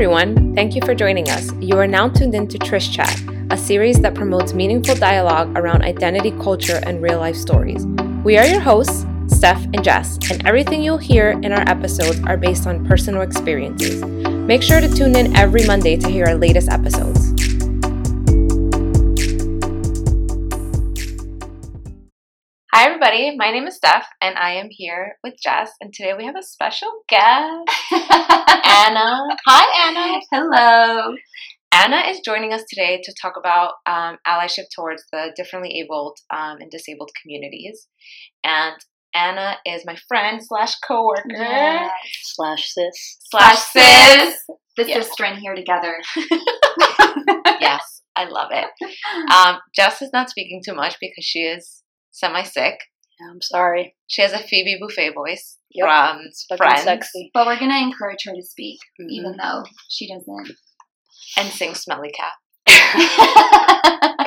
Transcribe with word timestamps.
everyone. 0.00 0.54
Thank 0.54 0.74
you 0.74 0.80
for 0.80 0.94
joining 0.94 1.28
us. 1.28 1.52
You 1.60 1.76
are 1.76 1.86
now 1.86 2.08
tuned 2.08 2.34
in 2.34 2.48
to 2.48 2.58
Trish 2.58 2.90
Chat, 2.90 3.20
a 3.50 3.56
series 3.58 4.00
that 4.00 4.14
promotes 4.14 4.54
meaningful 4.54 4.94
dialogue 4.94 5.54
around 5.58 5.82
identity, 5.82 6.30
culture, 6.30 6.80
and 6.86 7.02
real 7.02 7.18
life 7.18 7.36
stories. 7.36 7.84
We 8.24 8.38
are 8.38 8.46
your 8.46 8.60
hosts, 8.60 9.04
Steph 9.26 9.62
and 9.74 9.84
Jess, 9.84 10.18
and 10.30 10.46
everything 10.46 10.82
you'll 10.82 10.96
hear 10.96 11.32
in 11.42 11.52
our 11.52 11.68
episodes 11.68 12.18
are 12.24 12.38
based 12.38 12.66
on 12.66 12.86
personal 12.86 13.20
experiences. 13.20 14.02
Make 14.02 14.62
sure 14.62 14.80
to 14.80 14.88
tune 14.88 15.16
in 15.16 15.36
every 15.36 15.66
Monday 15.66 15.98
to 15.98 16.08
hear 16.08 16.24
our 16.28 16.34
latest 16.34 16.70
episodes. 16.70 17.34
Everybody. 23.02 23.34
My 23.36 23.50
name 23.50 23.66
is 23.66 23.76
Steph, 23.76 24.06
and 24.20 24.36
I 24.36 24.52
am 24.52 24.68
here 24.70 25.16
with 25.24 25.34
Jess. 25.42 25.70
And 25.80 25.90
today 25.92 26.12
we 26.16 26.26
have 26.26 26.36
a 26.36 26.42
special 26.42 26.90
guest, 27.08 27.70
Anna. 27.92 29.20
Hi, 29.46 29.88
Anna. 29.88 30.20
Hello. 30.30 31.14
Anna 31.72 32.02
is 32.10 32.20
joining 32.22 32.52
us 32.52 32.62
today 32.68 33.00
to 33.02 33.14
talk 33.20 33.34
about 33.38 33.74
um, 33.86 34.18
allyship 34.28 34.64
towards 34.76 35.02
the 35.12 35.32
differently 35.34 35.80
abled 35.80 36.18
um, 36.30 36.58
and 36.60 36.70
disabled 36.70 37.10
communities. 37.22 37.86
And 38.44 38.76
Anna 39.14 39.56
is 39.64 39.86
my 39.86 39.96
friend 40.06 40.40
slash 40.44 40.74
coworker 40.86 41.88
slash 42.24 42.70
sis. 42.70 43.16
slash 43.30 43.58
sis. 43.60 44.44
The 44.76 44.86
Yeah. 44.88 45.00
sister 45.00 45.24
in 45.24 45.38
here 45.38 45.54
together. 45.54 45.94
yes, 47.60 48.02
I 48.14 48.24
love 48.26 48.50
it. 48.52 48.68
Um, 49.32 49.58
Jess 49.74 50.02
is 50.02 50.10
not 50.12 50.28
speaking 50.28 50.60
too 50.62 50.74
much 50.74 50.96
because 51.00 51.24
she 51.24 51.40
is 51.40 51.82
semi 52.10 52.42
sick. 52.42 52.78
I'm 53.28 53.40
sorry. 53.42 53.96
She 54.06 54.22
has 54.22 54.32
a 54.32 54.38
Phoebe 54.38 54.78
Buffay 54.82 55.12
voice 55.14 55.58
Yep. 55.72 55.86
from 55.86 56.56
Friends 56.56 56.82
sexy. 56.82 57.30
But 57.34 57.46
we're 57.46 57.58
gonna 57.58 57.78
encourage 57.78 58.24
her 58.24 58.34
to 58.34 58.42
speak, 58.42 58.78
Mhm. 59.00 59.06
even 59.10 59.36
though 59.36 59.64
she 59.88 60.08
doesn't. 60.08 60.56
and 61.36 61.48
sing 61.52 61.74
Smelly 61.74 62.10
Cat. 62.10 62.32
I'll 64.08 64.26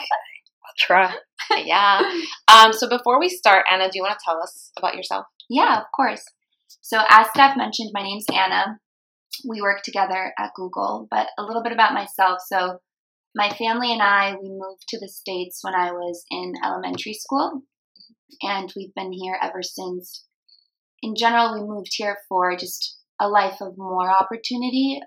try. 0.78 1.14
yeah. 1.58 2.02
Um, 2.48 2.72
so 2.74 2.88
before 2.90 3.20
we 3.20 3.30
start, 3.30 3.66
Anna, 3.70 3.86
do 3.86 3.92
you 3.96 4.02
want 4.04 4.18
to 4.18 4.24
tell 4.24 4.42
us 4.42 4.72
about 4.78 4.96
yourself? 4.96 5.26
yeah, 5.50 5.78
of 5.80 5.86
course. 5.96 6.24
So 6.82 7.00
as 7.10 7.28
Steph 7.32 7.58
mentioned, 7.58 7.92
my 7.94 8.02
name's 8.02 8.26
Anna. 8.34 8.80
We 9.48 9.62
work 9.62 9.82
together 9.84 10.34
at 10.38 10.54
Google, 10.56 11.08
but 11.12 11.28
a 11.38 11.44
little 11.44 11.62
bit 11.64 11.72
about 11.74 11.94
myself. 11.94 12.40
So 12.48 12.80
my 13.36 13.50
family 13.50 13.92
and 13.92 14.02
I, 14.02 14.36
we 14.42 14.50
moved 14.50 14.84
to 14.90 15.00
the 15.00 15.10
States 15.10 15.60
when 15.64 15.76
I 15.76 15.92
was 15.92 16.24
in 16.32 16.54
elementary 16.64 17.14
school, 17.14 17.64
and 18.42 18.72
we've 18.76 18.94
been 18.96 19.12
here 19.12 19.38
ever 19.42 19.62
since. 19.64 20.26
In 21.02 21.16
general, 21.16 21.54
we 21.54 21.68
moved 21.68 21.92
here 21.94 22.18
for 22.30 22.56
just 22.56 22.98
a 23.20 23.28
life 23.28 23.62
of 23.62 23.78
more 23.78 24.10
opportunity 24.10 25.02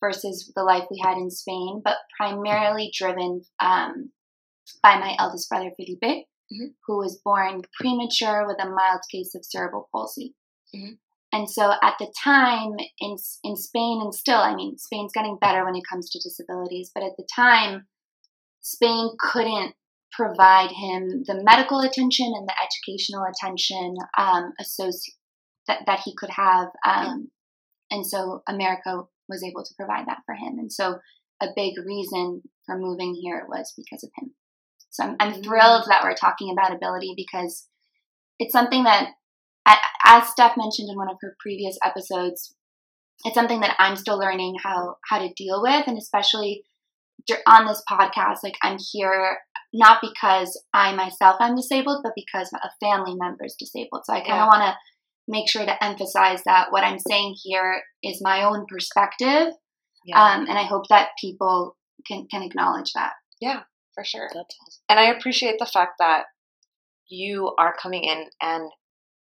versus 0.00 0.50
the 0.56 0.62
life 0.64 0.84
we 0.90 0.98
had 1.04 1.18
in 1.18 1.30
Spain, 1.30 1.82
but 1.84 1.98
primarily 2.16 2.90
driven 2.96 3.42
um, 3.60 4.10
by 4.82 4.98
my 4.98 5.14
eldest 5.18 5.48
brother, 5.48 5.70
Felipe, 5.76 6.26
Mhm. 6.52 6.74
who 6.86 6.98
was 6.98 7.20
born 7.24 7.62
premature 7.78 8.44
with 8.44 8.60
a 8.60 8.68
mild 8.68 9.02
case 9.12 9.36
of 9.36 9.44
cerebral 9.44 9.88
palsy. 9.92 10.34
Mhm. 10.74 10.98
And 11.32 11.48
so 11.48 11.74
at 11.80 11.94
the 12.00 12.12
time 12.24 12.76
in, 12.98 13.16
in 13.44 13.56
Spain, 13.56 14.00
and 14.02 14.12
still, 14.12 14.40
I 14.40 14.54
mean, 14.56 14.76
Spain's 14.76 15.12
getting 15.12 15.38
better 15.38 15.64
when 15.64 15.76
it 15.76 15.84
comes 15.88 16.10
to 16.10 16.18
disabilities, 16.18 16.90
but 16.92 17.04
at 17.04 17.16
the 17.16 17.24
time, 17.32 17.86
Spain 18.62 19.10
couldn't 19.18 19.76
provide 20.12 20.70
him 20.70 21.24
the 21.26 21.42
medical 21.42 21.80
attention 21.80 22.32
and 22.34 22.48
the 22.48 22.54
educational 22.62 23.24
attention 23.24 23.96
um, 24.18 24.52
that, 25.68 25.80
that 25.86 26.00
he 26.04 26.14
could 26.16 26.30
have. 26.30 26.68
Um, 26.86 27.30
And 27.92 28.06
so 28.06 28.42
America 28.46 29.02
was 29.28 29.42
able 29.42 29.64
to 29.64 29.74
provide 29.76 30.06
that 30.06 30.22
for 30.24 30.34
him. 30.34 30.58
And 30.60 30.72
so 30.72 31.00
a 31.42 31.48
big 31.56 31.74
reason 31.84 32.42
for 32.64 32.78
moving 32.78 33.14
here 33.20 33.44
was 33.48 33.74
because 33.76 34.04
of 34.04 34.10
him. 34.16 34.32
So 34.90 35.02
I'm, 35.04 35.16
I'm 35.18 35.42
thrilled 35.42 35.86
that 35.88 36.02
we're 36.04 36.14
talking 36.14 36.52
about 36.52 36.72
ability 36.72 37.14
because 37.16 37.66
it's 38.38 38.52
something 38.52 38.84
that, 38.84 39.10
as 40.04 40.28
Steph 40.28 40.56
mentioned 40.56 40.88
in 40.88 40.96
one 40.96 41.10
of 41.10 41.16
her 41.20 41.34
previous 41.40 41.78
episodes, 41.84 42.54
it's 43.24 43.34
something 43.34 43.60
that 43.60 43.74
I'm 43.78 43.96
still 43.96 44.18
learning 44.18 44.54
how 44.62 44.96
how 45.08 45.18
to 45.18 45.34
deal 45.34 45.60
with, 45.62 45.86
and 45.86 45.98
especially 45.98 46.62
on 47.46 47.66
this 47.66 47.82
podcast, 47.90 48.38
like 48.42 48.56
I'm 48.62 48.78
here 48.92 49.38
not 49.72 50.00
because 50.02 50.60
I 50.74 50.94
myself 50.94 51.36
am 51.40 51.54
disabled, 51.54 52.00
but 52.02 52.12
because 52.16 52.50
a 52.52 52.70
family 52.84 53.14
member 53.14 53.44
is 53.44 53.54
disabled. 53.58 54.02
So 54.04 54.12
I 54.12 54.20
kind 54.20 54.30
Yeah. 54.36 54.42
of 54.42 54.48
want 54.48 54.62
to 54.62 54.76
make 55.28 55.48
sure 55.48 55.64
to 55.64 55.84
emphasize 55.84 56.42
that 56.44 56.72
what 56.72 56.82
I'm 56.82 56.98
saying 56.98 57.36
here 57.42 57.82
is 58.02 58.20
my 58.20 58.42
own 58.42 58.66
perspective, 58.68 59.54
um, 60.14 60.46
and 60.48 60.58
I 60.58 60.64
hope 60.64 60.88
that 60.88 61.10
people 61.20 61.76
can 62.06 62.26
can 62.30 62.42
acknowledge 62.42 62.92
that. 62.94 63.12
Yeah, 63.40 63.62
for 63.94 64.04
sure. 64.04 64.28
That's 64.32 64.56
awesome. 64.60 64.82
And 64.88 64.98
I 64.98 65.04
appreciate 65.04 65.58
the 65.58 65.66
fact 65.66 65.94
that 65.98 66.24
you 67.08 67.54
are 67.58 67.74
coming 67.80 68.04
in 68.04 68.26
and 68.40 68.70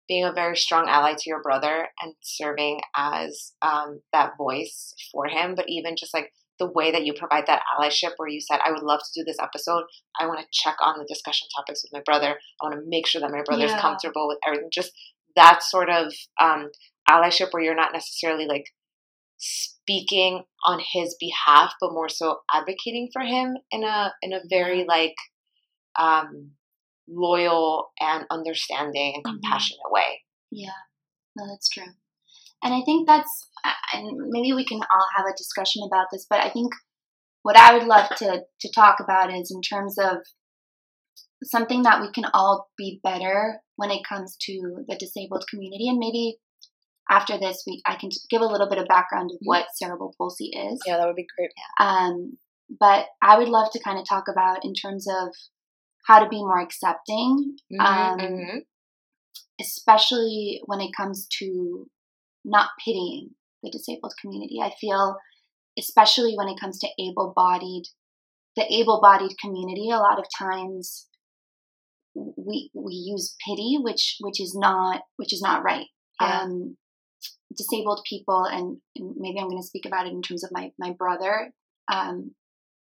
being 0.07 0.23
a 0.23 0.31
very 0.33 0.55
strong 0.55 0.87
ally 0.87 1.13
to 1.13 1.29
your 1.29 1.41
brother 1.41 1.87
and 2.01 2.13
serving 2.21 2.81
as 2.95 3.53
um, 3.61 4.01
that 4.13 4.37
voice 4.37 4.93
for 5.11 5.27
him. 5.27 5.55
But 5.55 5.65
even 5.67 5.95
just 5.97 6.13
like 6.13 6.31
the 6.59 6.71
way 6.71 6.91
that 6.91 7.05
you 7.05 7.13
provide 7.13 7.45
that 7.47 7.63
allyship, 7.77 8.13
where 8.17 8.29
you 8.29 8.39
said, 8.41 8.59
I 8.65 8.71
would 8.71 8.83
love 8.83 8.99
to 9.01 9.19
do 9.19 9.23
this 9.25 9.37
episode. 9.41 9.83
I 10.19 10.25
want 10.27 10.39
to 10.39 10.45
check 10.51 10.75
on 10.81 10.97
the 10.99 11.05
discussion 11.05 11.47
topics 11.55 11.83
with 11.83 11.91
my 11.93 12.01
brother. 12.05 12.39
I 12.61 12.65
want 12.65 12.75
to 12.75 12.85
make 12.87 13.07
sure 13.07 13.21
that 13.21 13.31
my 13.31 13.43
brother's 13.45 13.71
Yeah. 13.71 13.81
comfortable 13.81 14.27
with 14.27 14.39
everything. 14.45 14.69
Just 14.71 14.91
that 15.35 15.63
sort 15.63 15.89
of 15.89 16.13
um, 16.39 16.71
allyship 17.09 17.51
where 17.51 17.61
you're 17.63 17.75
not 17.75 17.91
necessarily 17.93 18.45
like 18.45 18.65
speaking 19.37 20.43
on 20.65 20.79
his 20.93 21.15
behalf, 21.19 21.73
but 21.81 21.91
more 21.91 22.09
so 22.09 22.39
advocating 22.53 23.09
for 23.11 23.21
him 23.21 23.57
in 23.71 23.83
a 23.83 24.13
in 24.21 24.33
a 24.33 24.39
very 24.49 24.85
like 24.87 25.15
um, 25.99 26.51
loyal 27.07 27.91
and 27.99 28.25
understanding 28.31 29.15
and 29.15 29.23
Mhm. 29.25 29.41
compassionate 29.41 29.91
way. 29.91 30.23
Yeah, 30.51 30.71
no, 31.35 31.47
that's 31.47 31.69
true. 31.69 31.93
And 32.63 32.73
I 32.73 32.81
think 32.81 33.07
that's, 33.07 33.49
and 33.93 34.29
maybe 34.29 34.53
we 34.53 34.65
can 34.65 34.79
all 34.79 35.07
have 35.15 35.25
a 35.25 35.37
discussion 35.37 35.83
about 35.85 36.07
this, 36.11 36.25
but 36.29 36.39
I 36.39 36.49
think 36.49 36.73
what 37.43 37.57
I 37.57 37.77
would 37.77 37.87
love 37.87 38.09
to, 38.17 38.41
to 38.61 38.71
talk 38.73 38.97
about 38.99 39.33
is 39.33 39.51
in 39.53 39.61
terms 39.61 39.97
of 39.99 40.17
something 41.43 41.83
that 41.83 42.01
we 42.01 42.11
can 42.11 42.25
all 42.33 42.69
be 42.77 42.99
better 43.03 43.61
when 43.75 43.91
it 43.91 44.07
comes 44.07 44.35
to 44.41 44.83
the 44.87 44.95
disabled 44.95 45.45
community. 45.49 45.87
And 45.87 45.99
maybe 45.99 46.37
after 47.09 47.37
this, 47.37 47.63
we 47.67 47.81
I 47.85 47.95
can 47.95 48.09
give 48.29 48.41
a 48.41 48.47
little 48.47 48.67
bit 48.67 48.79
of 48.79 48.87
background 48.87 49.29
of 49.31 49.37
what 49.41 49.67
cerebral 49.75 50.15
palsy 50.17 50.45
is. 50.45 50.81
Yeah, 50.87 50.97
that 50.97 51.05
would 51.05 51.15
be 51.15 51.27
great. 51.37 51.51
Um, 51.79 52.37
but 52.79 53.05
I 53.21 53.37
would 53.37 53.49
love 53.49 53.69
to 53.73 53.83
kind 53.83 53.99
of 53.99 54.09
talk 54.09 54.25
about 54.27 54.65
in 54.65 54.73
terms 54.73 55.05
of 55.07 55.29
how 56.07 56.23
to 56.23 56.29
be 56.29 56.37
more 56.37 56.61
accepting 56.61 57.57
Um, 57.79 58.19
Mhm. 58.19 58.65
especially 59.59 60.61
when 60.65 60.81
it 60.81 60.95
comes 60.95 61.27
to 61.39 61.87
not 62.43 62.69
pitying 62.83 63.35
the 63.65 63.71
disabled 63.71 64.13
community. 64.21 64.59
I 64.61 64.71
feel, 64.79 65.17
especially 65.77 66.35
when 66.35 66.47
it 66.47 66.59
comes 66.59 66.79
to 66.79 66.87
able 66.99 67.33
bodied, 67.35 67.83
the 68.55 68.65
able 68.73 69.01
bodied 69.01 69.35
community, 69.43 69.89
a 69.91 69.97
lot 69.97 70.19
of 70.19 70.25
times 70.37 71.07
we 72.15 72.71
we 72.73 72.93
use 72.93 73.35
pity, 73.45 73.77
which 73.81 74.15
which 74.21 74.39
is 74.39 74.55
not 74.57 75.01
which 75.17 75.33
is 75.33 75.41
not 75.41 75.63
right. 75.63 75.87
Yeah. 76.21 76.43
Um, 76.43 76.77
disabled 77.57 78.01
people, 78.09 78.45
and, 78.45 78.77
maybe 78.97 79.39
I'm 79.39 79.49
going 79.49 79.61
to 79.61 79.67
speak 79.67 79.85
about 79.85 80.07
it 80.07 80.13
in 80.13 80.21
terms 80.21 80.43
of 80.43 80.51
my 80.53 80.71
my 80.79 80.91
brother. 80.91 81.51
Um, 81.91 82.35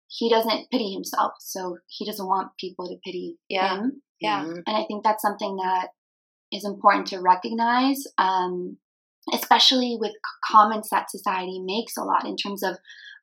he 0.07 0.29
doesn't 0.29 0.69
pity 0.69 0.93
himself, 0.93 1.33
so 1.39 1.77
he 1.87 2.05
doesn't 2.05 2.27
want 2.27 2.51
people 2.59 2.87
to 2.87 2.97
pity 3.03 3.37
Yeah. 3.49 3.77
him 3.77 4.01
Yeah. 4.19 4.43
And 4.43 4.63
I 4.67 4.85
think 4.87 5.03
that's 5.03 5.21
something 5.21 5.57
that 5.57 5.89
is 6.51 6.65
important 6.65 7.07
to 7.07 7.21
recognize, 7.21 8.03
um, 8.17 8.77
especially 9.33 9.97
with 9.99 10.11
comments 10.43 10.89
that 10.91 11.11
society 11.11 11.61
makes 11.63 11.97
a 11.97 12.03
lot 12.03 12.25
in 12.25 12.35
terms 12.35 12.63
of, 12.63 12.77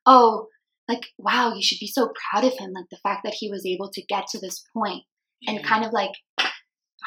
oh, 0.05 0.47
like 0.87 1.05
wow, 1.17 1.53
you 1.53 1.63
should 1.63 1.79
be 1.79 1.87
so 1.87 2.11
proud 2.29 2.43
of 2.43 2.57
him, 2.57 2.71
like 2.73 2.85
the 2.91 2.99
fact 3.03 3.21
that 3.23 3.35
he 3.39 3.49
was 3.49 3.65
able 3.65 3.89
to 3.91 4.03
get 4.07 4.27
to 4.27 4.39
this 4.39 4.63
point, 4.75 5.03
and 5.47 5.63
kind 5.63 5.85
of 5.85 5.91
like 5.93 6.11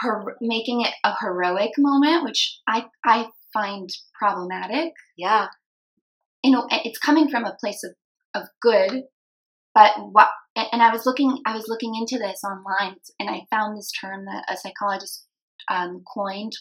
her 0.00 0.36
making 0.40 0.82
it 0.82 0.94
a 1.04 1.14
heroic 1.20 1.72
moment, 1.78 2.24
which 2.24 2.58
I 2.66 2.86
I 3.04 3.28
find 3.52 3.88
problematic. 4.18 4.92
Yeah. 5.16 5.48
You 6.42 6.52
know, 6.52 6.66
it's 6.70 6.98
coming 6.98 7.28
from 7.28 7.44
a 7.44 7.56
place 7.60 7.82
of 7.84 7.94
of 8.34 8.48
good, 8.60 9.04
but 9.74 9.92
what 10.12 10.28
and 10.54 10.66
and 10.72 10.82
I 10.82 10.90
was 10.90 11.06
looking 11.06 11.38
I 11.46 11.54
was 11.54 11.68
looking 11.68 11.94
into 11.94 12.18
this 12.18 12.42
online 12.44 12.96
and 13.18 13.28
I 13.28 13.46
found 13.50 13.76
this 13.76 13.90
term 13.92 14.24
that 14.26 14.44
a 14.48 14.56
psychologist 14.56 15.26
um, 15.70 16.02
coined 16.14 16.52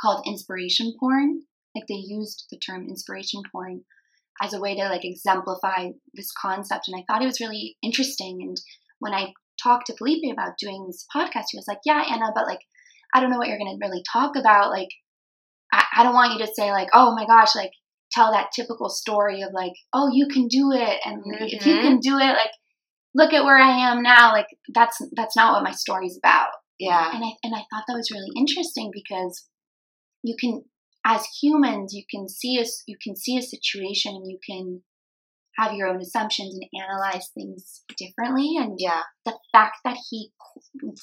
called 0.00 0.26
inspiration 0.26 0.94
porn. 0.98 1.42
Like 1.76 1.86
they 1.88 1.94
used 1.94 2.46
the 2.50 2.58
term 2.58 2.88
inspiration 2.88 3.42
porn 3.52 3.84
as 4.42 4.52
a 4.52 4.60
way 4.60 4.74
to 4.76 4.88
like 4.88 5.04
exemplify 5.04 5.90
this 6.14 6.32
concept, 6.32 6.88
and 6.88 6.96
I 6.98 7.04
thought 7.06 7.22
it 7.22 7.26
was 7.26 7.40
really 7.40 7.76
interesting. 7.82 8.38
And 8.42 8.56
when 8.98 9.12
I 9.14 9.32
talked 9.62 9.86
to 9.86 9.96
Felipe 9.96 10.24
about 10.32 10.58
doing 10.58 10.86
this 10.86 11.06
podcast, 11.14 11.46
he 11.52 11.58
was 11.58 11.66
like, 11.68 11.78
"Yeah, 11.84 12.02
Anna, 12.10 12.32
but 12.34 12.46
like 12.46 12.60
I 13.14 13.20
don't 13.20 13.30
know 13.30 13.38
what 13.38 13.48
you're 13.48 13.58
going 13.58 13.78
to 13.78 13.86
really 13.86 14.02
talk 14.12 14.36
about. 14.36 14.70
Like 14.70 14.88
I, 15.72 15.84
I 15.98 16.02
don't 16.02 16.14
want 16.14 16.32
you 16.38 16.44
to 16.46 16.52
say 16.54 16.70
like, 16.72 16.88
oh 16.94 17.14
my 17.14 17.26
gosh, 17.26 17.54
like 17.54 17.70
tell 18.12 18.32
that 18.32 18.50
typical 18.54 18.88
story 18.88 19.42
of 19.42 19.50
like, 19.52 19.72
oh, 19.92 20.10
you 20.12 20.28
can 20.28 20.48
do 20.48 20.72
it, 20.72 20.98
and 21.04 21.22
like, 21.26 21.52
if 21.52 21.66
you 21.66 21.74
Mhm. 21.76 21.82
can 21.82 21.98
do 22.00 22.16
it, 22.18 22.32
like, 22.42 22.52
look 23.14 23.32
at 23.32 23.44
where 23.44 23.58
I 23.58 23.90
am 23.90 24.02
now. 24.02 24.32
Like 24.32 24.46
that's 24.74 24.98
that's 25.12 25.36
not 25.36 25.52
what 25.54 25.64
my 25.64 25.72
story's 25.72 26.16
about. 26.18 26.50
Yeah. 26.78 27.10
And 27.14 27.24
I 27.24 27.30
and 27.42 27.54
I 27.54 27.60
thought 27.70 27.84
that 27.88 27.94
was 27.96 28.10
really 28.10 28.30
interesting 28.36 28.90
because 28.92 29.46
you 30.22 30.36
can, 30.40 30.64
as 31.06 31.24
humans, 31.40 31.94
you 31.94 32.04
can 32.10 32.28
see 32.28 32.60
us, 32.60 32.82
you 32.86 32.96
can 33.00 33.14
see 33.16 33.38
a 33.38 33.42
situation, 33.42 34.14
and 34.16 34.28
you 34.30 34.38
can 34.44 34.82
have 35.56 35.72
your 35.72 35.88
own 35.88 36.02
assumptions 36.02 36.54
and 36.54 36.82
analyze 36.82 37.28
things 37.32 37.82
differently. 37.96 38.56
And 38.58 38.76
Yeah. 38.78 39.02
the 39.24 39.38
fact 39.52 39.78
that 39.84 39.96
he 40.10 40.32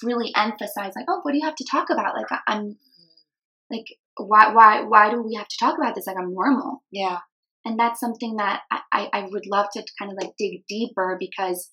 really 0.04 0.32
emphasized, 0.36 0.96
like, 0.96 1.06
oh, 1.08 1.22
what 1.24 1.32
do 1.32 1.38
you 1.38 1.46
have 1.46 1.56
to 1.56 1.66
talk 1.72 1.90
about? 1.90 2.16
Like, 2.16 2.28
I'm 2.48 2.78
like, 3.72 3.86
why, 4.18 4.54
why, 4.54 4.82
why 4.84 5.10
do 5.10 5.22
we 5.24 5.36
have 5.36 5.48
to 5.48 5.58
talk 5.60 5.78
about 5.78 5.96
this? 5.96 6.06
Like, 6.06 6.18
I'm 6.18 6.34
normal. 6.34 6.84
Yeah. 6.92 7.20
And 7.66 7.80
that's 7.80 8.00
something 8.00 8.36
that 8.36 8.62
I, 8.70 8.82
I, 8.92 9.10
I 9.14 9.28
would 9.32 9.46
love 9.48 9.68
to 9.74 9.84
kind 9.98 10.12
of 10.12 10.18
like 10.22 10.34
dig 10.38 10.66
deeper 10.68 11.16
because 11.20 11.72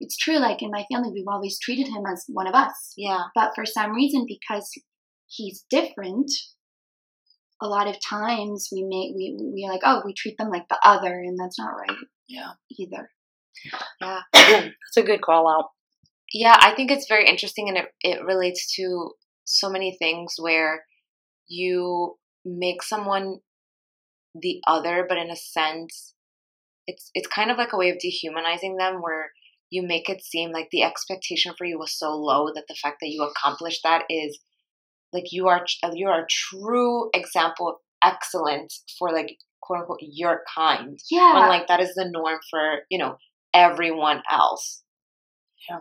it's 0.00 0.16
true. 0.16 0.38
Like 0.38 0.62
in 0.62 0.70
my 0.70 0.86
family, 0.90 1.10
we've 1.12 1.28
always 1.28 1.58
treated 1.58 1.88
him 1.88 2.04
as 2.10 2.24
one 2.28 2.46
of 2.46 2.54
us. 2.54 2.94
Yeah. 2.96 3.24
But 3.34 3.52
for 3.54 3.66
some 3.66 3.92
reason, 3.92 4.24
because 4.26 4.70
he's 5.26 5.66
different, 5.68 6.30
a 7.60 7.66
lot 7.68 7.88
of 7.88 7.96
times 8.00 8.68
we 8.72 8.82
may 8.82 9.12
we 9.14 9.36
we 9.54 9.64
are 9.66 9.72
like, 9.72 9.82
oh, 9.84 10.02
we 10.04 10.14
treat 10.14 10.36
them 10.38 10.50
like 10.50 10.68
the 10.68 10.78
other, 10.84 11.12
and 11.20 11.38
that's 11.38 11.58
not 11.58 11.72
right 11.72 11.96
Yeah. 12.28 12.52
either. 12.78 13.10
Yeah. 14.00 14.20
That's 14.32 14.96
a 14.96 15.02
good 15.02 15.20
call 15.20 15.46
out. 15.48 15.66
Yeah, 16.32 16.56
I 16.58 16.74
think 16.74 16.90
it's 16.90 17.06
very 17.08 17.28
interesting 17.28 17.68
and 17.68 17.78
it, 17.78 17.84
it 18.00 18.24
relates 18.24 18.74
to 18.76 19.12
so 19.44 19.68
many 19.68 19.96
things 19.98 20.34
where 20.38 20.84
you 21.46 22.16
make 22.44 22.82
someone 22.82 23.40
the 24.34 24.60
other, 24.66 25.04
but 25.08 25.18
in 25.18 25.30
a 25.30 25.36
sense, 25.36 26.14
it's 26.86 27.10
it's 27.14 27.28
kind 27.28 27.50
of 27.50 27.58
like 27.58 27.72
a 27.72 27.76
way 27.76 27.90
of 27.90 27.98
dehumanizing 27.98 28.76
them 28.76 29.02
where 29.02 29.30
you 29.70 29.82
make 29.86 30.08
it 30.08 30.22
seem 30.22 30.50
like 30.50 30.68
the 30.72 30.82
expectation 30.82 31.52
for 31.56 31.64
you 31.66 31.78
was 31.78 31.96
so 31.96 32.10
low 32.16 32.46
that 32.54 32.64
the 32.68 32.74
fact 32.74 32.96
that 33.00 33.08
you 33.10 33.22
accomplished 33.22 33.82
that 33.84 34.04
is 34.10 34.38
like 35.12 35.32
you 35.32 35.48
are 35.48 35.64
you 35.92 36.08
are 36.08 36.22
a 36.22 36.26
true 36.28 37.10
example 37.14 37.68
of 37.68 37.74
excellence 38.04 38.82
for 38.98 39.12
like 39.12 39.36
quote 39.60 39.80
unquote 39.80 39.98
your 40.02 40.42
kind 40.54 40.98
Yeah. 41.10 41.34
when 41.34 41.48
like 41.48 41.68
that 41.68 41.80
is 41.80 41.94
the 41.94 42.08
norm 42.08 42.38
for 42.50 42.80
you 42.90 42.98
know 42.98 43.16
everyone 43.54 44.22
else 44.30 44.82
yeah. 45.68 45.80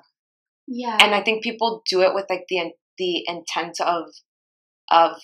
Yeah. 0.67 0.97
And 1.01 1.13
I 1.15 1.21
think 1.21 1.43
people 1.43 1.81
do 1.89 2.01
it 2.01 2.13
with 2.13 2.25
like 2.29 2.45
the 2.49 2.71
the 2.97 3.23
intent 3.27 3.79
of 3.81 4.05
of 4.89 5.17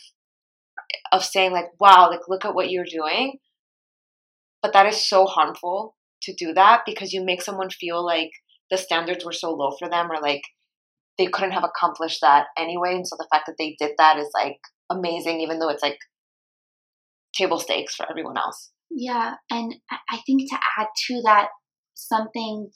of 1.11 1.23
saying 1.23 1.51
like 1.51 1.69
wow 1.79 2.09
like 2.09 2.21
look 2.27 2.45
at 2.45 2.55
what 2.55 2.69
you're 2.71 2.85
doing 2.85 3.37
but 4.61 4.73
that 4.73 4.85
is 4.87 5.07
so 5.07 5.25
harmful 5.25 5.95
to 6.23 6.33
do 6.33 6.53
that 6.53 6.81
because 6.85 7.13
you 7.13 7.23
make 7.23 7.41
someone 7.41 7.69
feel 7.69 8.03
like 8.03 8.31
the 8.71 8.77
standards 8.77 9.23
were 9.23 9.31
so 9.33 9.53
low 9.53 9.71
for 9.77 9.89
them 9.89 10.11
or 10.11 10.19
like 10.21 10.41
they 11.17 11.27
couldn't 11.27 11.51
have 11.51 11.63
accomplished 11.63 12.19
that 12.21 12.47
anyway 12.57 12.93
and 12.95 13.07
so 13.07 13.15
the 13.17 13.27
fact 13.31 13.45
that 13.47 13.55
they 13.57 13.75
did 13.79 13.91
that 13.97 14.17
is 14.17 14.29
like 14.33 14.59
amazing 14.89 15.41
even 15.41 15.59
though 15.59 15.69
it's 15.69 15.83
like 15.83 15.97
table 17.35 17.59
stakes 17.59 17.95
for 17.95 18.09
everyone 18.09 18.37
else 18.37 18.71
Yeah, 18.89 19.35
and 19.49 19.75
I- 19.91 20.21
think 20.25 20.49
to 20.49 20.57
add 20.79 20.87
to 21.07 21.21
that 21.25 21.49
something 21.93 22.71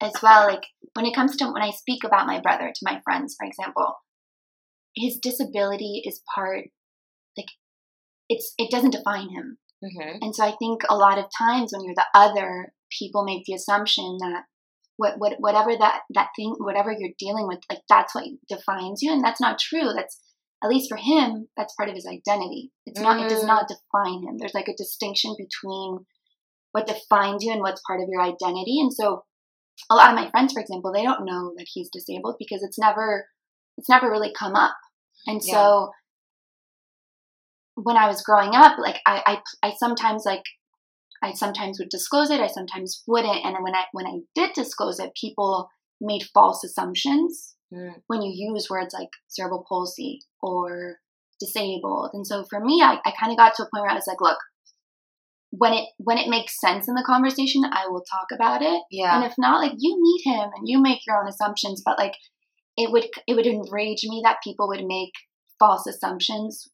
as 0.00 0.12
well, 0.22 0.46
like 0.46 0.64
when 0.94 1.06
it 1.06 1.14
comes 1.14 1.36
to 1.36 1.46
when 1.46 1.62
I 1.62 1.70
speak 1.70 2.04
about 2.04 2.26
my 2.26 2.40
brother 2.40 2.68
to 2.74 2.84
my 2.84 3.00
friends, 3.04 3.34
for 3.38 3.46
example, 3.46 3.94
his 4.96 5.18
disability 5.22 6.02
is 6.04 6.22
part 6.34 6.64
like 7.36 7.48
it's 8.28 8.54
it 8.58 8.70
doesn't 8.70 8.90
define 8.98 9.28
him. 9.30 9.58
mm-hmm. 9.84 10.18
And 10.22 10.34
so 10.34 10.44
I 10.44 10.54
think 10.58 10.82
a 10.88 10.96
lot 10.96 11.18
of 11.18 11.26
times 11.36 11.72
when 11.72 11.84
you're 11.84 11.94
the 11.94 12.06
other, 12.14 12.72
people 12.98 13.24
make 13.24 13.44
the 13.46 13.54
assumption 13.54 14.16
that 14.20 14.42
what, 14.96 15.14
what 15.18 15.34
whatever 15.38 15.72
that 15.78 16.00
that 16.14 16.28
thing 16.36 16.54
whatever 16.58 16.92
you're 16.92 17.14
dealing 17.18 17.46
with, 17.46 17.60
like 17.70 17.80
that's 17.88 18.14
what 18.14 18.24
defines 18.48 19.00
you, 19.02 19.12
and 19.12 19.24
that's 19.24 19.40
not 19.40 19.58
true. 19.58 19.92
That's 19.94 20.20
at 20.62 20.70
least 20.70 20.88
for 20.88 20.96
him, 20.96 21.48
that's 21.56 21.74
part 21.74 21.88
of 21.88 21.94
his 21.94 22.06
identity. 22.06 22.70
It's 22.86 23.00
not. 23.00 23.20
It 23.20 23.28
does 23.28 23.42
Mm. 23.42 23.48
not 23.48 23.68
define 23.68 24.22
him. 24.22 24.36
There's 24.38 24.54
like 24.54 24.68
a 24.68 24.76
distinction 24.76 25.34
between 25.36 26.06
what 26.72 26.86
defines 26.86 27.42
you 27.44 27.52
and 27.52 27.60
what's 27.60 27.82
part 27.86 28.00
of 28.00 28.08
your 28.08 28.22
identity. 28.22 28.78
And 28.80 28.92
so, 28.92 29.24
a 29.90 29.94
lot 29.94 30.10
of 30.10 30.14
my 30.16 30.30
friends, 30.30 30.52
for 30.52 30.60
example, 30.60 30.92
they 30.92 31.02
don't 31.02 31.24
know 31.24 31.52
that 31.56 31.66
he's 31.72 31.90
disabled 31.92 32.36
because 32.38 32.62
it's 32.62 32.78
never 32.78 33.26
it's 33.76 33.88
never 33.88 34.10
really 34.10 34.32
come 34.38 34.54
up. 34.54 34.76
And 35.26 35.40
Yeah. 35.42 35.52
so 35.52 35.90
when 37.74 37.96
I 37.96 38.06
was 38.06 38.22
growing 38.22 38.54
up, 38.54 38.78
like 38.78 39.00
I, 39.06 39.40
I, 39.62 39.68
I 39.68 39.72
sometimes 39.78 40.24
like, 40.26 40.42
I 41.22 41.32
sometimes 41.32 41.78
would 41.78 41.88
disclose 41.88 42.30
it. 42.30 42.40
I 42.40 42.48
sometimes 42.48 43.02
wouldn't. 43.06 43.44
And 43.44 43.54
then 43.54 43.62
when 43.62 43.74
I, 43.74 43.84
when 43.92 44.06
I 44.06 44.20
did 44.34 44.52
disclose 44.54 44.98
it, 44.98 45.12
people 45.18 45.68
made 46.00 46.24
false 46.34 46.62
assumptions 46.64 47.54
Mm. 47.72 47.94
when 48.06 48.20
you 48.20 48.32
use 48.52 48.68
words 48.68 48.92
like 48.92 49.08
cerebral 49.28 49.64
palsy 49.66 50.18
or 50.42 50.96
disabled. 51.40 52.10
And 52.12 52.26
so 52.26 52.44
for 52.50 52.60
me, 52.60 52.82
I, 52.82 52.98
I 53.06 53.12
kind 53.18 53.32
of 53.32 53.38
got 53.38 53.54
to 53.54 53.62
a 53.62 53.66
point 53.72 53.80
where 53.84 53.90
I 53.90 53.94
was 53.94 54.06
like, 54.06 54.20
look, 54.20 54.36
when 55.50 55.72
it, 55.72 55.88
when 55.96 56.18
it 56.18 56.28
makes 56.28 56.60
sense 56.60 56.86
in 56.86 56.94
the 56.94 57.02
conversation, 57.06 57.62
I 57.64 57.86
will 57.88 58.04
talk 58.10 58.26
about 58.30 58.60
it. 58.62 58.82
yeah 58.90 59.16
And 59.16 59.24
if 59.24 59.32
not, 59.38 59.62
like 59.62 59.72
you 59.78 59.98
meet 60.00 60.22
him 60.30 60.50
and 60.54 60.64
you 60.68 60.82
make 60.82 61.00
your 61.06 61.18
own 61.18 61.28
assumptions, 61.28 61.82
but 61.82 61.98
like 61.98 62.14
it 62.76 62.90
would 62.90 63.06
it 63.26 63.34
would 63.34 63.46
enrage 63.46 64.04
me 64.04 64.20
that 64.24 64.42
people 64.42 64.68
would 64.68 64.84
make 64.84 65.12
false 65.58 65.86
assumptions 65.86 66.68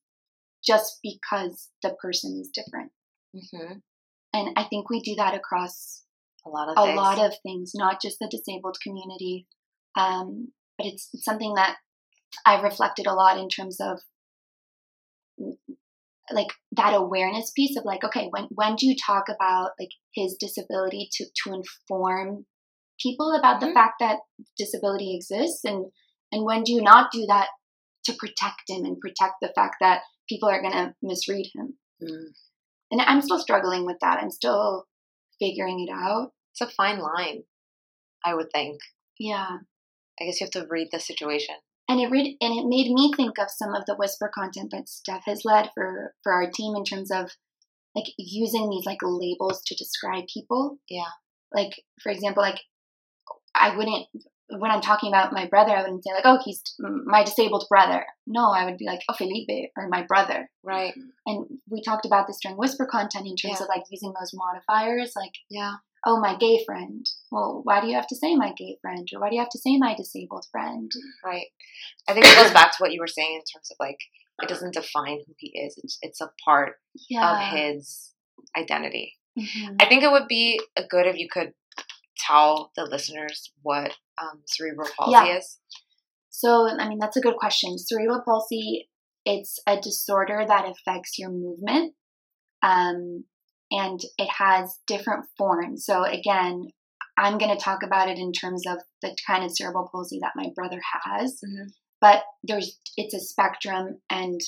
just 0.64 0.98
because 1.02 1.68
the 1.82 1.94
person 2.02 2.38
is 2.40 2.50
different. 2.52 2.90
hmm 3.34 3.78
And 4.32 4.50
I 4.56 4.64
think 4.64 4.90
we 4.90 5.00
do 5.00 5.14
that 5.16 5.34
across 5.34 6.02
a 6.46 6.48
lot 6.48 6.68
of 6.68 6.74
a 6.76 6.86
things. 6.86 6.96
lot 6.96 7.18
of 7.18 7.34
things, 7.42 7.72
not 7.74 8.00
just 8.00 8.18
the 8.20 8.28
disabled 8.30 8.76
community. 8.82 9.46
Um, 9.96 10.52
but 10.76 10.86
it's, 10.86 11.08
it's 11.12 11.24
something 11.24 11.54
that 11.54 11.76
I've 12.46 12.62
reflected 12.62 13.06
a 13.06 13.14
lot 13.14 13.38
in 13.38 13.48
terms 13.48 13.78
of 13.80 13.98
like 16.30 16.48
that 16.72 16.94
awareness 16.94 17.50
piece 17.52 17.76
of 17.76 17.84
like, 17.84 18.04
okay, 18.04 18.28
when 18.30 18.44
when 18.50 18.76
do 18.76 18.86
you 18.86 18.94
talk 18.94 19.24
about 19.28 19.70
like 19.80 19.90
his 20.14 20.36
disability 20.38 21.08
to 21.12 21.24
to 21.44 21.54
inform 21.54 22.44
people 23.00 23.32
about 23.32 23.60
Mhm. 23.60 23.68
the 23.68 23.72
fact 23.72 23.94
that 24.00 24.18
disability 24.56 25.14
exists 25.16 25.64
and 25.64 25.86
and 26.32 26.44
when 26.44 26.62
do 26.64 26.72
you 26.72 26.82
not 26.82 27.10
do 27.10 27.24
that 27.26 27.48
to 28.04 28.12
protect 28.14 28.62
him 28.68 28.84
and 28.84 29.00
protect 29.00 29.34
the 29.40 29.52
fact 29.54 29.76
that 29.80 30.02
people 30.28 30.48
are 30.48 30.60
gonna 30.62 30.94
misread 31.02 31.46
him? 31.54 31.78
Mm. 32.02 32.34
And 32.90 33.00
I'm 33.00 33.20
still 33.20 33.38
struggling 33.38 33.84
with 33.86 33.98
that. 34.00 34.18
I'm 34.22 34.30
still 34.30 34.86
figuring 35.40 35.86
it 35.86 35.92
out. 35.92 36.32
it's 36.52 36.60
a 36.60 36.74
fine 36.74 36.98
line 36.98 37.44
i 38.24 38.34
would 38.34 38.50
think 38.52 38.80
Yeah. 39.18 39.58
i 40.20 40.24
guess 40.24 40.40
you 40.40 40.46
have 40.46 40.50
to 40.62 40.66
read 40.68 40.88
the 40.90 40.98
situation 40.98 41.54
and 41.88 42.00
it 42.00 42.10
read, 42.10 42.36
and 42.40 42.52
it 42.58 42.66
made 42.66 42.90
me 42.92 43.12
think 43.16 43.38
of 43.38 43.48
some 43.50 43.74
of 43.74 43.84
the 43.86 43.94
whisper 43.94 44.30
content 44.34 44.72
that 44.72 44.88
Steph 44.88 45.22
has 45.26 45.44
led 45.44 45.70
for 45.74 46.14
for 46.22 46.32
our 46.32 46.50
team 46.50 46.74
in 46.76 46.84
terms 46.84 47.10
of 47.10 47.30
like 47.94 48.06
using 48.18 48.68
these 48.68 48.84
like 48.84 48.98
labels 49.02 49.62
to 49.66 49.74
describe 49.74 50.24
people. 50.32 50.78
Yeah. 50.90 51.12
Like 51.52 51.80
for 52.02 52.12
example, 52.12 52.42
like 52.42 52.60
I 53.54 53.74
wouldn't 53.76 54.06
when 54.50 54.70
I'm 54.70 54.80
talking 54.80 55.10
about 55.12 55.32
my 55.32 55.46
brother, 55.46 55.72
I 55.76 55.82
wouldn't 55.82 56.04
say 56.04 56.12
like, 56.12 56.24
oh, 56.24 56.38
he's 56.44 56.62
my 56.78 57.22
disabled 57.24 57.66
brother. 57.68 58.06
No, 58.26 58.50
I 58.50 58.64
would 58.64 58.78
be 58.78 58.86
like, 58.86 59.00
oh, 59.08 59.14
Felipe 59.14 59.70
or 59.76 59.88
my 59.88 60.02
brother. 60.02 60.48
right 60.64 60.94
And 61.26 61.46
we 61.70 61.82
talked 61.82 62.06
about 62.06 62.26
this 62.26 62.38
during 62.42 62.56
whisper 62.56 62.86
content 62.86 63.26
in 63.26 63.36
terms 63.36 63.58
Yeah. 63.60 63.64
of 63.64 63.68
like 63.68 63.84
using 63.90 64.14
those 64.18 64.32
modifiers, 64.34 65.12
like 65.16 65.32
yeah 65.50 65.74
oh, 66.06 66.20
my 66.20 66.36
gay 66.38 66.62
friend. 66.64 67.04
Well, 67.32 67.60
why 67.64 67.80
do 67.80 67.88
you 67.88 67.94
have 67.96 68.06
to 68.06 68.14
say 68.16 68.36
my 68.36 68.52
gay 68.56 68.78
friend, 68.80 69.06
or 69.12 69.20
why 69.20 69.28
do 69.30 69.34
you 69.34 69.40
have 69.42 69.50
to 69.50 69.58
say 69.58 69.76
my 69.78 69.94
disabled 69.96 70.46
friend? 70.52 70.90
Right. 71.24 71.46
I 72.08 72.14
think 72.14 72.24
it 72.24 72.36
goes 72.36 72.52
back 72.52 72.70
to 72.72 72.76
what 72.78 72.92
you 72.92 73.00
were 73.00 73.08
saying 73.08 73.34
in 73.34 73.40
terms 73.40 73.68
of 73.70 73.76
like 73.80 73.98
it 74.40 74.48
doesn't 74.48 74.74
define 74.74 75.18
who 75.26 75.34
he 75.36 75.48
is. 75.58 75.74
It's 75.82 75.98
it's 76.00 76.20
a 76.20 76.30
part 76.44 76.74
Yeah. 77.10 77.32
of 77.32 77.58
his 77.58 78.14
identity. 78.56 79.16
Mhm. 79.38 79.76
I 79.82 79.86
think 79.88 80.02
it 80.04 80.10
would 80.10 80.28
be 80.28 80.60
good 80.88 81.06
if 81.06 81.16
you 81.16 81.28
could 81.30 81.52
tell 82.18 82.72
the 82.76 82.84
listeners 82.84 83.52
what 83.62 83.92
um, 84.20 84.40
cerebral 84.46 84.88
palsy 84.98 85.12
Yeah. 85.12 85.36
is. 85.38 85.58
So, 86.30 86.68
I 86.68 86.88
mean, 86.88 86.98
that's 86.98 87.16
a 87.16 87.20
good 87.20 87.36
question. 87.36 87.78
Cerebral 87.78 88.22
palsy, 88.24 88.88
it's 89.24 89.58
a 89.66 89.80
disorder 89.80 90.44
that 90.46 90.66
affects 90.68 91.18
your 91.18 91.30
movement. 91.30 91.94
Um, 92.62 93.24
and 93.70 94.00
it 94.16 94.28
has 94.38 94.78
different 94.86 95.26
forms. 95.36 95.84
So, 95.84 96.04
again, 96.04 96.68
I'm 97.16 97.38
going 97.38 97.54
to 97.56 97.62
talk 97.62 97.82
about 97.82 98.08
it 98.08 98.18
in 98.18 98.32
terms 98.32 98.64
of 98.66 98.78
the 99.02 99.16
kind 99.26 99.44
of 99.44 99.50
cerebral 99.50 99.88
palsy 99.92 100.18
that 100.22 100.32
my 100.36 100.50
brother 100.54 100.80
has. 101.04 101.40
Mhm. 101.44 101.66
But 102.00 102.22
there's, 102.44 102.78
it's 102.96 103.14
a 103.14 103.20
spectrum, 103.20 104.00
and 104.08 104.40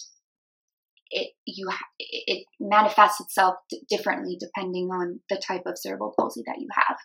it 1.11 1.33
you 1.45 1.69
it 1.99 2.47
manifests 2.61 3.21
itself 3.21 3.57
d- 3.69 3.83
differently 3.89 4.37
depending 4.39 4.91
on 4.91 5.21
the 5.29 5.37
type 5.45 5.63
of 5.67 5.77
cerebral 5.77 6.15
palsy 6.19 6.43
that 6.47 6.61
you 6.61 6.69
have. 6.75 6.97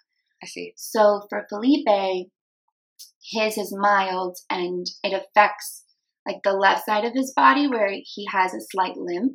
I 0.44 0.48
see. 0.48 0.74
So 0.78 1.26
for 1.30 1.46
Felipe, 1.50 2.28
his 3.32 3.58
is 3.58 3.76
mild 3.78 4.38
and 4.50 4.86
it 5.04 5.14
affects 5.14 5.84
like 6.28 6.38
the 6.44 6.54
left 6.54 6.86
side 6.86 7.06
of 7.06 7.14
his 7.14 7.34
body 7.36 7.68
where 7.68 7.90
he 7.90 8.28
has 8.32 8.54
a 8.54 8.62
slight 8.62 8.98
limp. 8.98 9.34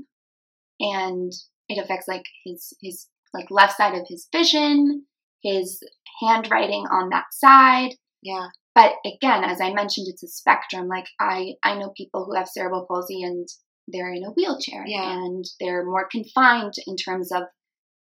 And 0.80 1.32
it 1.68 1.78
affects 1.82 2.08
like 2.08 2.24
his 2.44 2.72
his 2.80 3.08
like 3.34 3.50
left 3.50 3.76
side 3.76 3.94
of 3.94 4.06
his 4.08 4.28
vision, 4.32 5.06
his 5.42 5.80
handwriting 6.22 6.84
on 6.90 7.10
that 7.10 7.26
side. 7.32 7.94
Yeah. 8.22 8.48
But 8.74 8.94
again, 9.04 9.44
as 9.44 9.60
I 9.60 9.72
mentioned, 9.72 10.06
it's 10.08 10.22
a 10.22 10.28
spectrum. 10.28 10.88
Like 10.88 11.06
I 11.20 11.54
I 11.64 11.76
know 11.78 11.92
people 11.96 12.24
who 12.24 12.34
have 12.34 12.48
cerebral 12.48 12.86
palsy 12.88 13.22
and 13.22 13.46
they're 13.88 14.12
in 14.12 14.24
a 14.24 14.30
wheelchair 14.30 14.84
Yeah. 14.86 15.12
and 15.24 15.44
they're 15.60 15.84
more 15.84 16.08
confined 16.10 16.74
in 16.86 16.96
terms 16.96 17.32
of 17.32 17.42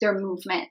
their 0.00 0.14
movement. 0.18 0.68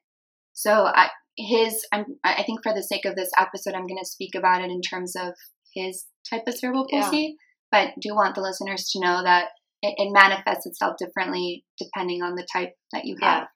So 0.54 0.86
I 0.86 1.10
his 1.38 1.86
I'm 1.94 2.06
I 2.24 2.44
think 2.44 2.62
for 2.63 2.74
the 2.74 2.84
sake 2.84 3.06
of 3.06 3.15
this 3.15 3.32
episode 3.38 3.74
I'm 3.75 3.88
going 3.88 4.00
to 4.01 4.10
speak 4.10 4.36
about 4.36 4.62
it 4.62 4.72
in 4.72 4.82
terms 4.82 5.15
of 5.15 5.34
his 5.74 6.06
type 6.29 6.44
of 6.48 6.56
cerebral 6.56 6.88
Yeah. 6.89 7.01
palsy, 7.01 7.36
but 7.72 7.94
do 8.01 8.15
want 8.15 8.36
the 8.36 8.41
listeners 8.41 8.89
to 8.91 9.00
know 9.00 9.24
that 9.24 9.50
it, 9.82 9.94
it 9.98 10.12
manifests 10.12 10.65
itself 10.65 10.96
differently 10.98 11.63
depending 11.77 12.24
on 12.24 12.36
the 12.36 12.48
type 12.51 12.74
that 12.94 13.06
you 13.06 13.15
have 13.22 13.22
Yeah. 13.22 13.39
have. 13.39 13.48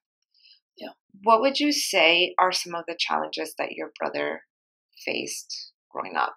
What 1.24 1.42
would 1.42 1.60
you 1.60 1.72
say 1.72 2.34
are 2.40 2.52
some 2.54 2.74
of 2.74 2.86
the 2.88 2.96
challenges 2.98 3.54
that 3.58 3.74
your 3.74 3.92
brother 4.00 4.44
faced 5.06 5.74
growing 5.92 6.16
up? 6.16 6.36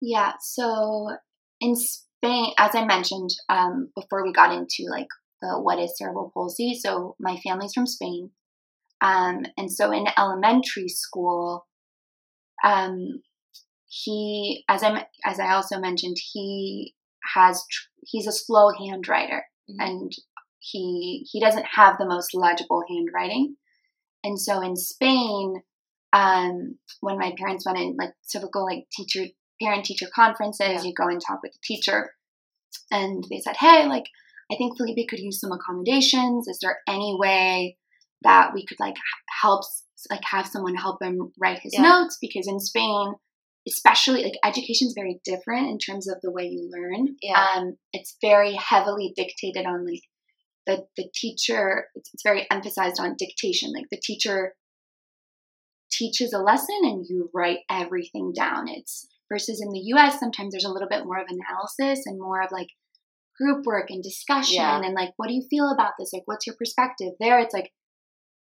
Yeah, 0.00 0.32
so 0.40 1.10
in 1.60 1.76
Spain, 1.76 2.52
as 2.58 2.74
I 2.74 2.84
mentioned 2.84 3.30
um, 3.48 3.90
before 3.94 4.24
we 4.24 4.32
got 4.32 4.52
into 4.52 4.90
like 4.90 5.06
the 5.40 5.60
what 5.60 5.78
is 5.78 5.96
cerebral 5.96 6.30
palsy, 6.34 6.74
so 6.74 7.14
my 7.20 7.36
family's 7.38 7.72
from 7.74 7.86
Spain, 7.86 8.30
um, 9.04 9.44
and 9.58 9.70
so 9.70 9.92
in 9.92 10.06
elementary 10.16 10.88
school, 10.88 11.66
um, 12.64 13.20
he, 13.86 14.64
as 14.68 14.82
I 14.82 15.06
as 15.24 15.38
I 15.38 15.52
also 15.54 15.78
mentioned, 15.78 16.16
he 16.32 16.94
has 17.34 17.62
tr- 17.70 17.88
he's 18.02 18.26
a 18.26 18.32
slow 18.32 18.70
handwriter, 18.72 19.42
Mhm. 19.70 19.76
and 19.86 20.12
he 20.58 21.26
he 21.30 21.38
doesn't 21.40 21.66
have 21.66 21.98
the 21.98 22.06
most 22.06 22.34
legible 22.34 22.82
handwriting, 22.88 23.56
and 24.24 24.40
so 24.40 24.62
in 24.62 24.74
Spain, 24.76 25.62
um, 26.14 26.78
when 27.00 27.18
my 27.18 27.34
parents 27.38 27.66
went 27.66 27.78
in 27.78 27.96
like 27.98 28.14
typical 28.32 28.64
like 28.64 28.86
teacher 28.90 29.26
parent 29.60 29.84
teacher 29.84 30.08
conferences, 30.14 30.82
Yeah. 30.82 30.82
you 30.82 30.94
go 30.94 31.08
and 31.08 31.20
talk 31.20 31.40
with 31.42 31.52
the 31.52 31.58
teacher, 31.62 32.14
and 32.90 33.22
they 33.30 33.40
said, 33.40 33.56
hey, 33.58 33.86
like 33.86 34.06
I 34.50 34.56
think 34.56 34.76
Felipe 34.76 35.08
could 35.08 35.20
use 35.20 35.40
some 35.40 35.52
accommodations. 35.52 36.48
Is 36.48 36.58
there 36.60 36.80
any 36.88 37.14
way 37.18 37.76
that 38.24 38.52
we 38.54 38.64
could 38.66 38.80
like 38.80 38.96
help 39.42 39.62
like 40.10 40.24
have 40.24 40.46
someone 40.46 40.74
help 40.74 41.02
him 41.02 41.32
write 41.40 41.60
his 41.60 41.72
Yeah. 41.74 41.82
notes 41.82 42.18
because 42.20 42.46
in 42.48 42.60
Spain 42.60 43.14
especially 43.66 44.22
like 44.22 44.34
education 44.44 44.88
is 44.88 44.92
very 44.94 45.20
different 45.24 45.68
in 45.70 45.78
terms 45.78 46.06
of 46.06 46.16
the 46.22 46.30
way 46.30 46.44
you 46.44 46.68
learn 46.70 47.16
Yeah. 47.22 47.42
um 47.56 47.76
it's 47.92 48.16
very 48.20 48.52
heavily 48.54 49.12
dictated 49.16 49.64
on 49.66 49.86
like 49.86 50.02
the 50.66 50.86
the 50.96 51.08
teacher 51.14 51.86
it's, 51.94 52.10
it's 52.12 52.22
very 52.22 52.46
emphasized 52.50 53.00
on 53.00 53.16
dictation 53.18 53.72
like 53.72 53.86
the 53.90 54.00
teacher 54.02 54.54
teaches 55.90 56.32
a 56.32 56.38
lesson 56.38 56.76
and 56.82 57.06
you 57.08 57.30
write 57.32 57.58
everything 57.70 58.32
down 58.34 58.68
it's 58.68 59.06
versus 59.30 59.62
in 59.64 59.70
the 59.72 59.80
US 59.94 60.18
sometimes 60.18 60.52
there's 60.52 60.64
a 60.64 60.70
little 60.70 60.88
bit 60.88 61.04
more 61.06 61.18
of 61.18 61.26
analysis 61.28 62.04
and 62.06 62.18
more 62.20 62.42
of 62.42 62.50
like 62.52 62.68
group 63.38 63.64
work 63.64 63.86
and 63.90 64.02
discussion 64.02 64.56
Yeah. 64.56 64.82
and 64.82 64.94
like 64.94 65.10
what 65.16 65.28
do 65.28 65.34
you 65.34 65.46
feel 65.48 65.70
about 65.72 65.92
this 65.98 66.10
like 66.12 66.22
what's 66.26 66.46
your 66.46 66.56
perspective 66.56 67.12
there 67.20 67.38
it's 67.38 67.54
like 67.54 67.70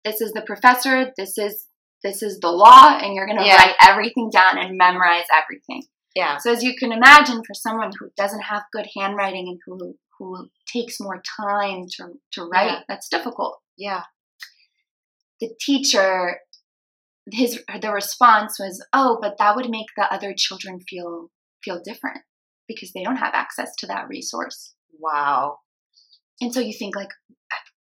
this 0.06 0.22
is 0.22 0.32
the 0.34 0.42
professor 0.42 1.12
this 1.18 1.38
is 1.38 1.66
this 2.04 2.22
is 2.22 2.40
the 2.40 2.52
law 2.52 2.98
and 3.02 3.14
you're 3.16 3.26
going 3.26 3.40
to 3.40 3.46
Yeah. 3.46 3.56
write 3.58 3.76
everything 3.82 4.30
down 4.32 4.58
and 4.58 4.78
memorize 4.78 5.26
everything 5.34 5.84
Yeah. 6.16 6.38
so 6.38 6.52
as 6.52 6.64
you 6.64 6.76
can 6.78 6.92
imagine 6.92 7.42
for 7.46 7.54
someone 7.54 7.92
who 8.00 8.10
doesn't 8.16 8.42
have 8.44 8.64
good 8.72 8.88
handwriting 8.96 9.48
and 9.48 9.60
who 9.66 9.96
who 10.20 10.50
takes 10.72 11.00
more 11.00 11.22
time 11.40 11.86
to 11.98 12.14
to 12.34 12.44
write 12.46 12.72
Yeah. 12.72 12.80
that's 12.88 13.10
difficult 13.10 13.60
Yeah. 13.78 14.04
the 15.42 15.50
teacher 15.60 16.40
his 17.32 17.62
the 17.82 17.92
response 17.92 18.58
was 18.60 18.86
oh 18.94 19.18
but 19.22 19.38
that 19.38 19.56
would 19.56 19.70
make 19.70 19.88
the 19.98 20.12
other 20.14 20.34
children 20.36 20.80
feel 20.88 21.30
feel 21.64 21.82
different 21.84 22.22
because 22.68 22.92
they 22.94 23.04
don't 23.04 23.18
have 23.18 23.34
access 23.34 23.76
to 23.80 23.88
that 23.88 24.08
resource 24.08 24.74
Wow. 25.00 25.60
and 26.42 26.54
so 26.54 26.60
you 26.60 26.74
think 26.74 26.96
like 26.96 27.10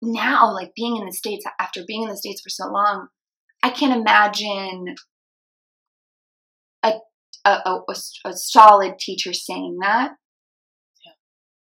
now 0.05 0.53
like 0.53 0.73
being 0.75 0.97
in 0.97 1.07
the 1.07 1.13
states 1.13 1.45
after 1.61 1.83
being 1.87 2.03
in 2.03 2.09
the 2.09 2.17
states 2.17 2.41
for 2.43 2.51
so 2.51 2.67
long 2.71 3.09
i 3.63 3.71
can't 3.71 3.99
imagine 3.99 4.95
a 7.45 7.61
a 8.25 8.33
solid 8.33 8.99
teacher 8.99 9.33
saying 9.33 9.79
that 9.83 10.13
Yeah. 11.05 11.13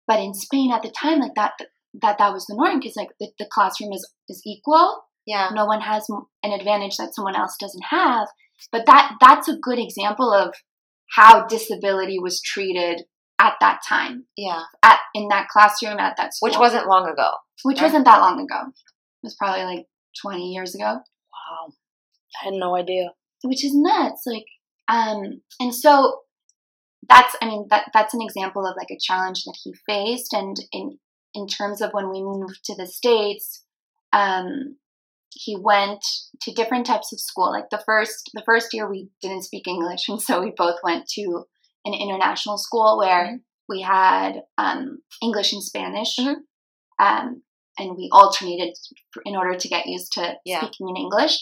but 0.06 0.20
in 0.20 0.34
spain 0.34 0.72
at 0.72 0.82
the 0.82 0.90
time 0.90 1.20
like 1.20 1.34
that 1.34 1.52
that 2.02 2.18
that 2.18 2.32
was 2.32 2.46
the 2.46 2.54
norm 2.54 2.78
because 2.78 2.96
like 2.96 3.10
the, 3.20 3.30
the 3.38 3.48
classroom 3.50 3.92
is 3.92 4.08
is 4.28 4.42
equal 4.46 5.04
Yeah. 5.26 5.50
no 5.52 5.64
one 5.66 5.80
has 5.80 6.06
an 6.42 6.52
advantage 6.52 6.96
that 6.98 7.14
someone 7.14 7.36
else 7.36 7.56
doesn't 7.58 7.86
have 7.90 8.28
but 8.72 8.86
that 8.86 9.16
that's 9.20 9.48
a 9.48 9.56
good 9.56 9.78
example 9.78 10.32
of 10.32 10.54
how 11.14 11.46
disability 11.46 12.18
was 12.18 12.40
treated 12.40 13.04
at 13.46 13.54
that 13.60 13.80
time 13.88 14.24
Yeah. 14.36 14.62
at 14.82 14.98
in 15.14 15.28
that 15.28 15.48
classroom 15.48 15.98
at 15.98 16.16
that 16.16 16.34
school 16.34 16.48
Which 16.48 16.58
wasn't 16.58 16.86
long 16.88 17.06
ago. 17.08 17.30
which 17.62 17.78
right? 17.78 17.84
wasn't 17.86 18.04
that 18.06 18.20
long 18.20 18.38
ago 18.40 18.60
it 18.68 19.22
was 19.22 19.36
probably 19.36 19.64
like 19.64 19.86
20 20.22 20.52
years 20.54 20.74
ago 20.74 20.84
Wow. 20.84 21.72
I 22.40 22.44
had 22.46 22.54
no 22.54 22.76
idea. 22.76 23.10
which 23.44 23.64
is 23.64 23.72
nuts 23.74 24.22
like 24.26 24.46
um 24.88 25.40
and 25.60 25.74
so 25.74 26.20
that's 27.08 27.34
i 27.42 27.46
mean 27.46 27.66
that 27.70 27.84
that's 27.94 28.14
an 28.14 28.22
example 28.22 28.64
of 28.66 28.74
like 28.76 28.90
a 28.90 28.98
challenge 29.08 29.44
that 29.44 29.56
he 29.62 29.72
faced 29.88 30.32
and 30.32 30.56
in 30.72 30.98
in 31.34 31.46
terms 31.46 31.80
of 31.82 31.90
when 31.92 32.08
we 32.10 32.20
moved 32.22 32.60
to 32.64 32.74
the 32.76 32.86
states 32.86 33.64
um 34.12 34.76
he 35.44 35.54
went 35.70 36.02
to 36.40 36.52
different 36.52 36.86
types 36.86 37.12
of 37.12 37.20
school 37.20 37.50
like 37.50 37.68
the 37.70 37.82
first 37.84 38.30
the 38.34 38.42
first 38.46 38.68
year 38.72 38.88
we 38.90 39.08
didn't 39.22 39.42
speak 39.48 39.66
english 39.68 40.04
and 40.08 40.20
so 40.22 40.40
we 40.40 40.52
both 40.56 40.78
went 40.82 41.06
to 41.06 41.44
an 41.86 41.94
international 41.94 42.58
school 42.58 42.98
where 42.98 43.24
Mhm. 43.26 43.40
we 43.68 43.80
had 43.80 44.42
um 44.58 44.98
english 45.22 45.52
and 45.52 45.62
spanish 45.62 46.16
Mhm. 46.18 46.36
um 46.98 47.42
and 47.78 47.96
we 47.96 48.08
alternated 48.12 48.74
in 49.24 49.36
order 49.36 49.54
to 49.58 49.68
get 49.68 49.86
used 49.86 50.12
to 50.14 50.38
Yeah. 50.44 50.60
speaking 50.60 50.88
in 50.90 50.96
english 50.96 51.36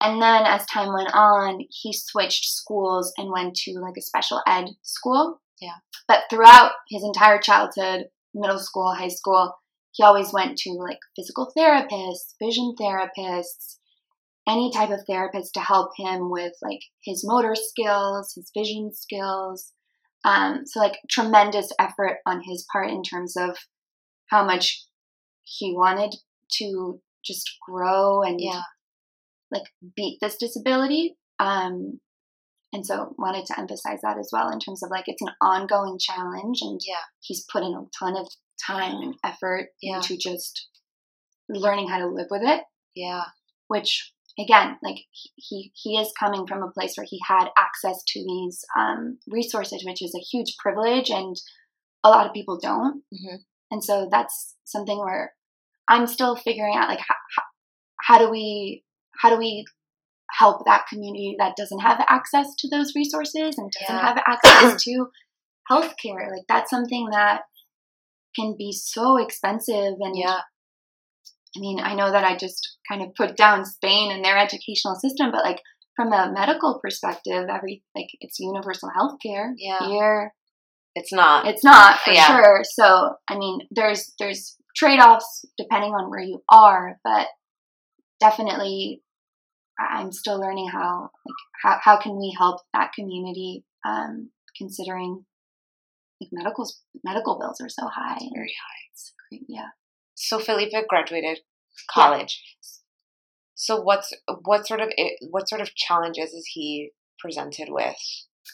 and 0.00 0.20
then 0.22 0.46
as 0.46 0.64
time 0.66 0.92
went 0.94 1.14
on, 1.14 1.60
he 1.68 1.92
switched 1.92 2.46
schools 2.46 3.12
and 3.18 3.30
went 3.30 3.54
to 3.54 3.72
like 3.80 3.98
a 3.98 4.00
special 4.00 4.40
ed 4.46 4.70
school. 4.82 5.40
Yeah. 5.60 5.76
But 6.08 6.22
throughout 6.30 6.72
his 6.88 7.04
entire 7.04 7.38
childhood, 7.38 8.06
middle 8.32 8.58
school, 8.58 8.94
high 8.94 9.08
school, 9.08 9.52
he 9.92 10.02
always 10.02 10.32
went 10.32 10.56
to 10.58 10.70
like 10.72 11.00
physical 11.14 11.52
therapists, 11.56 12.32
vision 12.42 12.74
therapists, 12.80 13.76
any 14.50 14.72
type 14.72 14.90
of 14.90 15.00
therapist 15.06 15.54
to 15.54 15.60
help 15.60 15.90
him 15.96 16.30
with 16.30 16.52
like 16.60 16.80
his 17.04 17.22
motor 17.24 17.54
skills, 17.54 18.32
his 18.34 18.50
vision 18.56 18.90
skills. 18.92 19.72
Um, 20.24 20.62
so 20.66 20.80
like 20.80 20.98
tremendous 21.08 21.70
effort 21.78 22.18
on 22.26 22.42
his 22.42 22.66
part 22.72 22.90
in 22.90 23.02
terms 23.02 23.36
of 23.36 23.56
how 24.28 24.44
much 24.44 24.84
he 25.44 25.72
wanted 25.74 26.14
to 26.58 27.00
just 27.24 27.48
grow 27.66 28.22
and 28.22 28.40
Yeah. 28.40 28.62
like 29.50 29.64
beat 29.96 30.18
this 30.20 30.36
disability. 30.36 31.16
Um, 31.38 32.00
and 32.72 32.84
so 32.86 33.14
wanted 33.18 33.46
to 33.46 33.58
emphasize 33.58 34.00
that 34.02 34.18
as 34.18 34.30
well 34.32 34.50
in 34.50 34.60
terms 34.60 34.82
of 34.82 34.90
like 34.90 35.04
it's 35.06 35.22
an 35.22 35.30
ongoing 35.40 35.98
challenge 35.98 36.58
and 36.62 36.80
Yeah. 36.84 37.02
he's 37.20 37.44
put 37.50 37.62
in 37.62 37.74
a 37.74 37.84
ton 37.98 38.16
of 38.16 38.28
time 38.64 38.96
and 39.02 39.14
effort 39.24 39.70
Yeah. 39.80 39.96
into 39.96 40.16
just 40.16 40.68
learning 41.48 41.88
how 41.88 41.98
to 41.98 42.06
live 42.06 42.28
with 42.30 42.42
it, 42.42 42.64
Yeah. 42.94 43.24
which 43.68 44.12
again, 44.38 44.78
like 44.82 44.98
he- 45.36 45.72
he, 45.74 45.96
is 45.98 46.12
coming 46.18 46.46
from 46.46 46.62
a 46.62 46.70
place 46.70 46.94
where 46.96 47.06
he 47.08 47.20
had 47.26 47.48
access 47.58 48.02
to 48.08 48.20
these 48.24 48.64
um, 48.78 49.18
resources, 49.26 49.84
which 49.84 50.02
is 50.02 50.14
a 50.14 50.18
huge 50.30 50.56
privilege 50.58 51.10
and 51.10 51.36
a 52.04 52.08
lot 52.10 52.26
of 52.26 52.32
people 52.32 52.58
don't. 52.60 53.02
Mhm. 53.12 53.44
And 53.70 53.84
so 53.84 54.08
that's 54.10 54.56
something 54.64 54.98
where 54.98 55.34
I'm 55.88 56.06
still 56.06 56.36
figuring 56.36 56.74
out 56.76 56.88
like 56.88 57.00
how, 57.00 57.14
how, 57.36 57.42
how 58.02 58.18
do 58.18 58.30
we 58.30 58.84
how 59.20 59.28
do 59.30 59.36
we 59.36 59.64
help 60.30 60.64
that 60.64 60.86
community 60.88 61.34
that 61.38 61.56
doesn't 61.56 61.80
have 61.80 62.02
access 62.08 62.54
to 62.56 62.68
those 62.68 62.94
resources 62.94 63.58
and 63.58 63.70
doesn't 63.72 63.96
Yeah. 63.96 64.06
have 64.14 64.22
access 64.26 64.82
to 64.84 65.10
healthcare 65.70 66.30
like 66.30 66.44
that's 66.48 66.70
something 66.70 67.08
that 67.10 67.42
can 68.34 68.54
be 68.56 68.72
so 68.72 69.16
expensive 69.18 69.94
and 70.00 70.16
Yeah. 70.16 70.40
I 71.56 71.60
mean 71.60 71.80
I 71.80 71.94
know 71.94 72.10
that 72.12 72.24
I 72.24 72.36
just 72.36 72.76
kind 72.90 73.02
of 73.02 73.14
put 73.14 73.36
down 73.36 73.64
Spain 73.64 74.10
and 74.12 74.24
their 74.24 74.38
educational 74.38 74.94
system 74.96 75.30
but 75.32 75.44
like 75.44 75.60
from 75.96 76.12
a 76.12 76.32
medical 76.32 76.78
perspective 76.82 77.46
every 77.52 77.82
like 77.94 78.06
it's 78.20 78.38
universal 78.38 78.90
healthcare 78.96 79.52
Yeah. 79.56 79.86
here 79.86 80.32
It's 80.94 81.12
not. 81.12 81.46
it's 81.46 81.64
not 81.64 81.98
for 82.00 82.12
Yeah. 82.12 82.26
sure. 82.26 82.60
So 82.64 83.14
I 83.28 83.36
mean, 83.38 83.60
there's 83.70 84.12
there's 84.18 84.56
trade 84.76 85.00
offs 85.00 85.44
depending 85.58 85.92
on 85.92 86.08
where 86.10 86.20
you 86.20 86.42
are, 86.50 86.98
but 87.04 87.26
definitely, 88.20 89.02
I'm 89.78 90.12
still 90.12 90.38
learning 90.40 90.68
how 90.68 91.10
like 91.26 91.40
how 91.62 91.78
how 91.82 91.96
can 92.00 92.16
we 92.18 92.34
help 92.38 92.60
that 92.74 92.92
community, 92.92 93.64
um, 93.86 94.30
considering 94.56 95.24
like 96.20 96.30
medical 96.32 96.66
medical 97.04 97.38
bills 97.38 97.60
are 97.60 97.68
so 97.68 97.86
high. 97.86 98.18
very 98.34 98.54
high. 98.62 98.80
It's 98.92 99.12
great. 99.30 99.42
Yeah. 99.48 99.68
So 100.20 100.38
Felipe 100.38 100.86
graduated 100.86 101.40
college. 101.90 102.42
So 103.54 103.80
what's 103.80 104.12
what 104.42 104.66
sort 104.66 104.80
of 104.80 104.90
what 105.30 105.48
sort 105.48 105.62
of 105.62 105.74
challenges 105.74 106.30
is 106.32 106.46
he 106.52 106.90
presented 107.18 107.68
with? 107.70 107.96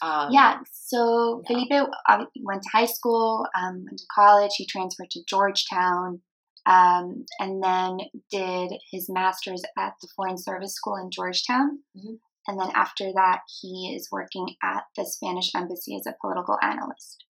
Um, 0.01 0.29
yeah, 0.31 0.59
so 0.71 1.41
Felipe 1.45 1.71
uh, 1.71 2.25
went 2.43 2.61
to 2.63 2.69
high 2.71 2.85
school, 2.85 3.45
um, 3.57 3.83
went 3.85 3.97
to 3.97 4.05
college. 4.13 4.51
He 4.55 4.65
transferred 4.65 5.09
to 5.11 5.23
Georgetown, 5.27 6.21
um, 6.65 7.25
and 7.39 7.61
then 7.63 7.97
did 8.31 8.71
his 8.91 9.09
master's 9.09 9.63
at 9.77 9.93
the 10.01 10.07
Foreign 10.15 10.37
Service 10.37 10.73
School 10.73 10.95
in 10.95 11.11
Georgetown. 11.11 11.79
Mhm. 11.97 12.19
And 12.47 12.59
then 12.59 12.71
after 12.75 13.11
that, 13.13 13.41
he 13.59 13.93
is 13.93 14.09
working 14.09 14.55
at 14.63 14.83
the 14.95 15.05
Spanish 15.05 15.53
Embassy 15.53 15.97
as 15.97 16.07
a 16.07 16.15
political 16.21 16.57
analyst, 16.61 17.25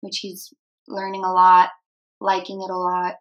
which 0.00 0.18
he's 0.18 0.52
learning 0.86 1.24
a 1.24 1.32
lot, 1.32 1.70
liking 2.20 2.60
it 2.62 2.70
a 2.70 2.76
lot. 2.76 3.16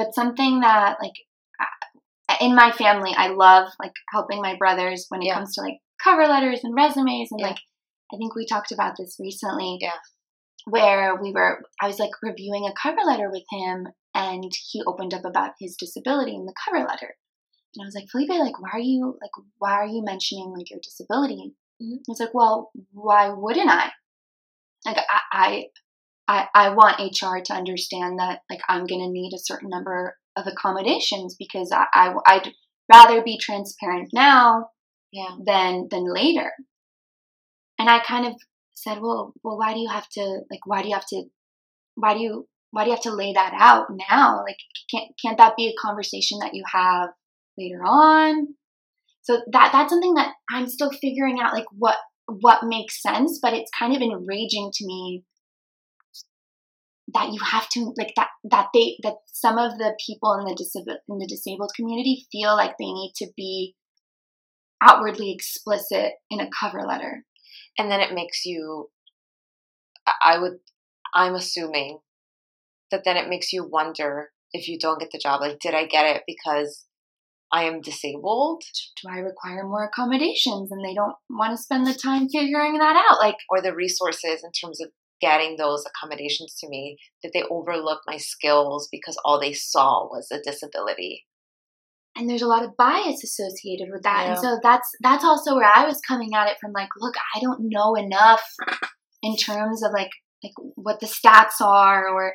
But 0.00 0.14
something 0.14 0.60
that, 0.60 0.96
like, 1.02 1.12
uh, 1.60 2.36
in 2.40 2.54
my 2.54 2.72
family, 2.72 3.12
I 3.14 3.28
love 3.28 3.68
like 3.78 3.92
helping 4.10 4.40
my 4.40 4.56
brothers 4.56 5.04
when 5.10 5.20
it 5.20 5.26
Yeah. 5.26 5.34
comes 5.34 5.54
to 5.54 5.60
like 5.60 5.78
cover 6.02 6.26
letters 6.26 6.64
and 6.64 6.74
resumes 6.74 7.28
and 7.30 7.38
Yeah. 7.40 7.48
like 7.48 7.58
I 8.12 8.16
think 8.16 8.34
we 8.34 8.46
talked 8.46 8.72
about 8.72 8.94
this 8.96 9.18
recently. 9.20 9.76
Yeah. 9.78 9.98
Where 10.64 11.16
we 11.16 11.32
were, 11.32 11.62
I 11.82 11.86
was 11.86 11.98
like 11.98 12.10
reviewing 12.22 12.64
a 12.66 12.72
cover 12.72 13.02
letter 13.04 13.30
with 13.30 13.44
him, 13.50 13.88
and 14.14 14.50
he 14.70 14.82
opened 14.86 15.12
up 15.12 15.24
about 15.26 15.52
his 15.60 15.76
disability 15.76 16.34
in 16.34 16.46
the 16.46 16.54
cover 16.64 16.80
letter. 16.84 17.14
And 17.74 17.82
I 17.82 17.84
was 17.84 17.94
like, 17.94 18.08
Felipe, 18.10 18.30
like, 18.30 18.58
why 18.60 18.70
are 18.72 18.78
you 18.80 19.18
like, 19.20 19.30
why 19.58 19.72
are 19.72 19.86
you 19.86 20.02
mentioning 20.02 20.52
like 20.56 20.70
your 20.70 20.80
disability? 20.82 21.54
Mhm. 21.82 21.98
He's 22.06 22.20
like, 22.20 22.32
well, 22.34 22.72
why 22.92 23.28
wouldn't 23.28 23.68
I? 23.70 23.92
Like, 24.86 24.96
I, 24.96 25.20
I, 25.32 25.66
I, 26.30 26.46
I 26.54 26.68
want 26.70 27.00
HR 27.00 27.42
to 27.46 27.54
understand 27.54 28.20
that 28.20 28.42
like 28.48 28.60
I'm 28.68 28.86
gonna 28.86 29.08
need 29.08 29.32
a 29.34 29.42
certain 29.42 29.68
number 29.68 30.16
of 30.36 30.46
accommodations 30.46 31.34
because 31.36 31.72
I, 31.72 31.86
I 31.92 32.14
I'd 32.24 32.52
rather 32.92 33.20
be 33.22 33.36
transparent 33.36 34.10
now 34.12 34.68
Yeah. 35.12 35.34
than 35.44 35.88
than 35.90 36.04
later. 36.12 36.52
And 37.80 37.90
I 37.90 37.98
kind 37.98 38.26
of 38.26 38.34
said, 38.74 39.00
well, 39.00 39.32
well, 39.42 39.58
why 39.58 39.74
do 39.74 39.80
you 39.80 39.88
have 39.88 40.08
to 40.10 40.40
like? 40.50 40.60
Why 40.66 40.82
do 40.82 40.88
you 40.88 40.94
have 40.94 41.06
to? 41.08 41.24
Why 41.96 42.14
do 42.14 42.20
you? 42.20 42.46
Why 42.70 42.84
do 42.84 42.90
you 42.90 42.94
have 42.94 43.02
to 43.02 43.14
lay 43.14 43.32
that 43.32 43.52
out 43.58 43.86
now? 44.08 44.44
Like, 44.46 44.58
can't 44.88 45.10
can't 45.20 45.38
that 45.38 45.56
be 45.56 45.66
a 45.66 45.80
conversation 45.80 46.38
that 46.42 46.54
you 46.54 46.62
have 46.72 47.08
later 47.58 47.82
on? 47.84 48.54
So 49.22 49.42
that 49.52 49.70
that's 49.72 49.90
something 49.90 50.14
that 50.14 50.34
I'm 50.48 50.68
still 50.68 50.92
figuring 50.92 51.40
out, 51.40 51.54
like 51.54 51.66
what 51.76 51.96
what 52.26 52.62
makes 52.62 53.02
sense. 53.02 53.40
But 53.42 53.54
it's 53.54 53.70
kind 53.76 53.96
of 53.96 54.00
enraging 54.02 54.70
to 54.74 54.86
me 54.86 55.24
that 57.14 57.32
you 57.32 57.40
have 57.40 57.68
to 57.70 57.92
like 57.96 58.12
that 58.16 58.28
that 58.44 58.68
they 58.74 58.96
that 59.02 59.14
some 59.26 59.58
of 59.58 59.78
the 59.78 59.96
people 60.04 60.34
in 60.34 60.44
the 60.44 60.54
disabled 60.54 60.98
in 61.08 61.18
the 61.18 61.26
disabled 61.26 61.72
community 61.76 62.26
feel 62.30 62.54
like 62.56 62.76
they 62.78 62.92
need 62.92 63.12
to 63.16 63.28
be 63.36 63.74
outwardly 64.82 65.32
explicit 65.32 66.12
in 66.30 66.40
a 66.40 66.48
cover 66.58 66.82
letter. 66.86 67.24
and 67.78 67.90
then 67.90 68.00
it 68.00 68.14
makes 68.14 68.44
you 68.44 68.90
I- 70.06 70.32
i 70.34 70.38
would 70.38 70.58
i'm 71.14 71.34
assuming 71.34 72.00
that 72.90 73.02
then 73.04 73.16
it 73.16 73.28
makes 73.28 73.52
you 73.52 73.64
wonder 73.64 74.30
if 74.52 74.68
you 74.68 74.78
don't 74.78 74.98
get 75.00 75.10
the 75.12 75.18
job 75.18 75.40
like 75.40 75.58
did 75.60 75.74
i 75.74 75.86
get 75.86 76.04
it 76.16 76.22
because 76.26 76.86
i 77.52 77.64
am 77.64 77.80
disabled 77.80 78.62
Do 79.02 79.08
I 79.10 79.18
require 79.18 79.64
more 79.64 79.84
accommodations 79.84 80.70
and 80.72 80.84
they 80.84 80.94
don't 80.94 81.16
want 81.28 81.56
to 81.56 81.62
spend 81.62 81.86
the 81.86 81.94
time 81.94 82.28
figuring 82.28 82.78
that 82.78 82.96
out? 83.10 83.18
Like 83.18 83.36
or 83.48 83.60
the 83.62 83.74
resources 83.74 84.44
in 84.44 84.52
terms 84.52 84.80
of 84.80 84.90
getting 85.20 85.56
those 85.56 85.84
accommodations 85.86 86.54
to 86.60 86.68
me 86.68 86.96
that 87.22 87.32
they 87.34 87.42
overlook 87.50 88.00
my 88.06 88.16
skills 88.16 88.88
because 88.90 89.18
all 89.24 89.40
they 89.40 89.52
saw 89.52 90.06
was 90.08 90.28
a 90.32 90.40
disability 90.40 91.24
and 92.16 92.28
there's 92.28 92.42
a 92.42 92.48
lot 92.48 92.64
of 92.64 92.76
bias 92.76 93.22
associated 93.22 93.88
with 93.90 94.02
that. 94.02 94.26
And 94.28 94.38
so 94.38 94.58
that's 94.62 94.88
that's 95.00 95.24
also 95.24 95.54
where 95.54 95.70
I 95.72 95.86
was 95.86 96.00
coming 96.06 96.34
at 96.34 96.48
it 96.48 96.56
from 96.60 96.72
like, 96.72 96.88
look, 96.98 97.14
I 97.34 97.40
don't 97.40 97.70
know 97.70 97.94
enough 97.94 98.42
in 99.22 99.36
terms 99.36 99.82
of 99.82 99.92
like 99.92 100.10
like 100.42 100.52
what 100.74 101.00
the 101.00 101.06
stats 101.06 101.60
are 101.60 102.08
or 102.08 102.34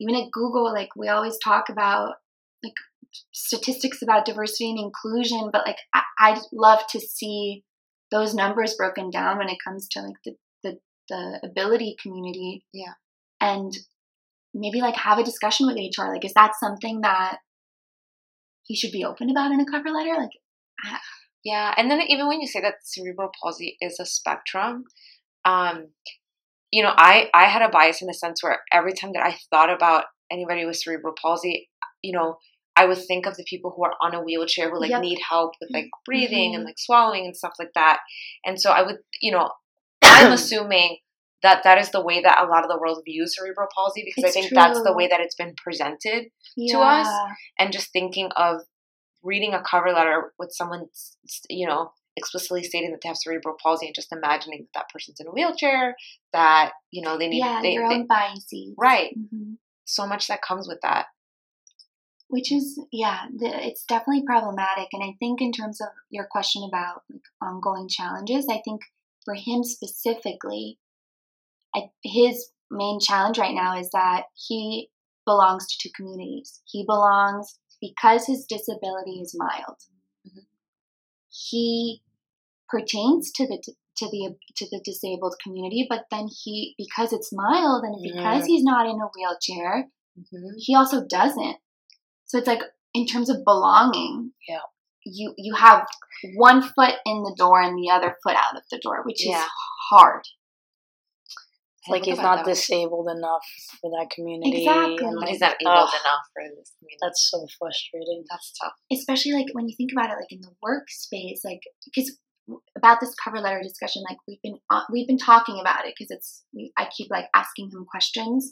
even 0.00 0.14
at 0.14 0.30
Google, 0.32 0.72
like 0.72 0.88
we 0.96 1.08
always 1.08 1.38
talk 1.42 1.68
about 1.68 2.14
like 2.64 2.74
statistics 3.32 4.02
about 4.02 4.24
diversity 4.24 4.70
and 4.70 4.78
inclusion, 4.78 5.50
but 5.52 5.66
like 5.66 5.78
I, 5.94 6.02
I'd 6.18 6.40
love 6.52 6.80
to 6.90 7.00
see 7.00 7.64
those 8.10 8.34
numbers 8.34 8.74
broken 8.74 9.10
down 9.10 9.38
when 9.38 9.48
it 9.48 9.58
comes 9.64 9.86
to 9.88 10.00
like 10.00 10.16
the, 10.24 10.32
the, 11.10 11.40
ability 11.44 11.96
community. 12.02 12.64
Yeah. 12.72 12.94
And 13.40 13.72
maybe 14.54 14.80
like 14.80 14.96
have 14.96 15.18
a 15.18 15.24
discussion 15.24 15.66
with 15.66 15.76
HR. 15.76 16.12
Like, 16.12 16.24
is 16.24 16.32
that 16.34 16.52
something 16.58 17.02
that 17.02 17.38
he 18.64 18.74
should 18.76 18.92
be 18.92 19.04
open 19.04 19.30
about 19.30 19.52
in 19.52 19.60
a 19.60 19.66
cover 19.70 19.90
letter? 19.90 20.14
Like, 20.16 20.30
Yeah, 21.44 21.72
and 21.76 21.90
then 21.90 22.00
even 22.08 22.28
when 22.28 22.40
you 22.40 22.46
say 22.46 22.60
that 22.60 22.74
cerebral 22.84 23.30
palsy 23.42 23.76
is 23.80 23.98
a 24.00 24.06
spectrum, 24.06 24.84
um, 25.44 25.88
you 26.70 26.82
know, 26.82 26.92
I 26.96 27.30
I 27.34 27.46
had 27.46 27.62
a 27.62 27.68
bias 27.68 28.00
in 28.00 28.06
the 28.08 28.14
sense 28.14 28.42
where 28.42 28.58
every 28.72 28.92
time 28.92 29.12
that 29.14 29.24
I 29.24 29.36
thought 29.50 29.70
about 29.74 30.04
anybody 30.30 30.64
with 30.64 30.76
cerebral 30.76 31.14
palsy, 31.20 31.68
you 32.02 32.12
know, 32.12 32.36
I 32.76 32.86
would 32.86 32.98
think 32.98 33.26
of 33.26 33.36
the 33.36 33.44
people 33.44 33.72
who 33.74 33.84
are 33.84 33.94
on 34.00 34.14
a 34.14 34.22
wheelchair 34.22 34.70
who 34.70 34.78
like 34.80 34.90
Yep. 34.90 35.02
need 35.02 35.20
help 35.28 35.52
with 35.60 35.70
like 35.72 35.88
breathing 36.04 36.54
and 36.54 36.62
Mhm. 36.62 36.66
like 36.68 36.78
swallowing 36.78 37.24
and 37.26 37.36
stuff 37.36 37.54
like 37.58 37.72
that. 37.74 38.00
And 38.44 38.60
so 38.60 38.70
I 38.70 38.82
would, 38.82 38.98
you 39.20 39.32
know, 39.32 39.50
I'm 40.10 40.32
assuming 40.40 40.98
that 41.42 41.62
that 41.64 41.78
is 41.78 41.90
the 41.90 42.02
way 42.02 42.20
that 42.20 42.42
a 42.42 42.46
lot 42.46 42.64
of 42.64 42.70
the 42.70 42.78
world 42.78 43.02
views 43.04 43.36
cerebral 43.36 43.68
palsy 43.74 44.02
because 44.04 44.24
I 44.24 44.28
It's 44.28 44.34
think 44.48 44.54
that's 44.54 44.82
the 44.82 44.92
way 44.92 45.08
that 45.08 45.20
it's 45.20 45.34
been 45.34 45.54
presented 45.56 46.26
yeah. 46.56 46.78
us, 46.78 47.08
and 47.58 47.72
just 47.72 47.92
thinking 47.92 48.30
of 48.36 48.60
reading 49.22 49.54
a 49.54 49.62
cover 49.62 49.92
letter 49.92 50.32
with 50.38 50.50
someone, 50.52 50.86
you 51.48 51.66
know, 51.66 51.92
explicitly 52.16 52.62
stating 52.62 52.90
that 52.90 53.00
they 53.02 53.08
have 53.08 53.16
cerebral 53.16 53.56
palsy 53.62 53.86
and 53.86 53.94
just 53.94 54.12
imagining 54.12 54.60
that 54.60 54.80
that 54.80 54.88
person's 54.92 55.20
in 55.20 55.26
a 55.26 55.30
wheelchair, 55.30 55.96
that, 56.32 56.72
you 56.90 57.02
know, 57.02 57.16
they 57.18 57.28
need, 57.28 57.38
yeah, 57.38 57.60
they, 57.62 57.72
your 57.72 57.84
own 57.84 58.06
biases. 58.06 58.74
right. 58.78 59.14
hmm 59.14 59.54
So 59.84 60.06
much 60.06 60.28
that 60.28 60.42
comes 60.42 60.68
with 60.68 60.80
that. 60.82 61.06
Which 62.28 62.52
is, 62.52 62.80
yeah, 62.92 63.26
the, 63.36 63.66
it's 63.66 63.84
definitely 63.84 64.22
problematic. 64.24 64.88
And 64.92 65.02
I 65.02 65.16
think, 65.18 65.40
in 65.40 65.50
terms 65.52 65.80
of 65.80 65.88
your 66.10 66.28
question 66.30 66.62
about 66.68 67.02
like, 67.10 67.22
ongoing 67.42 67.88
challenges, 67.88 68.46
I 68.48 68.60
think 68.64 68.82
for 69.24 69.34
him 69.34 69.62
specifically, 69.64 70.78
I, 71.74 71.90
his 72.02 72.50
main 72.70 72.98
challenge 73.00 73.38
right 73.38 73.54
now 73.54 73.78
is 73.78 73.90
that 73.90 74.24
he 74.34 74.90
belongs 75.26 75.66
to 75.68 75.76
two 75.80 75.92
communities. 75.94 76.60
He 76.64 76.84
belongs 76.84 77.58
because 77.80 78.26
his 78.26 78.46
disability 78.46 79.20
is 79.20 79.34
mild. 79.36 79.76
Mhm. 80.26 80.46
He 81.28 82.02
pertains 82.68 83.30
to 83.32 83.46
the 83.46 83.62
to 83.96 84.06
the 84.10 84.36
to 84.56 84.66
the 84.70 84.80
disabled 84.84 85.36
community, 85.42 85.86
but 85.88 86.06
then 86.10 86.28
he 86.28 86.74
because 86.78 87.12
it's 87.12 87.32
mild 87.32 87.84
and 87.84 87.96
because 88.02 88.46
he's 88.46 88.62
not 88.64 88.86
in 88.86 89.00
a 89.00 89.08
wheelchair, 89.14 89.90
Mm-hmm. 90.18 90.56
he 90.58 90.74
also 90.74 91.04
doesn't. 91.06 91.56
So 92.26 92.38
it's 92.38 92.46
like 92.48 92.62
in 92.94 93.06
terms 93.06 93.30
of 93.30 93.44
belonging, 93.44 94.32
Yeah. 94.48 94.58
You 95.12 95.34
you 95.36 95.54
have 95.54 95.86
one 96.34 96.62
foot 96.62 96.94
in 97.06 97.22
the 97.22 97.34
door 97.36 97.60
and 97.60 97.76
the 97.76 97.90
other 97.90 98.16
foot 98.22 98.36
out 98.36 98.56
of 98.56 98.62
the 98.70 98.78
door, 98.78 99.02
which 99.04 99.24
Yeah. 99.26 99.42
is 99.42 99.48
hard. 99.90 100.22
Like 101.88 102.04
he's 102.04 102.18
not 102.18 102.44
disabled 102.44 103.08
enough 103.08 103.44
for 103.80 103.90
that 103.90 104.10
community. 104.14 104.64
Exactly. 104.64 104.98
and 105.06 105.16
like, 105.16 105.30
he's 105.30 105.40
not 105.40 105.56
able 105.60 105.70
ugh, 105.72 105.88
enough 105.88 106.24
for 106.34 106.42
this 106.56 106.72
community. 106.78 106.98
That's 107.00 107.28
so 107.30 107.46
frustrating. 107.58 108.24
That's 108.30 108.52
tough. 108.60 108.74
especially 108.92 109.32
like 109.32 109.46
when 109.52 109.66
you 109.68 109.74
think 109.76 109.90
about 109.92 110.10
it 110.10 110.16
like 110.20 110.30
in 110.30 110.40
the 110.42 110.52
workspace 110.62 111.40
like 111.44 111.60
because 111.86 112.18
about 112.76 113.00
this 113.00 113.14
cover 113.14 113.38
letter 113.38 113.60
discussion 113.62 114.02
like 114.08 114.18
we've 114.28 114.42
been 114.42 114.58
uh, 114.70 114.82
we've 114.92 115.06
been 115.06 115.18
talking 115.18 115.58
about 115.60 115.86
it 115.86 115.94
because 115.96 116.10
it's 116.10 116.44
i 116.76 116.86
keep 116.94 117.08
like 117.10 117.26
asking 117.34 117.70
him 117.70 117.86
questions 117.90 118.50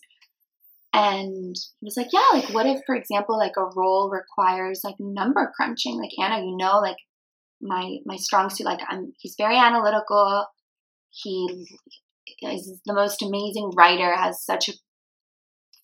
and 0.92 1.54
he 1.80 1.84
was 1.84 1.96
like 1.96 2.08
yeah 2.12 2.28
like 2.32 2.48
what 2.54 2.66
if 2.66 2.80
for 2.86 2.94
example 2.94 3.38
like 3.38 3.56
a 3.56 3.70
role 3.76 4.10
requires 4.10 4.80
like 4.84 4.96
number 4.98 5.52
crunching? 5.56 5.98
Like 6.00 6.10
anna 6.18 6.44
you 6.44 6.56
know 6.56 6.78
like 6.78 6.96
my 7.60 7.96
my 8.06 8.16
strong 8.16 8.50
suit 8.50 8.64
like 8.64 8.80
i'm 8.88 9.12
he's 9.18 9.34
very 9.36 9.56
analytical. 9.56 10.46
He 11.10 11.66
is 12.42 12.80
the 12.84 12.94
most 12.94 13.22
amazing 13.22 13.72
writer 13.76 14.14
has 14.14 14.44
such 14.44 14.68
a 14.68 14.72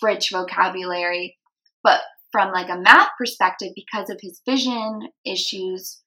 rich 0.02 0.30
vocabulary. 0.30 1.36
But 1.82 2.00
from 2.32 2.52
like 2.52 2.68
a 2.68 2.80
math 2.80 3.10
perspective 3.18 3.68
because 3.74 4.10
of 4.10 4.18
his 4.20 4.40
vision 4.48 5.00
issues 5.24 6.00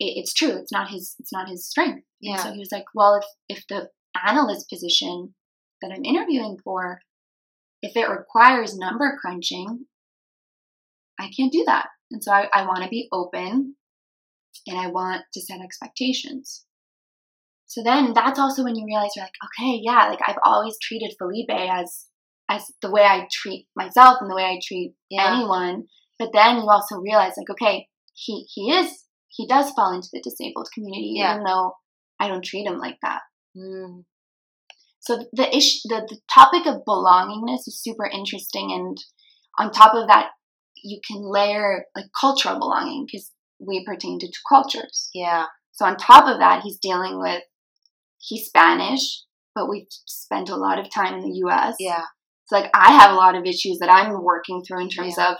it, 0.00 0.14
it's 0.16 0.32
true 0.34 0.56
it's 0.56 0.72
not 0.72 0.90
his 0.90 1.14
it's 1.18 1.32
not 1.32 1.48
his 1.48 1.66
strength. 1.68 2.04
And 2.22 2.36
Yeah. 2.36 2.36
so 2.36 2.52
he 2.52 2.58
was 2.58 2.70
like 2.72 2.84
well 2.94 3.14
if 3.16 3.58
if 3.58 3.64
the 3.68 3.88
analyst 4.26 4.68
position 4.70 5.34
that 5.82 5.92
i'm 5.94 6.04
interviewing 6.04 6.56
for 6.62 7.00
if 7.86 7.92
it 7.96 8.08
requires 8.18 8.76
number 8.84 9.16
crunching 9.20 9.68
i 11.24 11.26
can't 11.36 11.52
do 11.52 11.64
that 11.66 11.86
and 12.10 12.22
so 12.24 12.32
i, 12.32 12.48
I 12.52 12.66
want 12.66 12.82
to 12.82 12.88
be 12.88 13.08
open 13.12 13.76
and 14.66 14.78
i 14.78 14.86
want 14.98 15.22
to 15.34 15.40
set 15.40 15.60
expectations 15.60 16.64
so 17.66 17.82
then 17.82 18.12
that's 18.14 18.38
also 18.38 18.64
when 18.64 18.76
you 18.76 18.84
realize 18.86 19.10
you're 19.16 19.24
like 19.24 19.40
okay 19.48 19.80
yeah 19.82 20.08
like 20.08 20.20
i've 20.26 20.42
always 20.44 20.76
treated 20.80 21.14
felipe 21.18 21.50
as 21.50 22.06
as 22.50 22.62
the 22.82 22.90
way 22.90 23.02
i 23.02 23.26
treat 23.32 23.66
myself 23.76 24.18
and 24.20 24.30
the 24.30 24.36
way 24.36 24.44
i 24.44 24.58
treat 24.68 24.94
Yeah. 25.10 25.34
anyone 25.36 25.84
But 26.18 26.30
then 26.32 26.58
you 26.62 26.66
also 26.70 26.96
realize, 27.02 27.34
like, 27.36 27.50
okay, 27.54 27.76
he 28.24 28.34
he 28.54 28.70
is 28.78 28.88
he 29.36 29.48
does 29.54 29.72
fall 29.76 29.90
into 29.96 30.08
the 30.12 30.22
disabled 30.22 30.68
community, 30.74 31.14
Yeah. 31.18 31.32
even 31.34 31.44
though 31.44 31.74
I 32.22 32.28
don't 32.28 32.44
treat 32.50 32.66
him 32.70 32.78
like 32.78 32.98
that. 33.02 33.22
Mm. 33.58 34.04
So 35.06 35.24
the 35.32 35.54
issue, 35.54 35.80
the, 35.84 36.06
the 36.08 36.18
topic 36.32 36.66
of 36.66 36.84
belongingness 36.88 37.66
is 37.66 37.80
super 37.82 38.06
interesting, 38.06 38.72
and 38.72 38.96
on 39.58 39.70
top 39.70 39.94
of 39.94 40.08
that, 40.08 40.30
you 40.82 41.00
can 41.06 41.22
layer 41.22 41.84
like 41.94 42.06
cultural 42.18 42.58
belonging 42.58 43.06
because 43.06 43.30
we 43.58 43.84
pertain 43.84 44.18
to 44.18 44.26
two 44.26 44.32
cultures. 44.48 45.10
Yeah. 45.14 45.46
So 45.72 45.84
on 45.84 45.96
top 45.96 46.26
of 46.26 46.38
that, 46.38 46.62
he's 46.62 46.78
dealing 46.78 47.18
with 47.18 47.42
he's 48.18 48.46
Spanish, 48.46 49.22
but 49.54 49.68
we've 49.68 49.86
spent 49.90 50.48
a 50.48 50.56
lot 50.56 50.78
of 50.78 50.92
time 50.92 51.14
in 51.14 51.20
the 51.20 51.36
U.S. 51.38 51.76
Yeah. 51.78 52.04
So 52.46 52.56
like 52.56 52.70
I 52.74 52.92
have 52.92 53.10
a 53.10 53.16
lot 53.16 53.34
of 53.34 53.44
issues 53.44 53.78
that 53.78 53.90
I'm 53.90 54.22
working 54.22 54.62
through 54.62 54.82
in 54.82 54.88
terms 54.88 55.18
of 55.18 55.36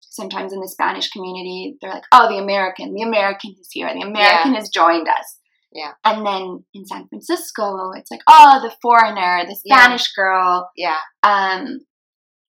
sometimes 0.00 0.52
in 0.52 0.60
the 0.60 0.68
Spanish 0.68 1.10
community, 1.10 1.76
they're 1.80 1.92
like, 1.92 2.04
oh, 2.12 2.28
the 2.28 2.42
American, 2.42 2.94
the 2.94 3.02
American 3.02 3.54
is 3.60 3.68
here, 3.70 3.92
the 3.92 4.06
American 4.06 4.54
has 4.54 4.68
joined 4.68 5.08
us. 5.08 5.38
Yeah. 5.72 5.92
And 6.04 6.26
then 6.26 6.64
in 6.74 6.84
San 6.86 7.06
Francisco, 7.08 7.92
it's 7.96 8.10
like, 8.10 8.22
oh, 8.28 8.60
the 8.62 8.74
foreigner, 8.82 9.44
the 9.46 9.56
Yeah. 9.64 9.76
Spanish 9.76 10.12
girl. 10.14 10.70
Yeah. 10.76 10.98
Um, 11.22 11.80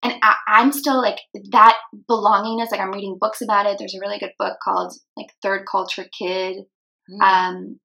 and 0.03 0.15
I, 0.23 0.37
I'm 0.49 0.73
still 0.73 1.01
like 1.01 1.19
that 1.53 1.77
belongingness. 2.11 2.71
Like 2.71 2.81
I'm 2.81 2.93
reading 2.93 3.19
books 3.21 3.43
about 3.43 3.67
it. 3.67 3.77
There's 3.79 3.95
a 3.95 4.01
really 4.01 4.19
good 4.19 4.33
book 4.39 4.57
called 4.65 4.95
like 5.17 5.27
Third 5.43 5.65
Culture 5.71 6.07
Kid 6.19 6.65
Mm. 7.11 7.21
um, 7.23 7.81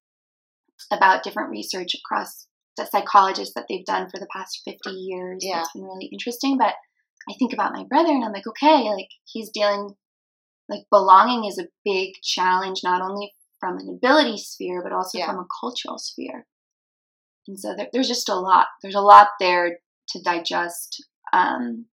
about 0.91 1.23
different 1.23 1.49
research 1.49 1.95
across 1.95 2.47
the 2.77 2.85
psychologists 2.85 3.53
that 3.55 3.65
they've 3.67 3.85
done 3.85 4.07
for 4.09 4.19
the 4.19 4.27
past 4.31 4.61
50 4.65 4.91
years. 4.91 5.39
Yeah. 5.41 5.55
That's 5.57 5.71
been 5.73 5.83
really 5.83 6.09
interesting. 6.11 6.57
But 6.59 6.73
I 7.29 7.33
think 7.39 7.51
about 7.53 7.73
my 7.73 7.85
brother 7.89 8.09
and 8.11 8.23
I'm 8.23 8.33
like, 8.33 8.45
okay, 8.45 8.83
like 8.89 9.07
he's 9.25 9.49
dealing, 9.49 9.95
like 10.69 10.81
belonging 10.91 11.45
is 11.49 11.57
a 11.57 11.67
big 11.83 12.11
challenge, 12.21 12.81
not 12.83 13.01
only 13.01 13.33
from 13.65 13.79
an 13.79 13.89
ability 13.89 14.37
sphere, 14.37 14.81
but 14.83 14.91
also 14.91 15.17
Yeah. 15.17 15.27
from 15.27 15.39
a 15.39 15.47
cultural 15.59 15.97
sphere. 15.97 16.45
And 17.47 17.59
so 17.59 17.73
there, 17.75 17.87
there's 17.93 18.07
just 18.07 18.29
a 18.29 18.35
lot, 18.35 18.67
there's 18.81 18.95
a 18.95 19.01
lot 19.01 19.29
there 19.39 19.79
to 20.09 20.21
digest 20.21 21.03
um, 21.33 21.85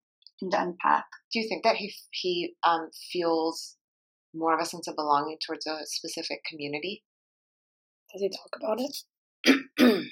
and 0.40 0.50
to 0.50 0.60
unpack. 0.60 1.04
Do 1.32 1.40
you 1.40 1.48
think 1.48 1.62
that 1.64 1.76
he 1.76 1.94
he 2.12 2.54
um 2.66 2.88
feels 3.12 3.76
more 4.34 4.54
of 4.54 4.60
a 4.60 4.64
sense 4.66 4.88
of 4.88 4.96
belonging 4.96 5.38
towards 5.46 5.66
a 5.66 5.78
specific 5.84 6.40
community? 6.48 7.04
Does 8.12 8.22
he 8.22 8.30
talk 8.30 8.56
about 8.56 8.80
it? 8.80 10.06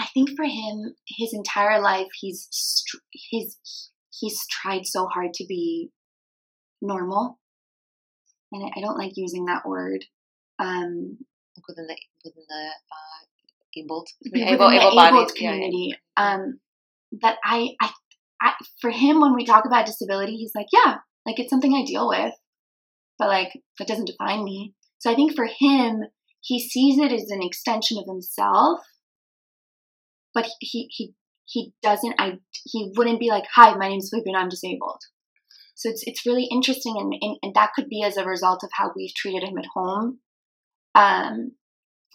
I 0.00 0.06
think 0.14 0.30
for 0.36 0.44
him, 0.44 0.94
his 1.06 1.32
entire 1.34 1.80
life, 1.80 2.08
he's 2.18 2.48
str- 2.50 3.04
he's 3.10 3.58
he's 4.18 4.46
tried 4.50 4.86
so 4.86 5.06
hard 5.06 5.34
to 5.34 5.44
be 5.46 5.90
normal, 6.80 7.38
and 8.50 8.64
I- 8.64 8.78
I 8.78 8.80
don't 8.80 8.98
like 8.98 9.12
using 9.16 9.44
that 9.46 9.66
word. 9.66 10.06
Um, 10.60 11.18
within 11.68 11.86
the 11.86 11.96
within 12.24 12.44
the 12.48 12.70
uh, 12.92 13.20
within 14.22 14.42
able 14.42 14.70
able 14.70 15.26
community. 15.34 15.94
Um, 16.16 16.60
that 17.22 17.38
I, 17.44 17.70
I 17.80 17.90
I 18.40 18.52
for 18.80 18.90
him 18.90 19.20
when 19.20 19.34
we 19.34 19.44
talk 19.44 19.64
about 19.64 19.86
disability, 19.86 20.36
he's 20.36 20.54
like, 20.54 20.66
yeah, 20.72 20.96
like 21.26 21.38
it's 21.38 21.50
something 21.50 21.74
I 21.74 21.84
deal 21.84 22.08
with, 22.08 22.34
but 23.18 23.28
like 23.28 23.52
that 23.78 23.88
doesn't 23.88 24.06
define 24.06 24.44
me. 24.44 24.74
So 24.98 25.10
I 25.10 25.14
think 25.14 25.34
for 25.34 25.46
him, 25.46 26.04
he 26.40 26.60
sees 26.60 26.98
it 26.98 27.12
as 27.12 27.30
an 27.30 27.42
extension 27.42 27.98
of 27.98 28.06
himself, 28.06 28.80
but 30.34 30.48
he 30.60 30.88
he 30.90 31.14
he 31.46 31.72
doesn't. 31.82 32.14
I 32.18 32.38
he 32.52 32.92
wouldn't 32.96 33.20
be 33.20 33.28
like, 33.28 33.44
hi, 33.54 33.74
my 33.74 33.88
name's 33.88 34.10
Felipe 34.10 34.26
and 34.26 34.36
I'm 34.36 34.48
disabled. 34.48 35.00
So 35.74 35.88
it's 35.88 36.02
it's 36.06 36.26
really 36.26 36.44
interesting, 36.50 36.96
and, 36.98 37.14
and 37.20 37.36
and 37.42 37.54
that 37.54 37.72
could 37.74 37.88
be 37.88 38.02
as 38.02 38.16
a 38.16 38.24
result 38.24 38.62
of 38.62 38.70
how 38.72 38.92
we've 38.94 39.14
treated 39.14 39.48
him 39.48 39.58
at 39.58 39.66
home. 39.74 40.20
Um, 40.94 41.52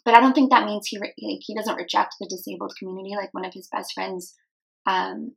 but 0.03 0.13
I 0.13 0.19
don't 0.19 0.33
think 0.33 0.51
that 0.51 0.65
means 0.65 0.87
he 0.87 0.97
re- 0.99 1.13
like 1.21 1.39
he 1.41 1.55
doesn't 1.55 1.75
reject 1.77 2.15
the 2.19 2.27
disabled 2.29 2.73
community. 2.77 3.15
Like 3.15 3.33
one 3.33 3.45
of 3.45 3.53
his 3.53 3.67
best 3.71 3.93
friends, 3.93 4.35
um, 4.85 5.33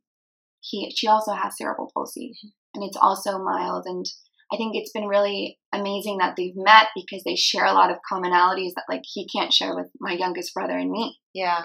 he 0.61 0.91
she 0.95 1.07
also 1.07 1.33
has 1.33 1.57
cerebral 1.57 1.89
palsy, 1.93 2.33
and 2.75 2.83
it's 2.83 2.97
also 3.01 3.39
mild. 3.39 3.83
And 3.87 4.05
I 4.51 4.57
think 4.57 4.75
it's 4.75 4.91
been 4.91 5.07
really 5.07 5.59
amazing 5.73 6.17
that 6.19 6.35
they've 6.35 6.55
met 6.55 6.87
because 6.95 7.23
they 7.23 7.35
share 7.35 7.65
a 7.65 7.73
lot 7.73 7.91
of 7.91 7.97
commonalities 8.11 8.73
that 8.75 8.85
like 8.89 9.03
he 9.05 9.27
can't 9.27 9.53
share 9.53 9.75
with 9.75 9.87
my 9.99 10.13
youngest 10.13 10.53
brother 10.53 10.77
and 10.77 10.91
me. 10.91 11.17
yeah 11.33 11.63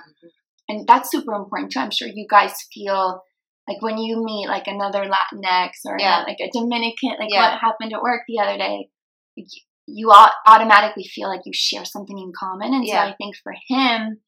And 0.69 0.87
that's 0.87 1.11
super 1.11 1.33
important 1.35 1.73
too. 1.73 1.81
I'm 1.81 1.91
sure 1.91 2.09
you 2.09 2.27
guys 2.29 2.53
feel 2.73 3.23
like 3.69 3.81
when 3.81 3.97
you 3.99 4.23
meet 4.23 4.49
like 4.49 4.67
another 4.67 5.05
Latinx 5.05 5.71
or 5.87 5.97
Yeah. 5.99 6.25
like 6.29 6.37
a 6.41 6.51
Dominican, 6.53 7.17
like 7.19 7.31
Yeah. 7.31 7.53
what 7.53 7.61
happened 7.61 7.93
at 7.95 8.03
work 8.03 8.23
the 8.29 8.41
other 8.41 8.59
day, 8.59 8.91
like, 9.37 9.47
you 9.87 10.11
automatically 10.47 11.05
feel 11.05 11.29
like 11.29 11.43
you 11.45 11.53
share 11.55 11.85
something 11.85 12.19
in 12.19 12.33
common. 12.39 12.73
And 12.75 12.85
Yeah. 12.87 13.05
so 13.05 13.11
I 13.11 13.15
think 13.17 13.37
for 13.43 13.55
him, 13.69 14.21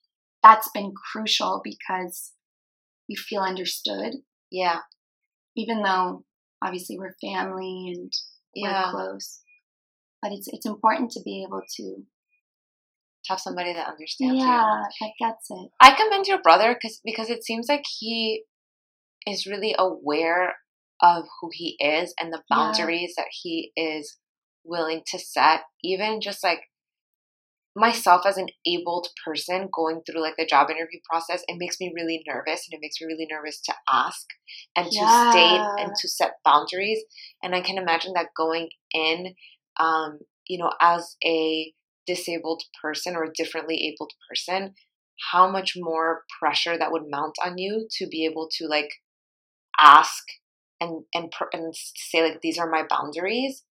that's 0.42 0.70
been 0.74 0.92
crucial 1.12 1.60
because 1.64 2.32
you 3.08 3.16
feel 3.16 3.40
understood, 3.42 4.14
yeah 4.50 4.80
even 5.56 5.82
though 5.82 6.24
obviously 6.62 6.98
we're 6.98 7.14
family 7.20 7.92
and 7.94 8.12
yeah 8.54 8.92
we're 8.92 9.08
close. 9.08 9.40
But 10.22 10.32
it's 10.32 10.48
it's 10.48 10.66
important 10.66 11.10
to 11.12 11.20
be 11.24 11.44
able 11.46 11.62
to 11.76 12.02
have 13.28 13.40
somebody 13.40 13.72
that 13.72 13.88
understands 13.88 14.38
you. 14.38 14.44
yeah 14.44 14.82
that 15.00 15.12
gets 15.18 15.46
it. 15.50 15.70
I 15.80 15.94
commend 15.94 16.26
your 16.26 16.40
brother 16.42 16.74
because 16.74 17.00
because 17.04 17.30
it 17.30 17.44
seems 17.44 17.66
like 17.68 17.84
he 17.98 18.44
is 19.26 19.46
really 19.46 19.74
aware 19.78 20.54
of 21.02 21.24
who 21.40 21.50
he 21.52 21.76
is 21.80 22.14
and 22.20 22.32
the 22.32 22.42
Yeah. 22.50 22.56
boundaries 22.56 23.14
that 23.16 23.28
he 23.30 23.72
is 23.76 24.16
willing 24.66 25.02
to 25.08 25.18
set. 25.18 25.62
Even 25.82 26.20
just 26.20 26.42
like 26.42 26.60
myself 27.76 28.22
as 28.24 28.38
an 28.38 28.46
abled 28.66 29.08
person 29.24 29.68
going 29.72 30.00
through 30.00 30.22
like 30.22 30.36
the 30.38 30.46
job 30.46 30.70
interview 30.70 30.98
process, 31.08 31.44
it 31.46 31.58
makes 31.58 31.78
me 31.78 31.92
really 31.94 32.22
nervous 32.26 32.66
and 32.66 32.76
it 32.76 32.80
makes 32.80 32.96
me 33.00 33.06
really 33.06 33.26
nervous 33.30 33.60
to 33.60 33.74
ask 33.88 34.26
and 34.74 34.86
to 34.86 35.06
state 35.06 35.60
and 35.78 35.92
to 35.94 36.08
set 36.08 36.32
boundaries. 36.44 37.04
And 37.42 37.54
I 37.54 37.60
can 37.60 37.76
imagine 37.76 38.14
that 38.14 38.28
going 38.36 38.70
in, 38.92 39.34
um, 39.78 40.20
you 40.48 40.58
know, 40.58 40.72
as 40.80 41.16
a 41.24 41.72
disabled 42.06 42.62
person 42.80 43.14
or 43.14 43.24
a 43.24 43.32
differently 43.32 43.92
abled 43.92 44.12
person, 44.28 44.74
how 45.32 45.50
much 45.50 45.74
more 45.76 46.22
pressure 46.40 46.78
that 46.78 46.92
would 46.92 47.10
mount 47.10 47.34
on 47.44 47.58
you 47.58 47.88
to 47.98 48.06
be 48.06 48.24
able 48.24 48.48
to 48.52 48.66
like 48.66 48.90
ask 49.78 50.22
and 50.80 51.04
and 51.14 51.32
and 51.52 51.74
say 51.74 52.22
like 52.22 52.40
these 52.42 52.58
are 52.58 52.68
my 52.70 52.82
boundaries 52.88 53.62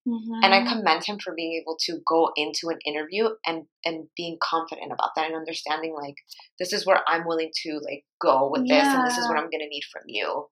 and 0.44 0.54
i 0.54 0.62
Mhm. 0.62 0.70
commend 0.72 1.04
him 1.06 1.20
for 1.24 1.34
being 1.36 1.54
able 1.62 1.78
to 1.86 2.00
go 2.08 2.32
into 2.36 2.70
an 2.70 2.80
interview 2.86 3.30
and 3.46 3.66
and 3.86 4.08
being 4.18 4.38
confident 4.42 4.92
about 4.92 5.12
that 5.16 5.28
and 5.28 5.36
understanding 5.36 5.94
like 5.96 6.16
this 6.60 6.74
is 6.74 6.86
where 6.86 7.02
i'm 7.08 7.26
willing 7.28 7.52
to 7.64 7.80
like 7.84 8.06
go 8.22 8.50
with 8.52 8.68
this 8.68 8.88
and 8.88 9.06
this 9.06 9.18
is 9.18 9.28
what 9.28 9.38
i'm 9.38 9.50
gonna 9.52 9.68
need 9.70 9.84
from 9.92 10.04
you 10.08 10.48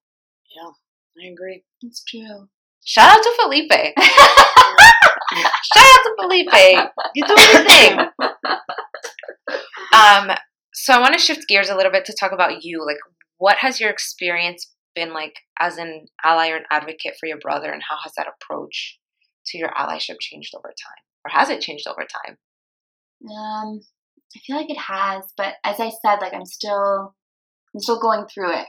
Yeah. 0.56 0.72
I 1.24 1.28
agree. 1.32 1.63
it's 1.82 2.04
true. 2.04 2.50
shout 2.86 3.18
out 3.18 3.24
to 3.24 3.34
felipe 3.42 3.72
shout 5.74 5.89
out 5.94 6.04
to 6.04 6.16
felipe 6.20 6.89
you 7.16 7.26
doing 7.26 7.50
your 7.54 7.63
thing 7.63 8.00
um 9.94 10.32
so 10.74 10.94
i 10.94 11.00
want 11.00 11.13
to 11.13 11.20
shift 11.20 11.48
gears 11.48 11.70
a 11.70 11.76
little 11.76 11.92
bit 11.92 12.06
to 12.06 12.16
talk 12.20 12.32
about 12.32 12.63
you 12.63 12.86
like 12.86 12.98
what 13.38 13.58
has 13.58 13.80
your 13.80 13.89
experience 13.89 14.73
been 14.96 15.14
like 15.14 15.36
as 15.60 15.78
an 15.78 16.06
ally 16.24 16.50
or 16.50 16.58
an 16.58 16.66
advocate 16.72 17.16
for 17.20 17.28
your 17.28 17.40
brother 17.40 17.72
and 17.72 17.82
how 17.90 17.98
has 18.04 18.14
that 18.18 18.28
approach 18.28 19.00
to 19.48 19.58
your 19.58 19.70
allyship 19.70 20.20
changed 20.20 20.54
over 20.56 20.68
time 20.70 21.04
or 21.26 21.32
has 21.32 21.50
it 21.50 21.62
changed 21.62 21.88
over 21.88 22.02
time 22.26 22.38
Um, 23.24 23.82
I 24.36 24.40
feel 24.46 24.58
like 24.58 24.70
it 24.70 24.78
has, 24.80 25.24
but 25.38 25.56
as 25.64 25.80
I 25.80 25.90
said, 25.90 26.18
like 26.22 26.34
I'm 26.34 26.46
still, 26.46 27.16
I'm 27.74 27.80
still 27.80 28.00
going 28.00 28.26
through 28.26 28.52
it. 28.52 28.68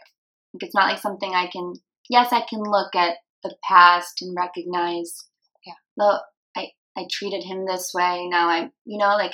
Like 0.53 0.61
it's 0.63 0.75
not 0.75 0.89
like 0.91 1.01
something 1.01 1.35
I 1.35 1.47
can. 1.49 1.75
Yes, 2.11 2.33
I 2.33 2.43
can 2.49 2.61
look 2.63 2.95
at 2.95 3.17
the 3.43 3.57
past 3.69 4.21
and 4.23 4.37
recognize. 4.37 5.27
Yeah. 5.67 5.73
Look, 5.97 6.23
I 6.57 6.69
I 6.97 7.07
treated 7.11 7.45
him 7.45 7.65
this 7.67 7.93
way. 7.95 8.29
Now 8.29 8.49
I'm, 8.49 8.71
you 8.85 8.99
know, 8.99 9.17
like 9.17 9.33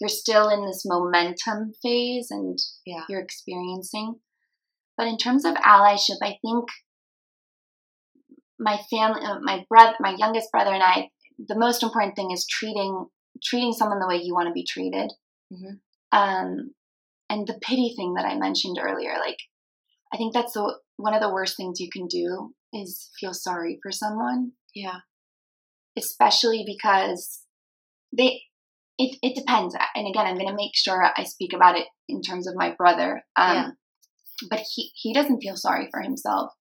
you're 0.00 0.08
still 0.08 0.48
in 0.48 0.64
this 0.66 0.82
momentum 0.86 1.72
phase, 1.82 2.28
and 2.30 2.58
Yeah. 2.86 3.04
you're 3.08 3.20
experiencing. 3.20 4.20
But 5.02 5.08
in 5.08 5.18
terms 5.18 5.44
of 5.44 5.54
allyship, 5.54 6.18
I 6.22 6.38
think 6.42 6.68
my 8.56 8.78
family, 8.88 9.20
uh, 9.20 9.40
my 9.42 9.64
brother, 9.68 9.94
my 9.98 10.14
youngest 10.16 10.52
brother, 10.52 10.72
and 10.72 10.80
I. 10.80 11.10
The 11.44 11.58
most 11.58 11.82
important 11.82 12.14
thing 12.14 12.30
is 12.30 12.46
treating 12.46 13.06
treating 13.42 13.72
someone 13.72 13.98
the 13.98 14.06
way 14.06 14.20
you 14.22 14.32
want 14.32 14.46
to 14.46 14.52
be 14.52 14.64
treated. 14.64 15.12
Mhm. 15.52 15.80
Um, 16.12 16.74
and 17.28 17.48
the 17.48 17.58
pity 17.60 17.94
thing 17.96 18.14
that 18.14 18.26
I 18.26 18.36
mentioned 18.36 18.78
earlier, 18.80 19.18
like 19.18 19.38
I 20.14 20.18
think 20.18 20.34
that's 20.34 20.52
the 20.52 20.78
one 20.98 21.14
of 21.14 21.20
the 21.20 21.32
worst 21.32 21.56
things 21.56 21.80
you 21.80 21.90
can 21.90 22.06
do 22.06 22.54
is 22.72 23.10
feel 23.18 23.34
sorry 23.34 23.80
for 23.82 23.90
someone, 23.90 24.52
yeah 24.72 25.00
especially 25.96 26.64
because 26.64 27.44
they. 28.16 28.42
It 28.98 29.18
it 29.20 29.34
depends, 29.34 29.74
and 29.96 30.06
again, 30.06 30.26
I'm 30.26 30.36
going 30.36 30.46
to 30.46 30.54
make 30.54 30.76
sure 30.76 31.02
I 31.16 31.24
speak 31.24 31.54
about 31.54 31.76
it 31.76 31.88
in 32.08 32.20
terms 32.20 32.46
of 32.46 32.54
my 32.54 32.72
brother. 32.72 33.24
Um, 33.34 33.56
Yeah. 33.56 33.70
But 34.48 34.62
he 34.74 34.92
he 34.94 35.12
doesn't 35.12 35.40
feel 35.40 35.56
sorry 35.56 35.88
for 35.90 36.00
himself. 36.00 36.52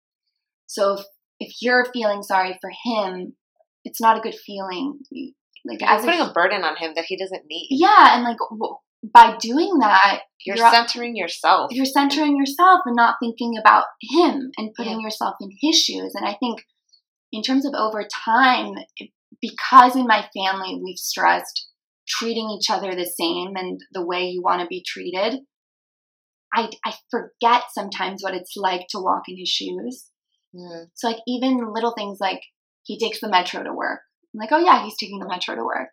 So 0.67 0.95
if 0.95 1.05
if 1.41 1.55
you're 1.61 1.87
feeling 1.93 2.23
sorry 2.23 2.59
for 2.61 2.71
him, 2.85 3.35
it's 3.85 4.01
not 4.01 4.19
a 4.19 4.21
good 4.21 4.35
feeling. 4.35 4.99
Like 5.65 5.81
You're 5.81 5.91
as 5.91 6.05
putting 6.05 6.21
a, 6.21 6.27
a, 6.27 6.33
burden 6.33 6.65
on 6.65 6.77
him 6.77 6.93
that 6.97 7.07
he 7.07 7.17
doesn't 7.17 7.45
need. 7.49 7.69
Yeah, 7.71 8.15
and 8.15 8.25
like 8.25 8.39
w- 8.39 8.77
by 9.03 9.37
doing 9.41 9.79
that, 9.81 10.21
you're, 10.45 10.57
you're 10.57 10.71
centering 10.71 11.17
yourself. 11.17 11.73
You're 11.73 11.87
centering 11.87 12.37
yourself 12.37 12.81
and 12.85 12.97
not 12.97 13.17
thinking 13.21 13.55
about 13.59 13.85
him 14.03 14.51
and 14.57 14.75
putting 14.75 15.01
yeah. 15.01 15.05
yourself 15.05 15.37
in 15.41 15.51
his 15.61 15.79
shoes. 15.79 16.13
And 16.15 16.27
I 16.27 16.35
think, 16.35 16.61
in 17.33 17.43
terms 17.43 17.67
of 17.67 17.75
over 17.75 18.07
time, 18.25 18.75
because 19.41 19.97
in 19.97 20.07
my 20.07 20.29
family 20.35 20.81
we've 20.83 20.99
stressed 20.99 21.69
treating 22.09 22.51
each 22.51 22.71
other 22.71 22.95
the 22.95 23.07
same 23.07 23.55
and 23.57 23.81
the 23.93 24.05
way 24.05 24.25
you 24.25 24.43
want 24.43 24.61
to 24.61 24.67
be 24.67 24.85
treated, 24.87 25.41
I, 26.55 26.71
I 26.85 26.95
forget 27.11 27.65
sometimes 27.73 28.23
what 28.23 28.35
it's 28.35 28.57
like 28.57 28.87
to 28.91 28.99
walk 28.99 29.23
in 29.29 29.37
his 29.39 29.49
shoes. 29.49 30.07
Mm. 30.55 30.87
So, 30.95 31.09
like, 31.09 31.21
even 31.27 31.73
little 31.73 31.95
things 31.97 32.19
like 32.21 32.41
he 32.83 32.99
takes 32.99 33.21
the 33.21 33.29
metro 33.29 33.63
to 33.63 33.73
work. 33.73 34.01
I'm 34.35 34.41
like, 34.41 34.53
oh, 34.53 34.59
yeah, 34.59 34.83
he's 34.83 34.97
taking 34.99 35.19
the 35.19 35.29
metro 35.29 35.55
to 35.55 35.65
work. 35.65 35.91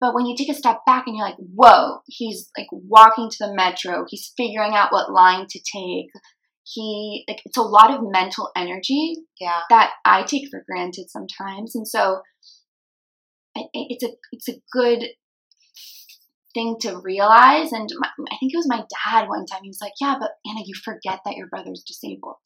But 0.00 0.14
when 0.14 0.26
you 0.26 0.36
take 0.36 0.50
a 0.50 0.54
step 0.54 0.80
back 0.84 1.04
and 1.06 1.16
you're 1.16 1.24
like, 1.24 1.38
whoa, 1.38 2.00
he's 2.06 2.50
like 2.56 2.68
walking 2.70 3.30
to 3.30 3.46
the 3.46 3.54
metro, 3.54 4.04
he's 4.08 4.32
figuring 4.36 4.74
out 4.74 4.92
what 4.92 5.10
line 5.10 5.46
to 5.48 5.58
take. 5.58 6.10
He, 6.64 7.24
like, 7.28 7.40
it's 7.44 7.56
a 7.56 7.62
lot 7.62 7.90
of 7.90 8.00
mental 8.02 8.50
energy 8.56 9.16
yeah. 9.40 9.60
that 9.70 9.92
I 10.04 10.24
take 10.24 10.48
for 10.50 10.64
granted 10.68 11.10
sometimes. 11.10 11.74
And 11.74 11.88
so, 11.88 12.20
it's 13.72 14.04
a 14.04 14.08
it's 14.32 14.48
a 14.48 14.60
good 14.70 15.04
thing 16.56 16.76
to 16.80 16.98
realize. 16.98 17.70
And 17.72 17.88
my, 17.98 18.08
I 18.32 18.36
think 18.40 18.52
it 18.52 18.56
was 18.56 18.68
my 18.68 18.82
dad 19.04 19.28
one 19.28 19.46
time. 19.46 19.60
He 19.62 19.68
was 19.68 19.80
like, 19.80 19.92
"Yeah, 20.00 20.16
but 20.18 20.32
Anna, 20.48 20.62
you 20.64 20.74
forget 20.74 21.20
that 21.24 21.36
your 21.36 21.48
brother's 21.48 21.84
disabled." 21.86 22.36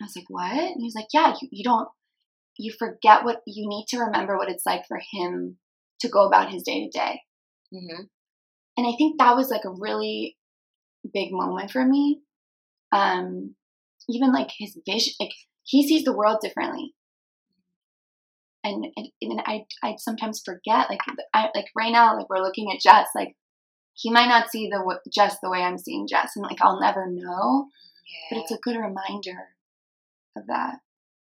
I 0.00 0.04
was 0.04 0.16
like, 0.16 0.24
"What?" 0.28 0.52
And 0.52 0.80
he 0.80 0.84
was 0.84 0.94
like, 0.96 1.08
"Yeah, 1.12 1.34
you, 1.40 1.48
you 1.52 1.64
don't. 1.64 1.88
You 2.56 2.72
forget 2.76 3.24
what 3.24 3.42
you 3.46 3.68
need 3.68 3.86
to 3.90 3.98
remember 3.98 4.36
what 4.36 4.50
it's 4.50 4.66
like 4.66 4.84
for 4.88 5.00
him 5.12 5.58
to 6.00 6.08
go 6.08 6.26
about 6.26 6.50
his 6.50 6.62
day 6.62 6.84
to 6.84 6.98
day." 6.98 7.20
And 8.76 8.86
I 8.86 8.92
think 8.96 9.18
that 9.18 9.36
was 9.36 9.50
like 9.50 9.64
a 9.64 9.70
really 9.70 10.36
big 11.12 11.28
moment 11.32 11.70
for 11.70 11.84
me. 11.84 12.22
Um, 12.92 13.54
even 14.08 14.32
like 14.32 14.50
his 14.56 14.78
vision, 14.88 15.12
like 15.20 15.32
he 15.64 15.86
sees 15.86 16.04
the 16.04 16.16
world 16.16 16.38
differently 16.40 16.94
and, 18.68 18.86
and, 18.96 19.08
and 19.20 19.42
I 19.46 19.64
I 19.82 19.96
sometimes 19.98 20.42
forget 20.44 20.88
like 20.90 21.00
I 21.34 21.48
like 21.54 21.66
right 21.76 21.92
now 21.92 22.16
like 22.16 22.28
we're 22.28 22.42
looking 22.42 22.70
at 22.72 22.80
Jess 22.80 23.08
like 23.14 23.34
he 23.94 24.10
might 24.10 24.28
not 24.28 24.50
see 24.50 24.68
the 24.68 24.98
Jess 25.12 25.36
the 25.42 25.50
way 25.50 25.62
I'm 25.62 25.78
seeing 25.78 26.06
Jess 26.08 26.32
and 26.36 26.44
like 26.44 26.58
I'll 26.60 26.80
never 26.80 27.06
know 27.08 27.68
yeah. 28.06 28.36
but 28.36 28.42
it's 28.42 28.52
a 28.52 28.58
good 28.62 28.76
reminder 28.76 29.48
of 30.36 30.46
that 30.46 30.76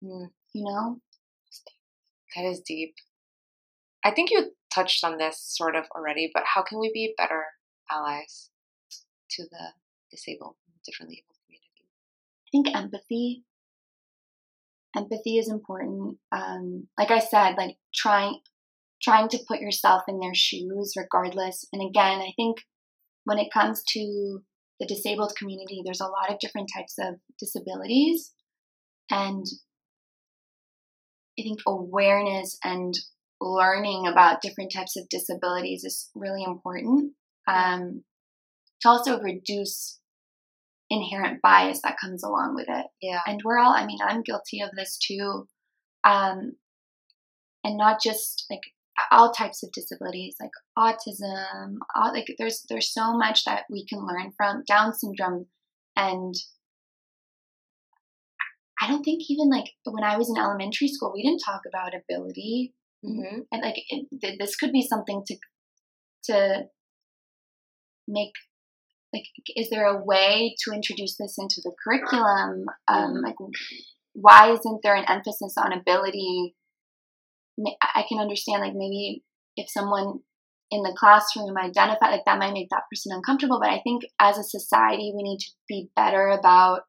mm. 0.02 0.28
you 0.54 0.64
know 0.64 1.00
that 2.37 2.44
is 2.44 2.61
deep 2.61 2.94
I 4.04 4.11
think 4.11 4.30
you 4.30 4.52
touched 4.74 5.04
on 5.04 5.18
this 5.18 5.40
sort 5.40 5.76
of 5.76 5.85
already 5.94 6.30
but 6.33 6.44
how 6.54 6.62
can 6.62 6.80
we 6.80 6.90
be 6.92 7.14
better 7.16 7.44
allies 7.90 8.50
to 9.30 9.44
the 9.44 9.72
disabled 10.11 10.57
differently 10.85 11.22
abled 11.24 11.38
community 11.46 11.88
I 12.46 12.50
think 12.50 12.76
empathy 12.76 13.44
empathy 14.96 15.38
is 15.38 15.50
important. 15.50 16.18
Um, 16.33 16.88
like 16.98 17.11
I 17.11 17.18
said, 17.18 17.54
like 17.57 17.76
trying 17.94 18.40
trying 19.02 19.28
to 19.28 19.44
put 19.46 19.61
yourself 19.61 20.02
in 20.09 20.18
their 20.18 20.35
shoes 20.35 20.94
regardless. 20.96 21.66
And 21.72 21.83
again, 21.83 22.20
I 22.20 22.33
think 22.37 22.59
when 23.24 23.38
it 23.38 23.52
comes 23.52 23.83
to 23.88 24.40
the 24.80 24.87
disabled 24.87 25.35
community, 25.38 25.83
there's 25.85 26.00
a 26.00 26.07
lot 26.07 26.30
of 26.30 26.38
different 26.38 26.70
types 26.74 26.94
of 26.98 27.16
disabilities. 27.38 28.33
And 29.11 29.44
I 31.38 31.42
think 31.42 31.61
awareness 31.66 32.59
and 32.64 32.94
learning 33.40 34.07
about 34.07 34.40
different 34.40 34.72
types 34.72 34.96
of 34.96 35.09
disabilities 35.09 35.85
is 35.85 36.11
really 36.14 36.42
important 36.42 37.12
um, 37.46 38.04
to 38.80 38.88
also 38.88 39.20
reduce 39.20 39.98
inherent 40.94 41.42
bias 41.42 41.80
that 41.83 41.98
comes 42.00 42.22
along 42.22 42.54
with 42.54 42.66
it. 42.68 42.87
Yeah. 43.02 43.20
And 43.26 43.40
we're 43.44 43.59
all, 43.59 43.74
I 43.74 43.85
mean, 43.85 43.98
I'm 44.07 44.22
guilty 44.22 44.61
of 44.61 44.70
this 44.76 44.96
too. 44.96 45.48
Um, 46.04 46.52
and 47.64 47.76
not 47.76 48.00
just 48.02 48.46
like 48.50 48.61
all 49.11 49.33
types 49.33 49.62
of 49.62 49.72
disabilities, 49.72 50.37
like 50.40 50.50
autism, 50.78 51.76
all, 51.96 52.12
like 52.12 52.26
there's, 52.38 52.64
there's 52.68 52.92
so 52.92 53.16
much 53.16 53.44
that 53.44 53.64
we 53.70 53.85
can 53.87 54.07
learn 54.07 54.33
from 54.37 54.62
Down 54.66 54.94
syndrome. 54.94 55.46
And 55.96 56.35
I 58.80 58.88
don't 58.88 59.02
think 59.02 59.22
even 59.28 59.50
like 59.50 59.70
when 59.85 60.04
I 60.04 60.16
was 60.16 60.28
in 60.28 60.40
elementary 60.40 60.88
school, 60.88 61.12
we 61.14 61.22
didn't 61.22 61.42
talk 61.44 61.62
about 61.66 61.92
ability. 61.94 62.74
Mm-hmm. 63.04 63.40
And 63.50 63.62
like 63.62 63.76
it, 63.88 64.38
this 64.38 64.57
could 64.57 64.72
be 64.72 64.83
something 64.83 65.22
to, 65.26 65.37
to 66.24 66.62
make 68.07 68.33
like 69.14 69.24
is 69.57 69.70
there 69.70 69.87
a 69.87 70.03
way 70.05 70.55
to 70.64 70.74
introduce 70.74 71.16
this 71.16 71.37
into 71.38 71.61
the 71.62 71.72
curriculum? 71.83 72.66
Um, 72.88 73.22
like 73.22 73.37
why 74.12 74.53
isn't 74.53 74.81
there 74.83 74.96
an 74.96 75.05
emphasis 75.09 75.55
on 75.57 75.72
ability? 75.72 76.55
I 77.83 78.05
can 78.09 78.18
understand 78.18 78.62
like 78.62 78.74
maybe 78.74 79.22
if 79.57 79.70
someone 79.70 80.20
in 80.70 80.83
the 80.83 80.96
classroom 80.98 81.57
identify 81.57 82.11
like 82.11 82.24
that 82.27 82.38
might 82.38 82.53
make 82.53 82.68
that 82.70 82.83
person 82.90 83.12
uncomfortable 83.14 83.61
but 83.61 83.70
i 83.70 83.81
think 83.85 84.03
as 84.18 84.38
a 84.38 84.42
society 84.42 85.12
we 85.14 85.22
need 85.22 85.38
to 85.38 85.50
be 85.68 85.90
better 85.94 86.29
about 86.29 86.81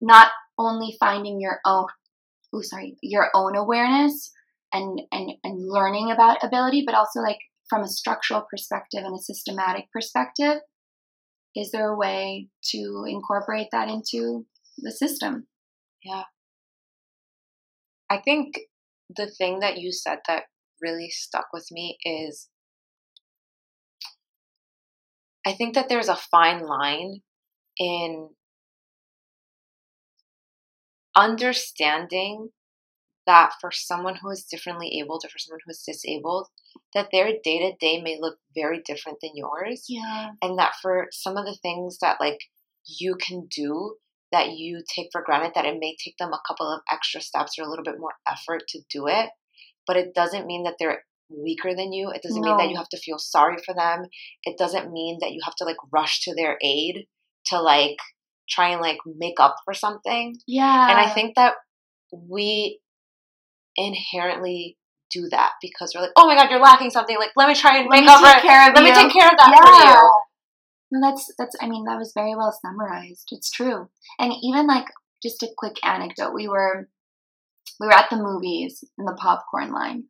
not 0.00 0.32
only 0.58 0.96
finding 0.98 1.40
your 1.40 1.60
own 1.64 1.86
oh 2.54 2.62
sorry 2.62 2.96
your 3.02 3.28
own 3.34 3.54
awareness 3.54 4.32
and 4.72 5.00
and 5.12 5.30
and 5.44 5.68
learning 5.68 6.10
about 6.10 6.42
ability 6.42 6.82
but 6.84 6.94
also 6.94 7.20
like 7.20 7.38
from 7.68 7.82
a 7.82 7.88
structural 7.88 8.44
perspective 8.50 9.04
and 9.04 9.14
a 9.14 9.22
systematic 9.22 9.84
perspective 9.92 10.56
is 11.54 11.70
there 11.70 11.88
a 11.88 11.96
way 11.96 12.48
to 12.70 13.04
incorporate 13.08 13.68
that 13.72 13.88
into 13.88 14.46
the 14.78 14.92
system? 14.92 15.46
Yeah. 16.04 16.24
I 18.10 18.18
think 18.18 18.58
the 19.14 19.30
thing 19.30 19.60
that 19.60 19.78
you 19.78 19.92
said 19.92 20.18
that 20.28 20.44
really 20.80 21.10
stuck 21.10 21.46
with 21.52 21.68
me 21.70 21.98
is 22.04 22.48
I 25.46 25.52
think 25.52 25.74
that 25.74 25.88
there's 25.88 26.08
a 26.08 26.16
fine 26.16 26.60
line 26.60 27.22
in 27.78 28.30
understanding 31.16 32.50
that 33.28 33.52
for 33.60 33.70
someone 33.70 34.16
who 34.16 34.30
is 34.30 34.42
differently 34.42 34.98
able 34.98 35.20
or 35.22 35.28
for 35.28 35.38
someone 35.38 35.60
who 35.64 35.70
is 35.70 35.84
disabled, 35.86 36.48
that 36.94 37.08
their 37.12 37.26
day 37.44 37.58
to 37.58 37.76
day 37.78 38.00
may 38.00 38.16
look 38.18 38.38
very 38.54 38.80
different 38.84 39.18
than 39.20 39.32
yours. 39.34 39.84
Yeah. 39.88 40.30
And 40.42 40.58
that 40.58 40.72
for 40.80 41.08
some 41.12 41.36
of 41.36 41.44
the 41.44 41.56
things 41.60 41.98
that 42.00 42.16
like 42.18 42.38
you 42.86 43.16
can 43.20 43.46
do 43.54 43.96
that 44.32 44.52
you 44.52 44.82
take 44.94 45.08
for 45.12 45.22
granted, 45.22 45.52
that 45.54 45.66
it 45.66 45.76
may 45.78 45.94
take 46.02 46.16
them 46.18 46.32
a 46.32 46.40
couple 46.48 46.72
of 46.72 46.80
extra 46.90 47.20
steps 47.20 47.58
or 47.58 47.64
a 47.64 47.68
little 47.68 47.84
bit 47.84 48.00
more 48.00 48.14
effort 48.26 48.62
to 48.68 48.80
do 48.90 49.06
it. 49.06 49.28
But 49.86 49.98
it 49.98 50.14
doesn't 50.14 50.46
mean 50.46 50.64
that 50.64 50.74
they're 50.78 51.04
weaker 51.28 51.74
than 51.74 51.92
you. 51.92 52.10
It 52.10 52.22
doesn't 52.22 52.40
no. 52.40 52.48
mean 52.48 52.56
that 52.56 52.70
you 52.70 52.76
have 52.78 52.88
to 52.90 52.98
feel 52.98 53.18
sorry 53.18 53.58
for 53.64 53.74
them. 53.74 54.06
It 54.44 54.56
doesn't 54.56 54.90
mean 54.90 55.18
that 55.20 55.32
you 55.32 55.40
have 55.44 55.54
to 55.56 55.64
like 55.64 55.76
rush 55.92 56.22
to 56.22 56.34
their 56.34 56.56
aid 56.62 57.06
to 57.46 57.60
like 57.60 57.98
try 58.48 58.70
and 58.70 58.80
like 58.80 58.98
make 59.04 59.38
up 59.38 59.56
for 59.66 59.74
something. 59.74 60.36
Yeah. 60.46 60.90
And 60.90 60.98
I 60.98 61.10
think 61.10 61.34
that 61.36 61.54
we 62.12 62.80
inherently 63.78 64.76
do 65.10 65.28
that 65.30 65.52
because 65.62 65.92
we're 65.94 66.02
like, 66.02 66.12
oh 66.16 66.26
my 66.26 66.34
god, 66.34 66.50
you're 66.50 66.60
lacking 66.60 66.90
something. 66.90 67.16
Like, 67.16 67.30
let 67.36 67.48
me 67.48 67.54
try 67.54 67.78
and 67.78 67.88
let 67.88 68.00
make 68.00 68.10
up 68.10 68.18
for 68.18 68.46
Care 68.46 68.68
of 68.68 68.74
let 68.74 68.84
you. 68.84 68.90
me 68.90 68.94
take 68.94 69.12
care 69.12 69.26
of 69.26 69.38
that 69.38 69.52
yeah. 69.54 69.92
for 69.94 70.00
you. 70.02 70.12
No, 70.90 71.08
that's 71.08 71.32
that's. 71.38 71.56
I 71.60 71.68
mean, 71.68 71.84
that 71.84 71.98
was 71.98 72.12
very 72.14 72.34
well 72.34 72.56
summarized. 72.62 73.28
It's 73.30 73.50
true. 73.50 73.88
And 74.18 74.32
even 74.42 74.66
like 74.66 74.86
just 75.22 75.42
a 75.42 75.48
quick 75.56 75.76
anecdote, 75.84 76.34
we 76.34 76.48
were 76.48 76.88
we 77.80 77.86
were 77.86 77.94
at 77.94 78.10
the 78.10 78.16
movies 78.16 78.84
in 78.98 79.04
the 79.04 79.16
popcorn 79.18 79.72
line, 79.72 80.04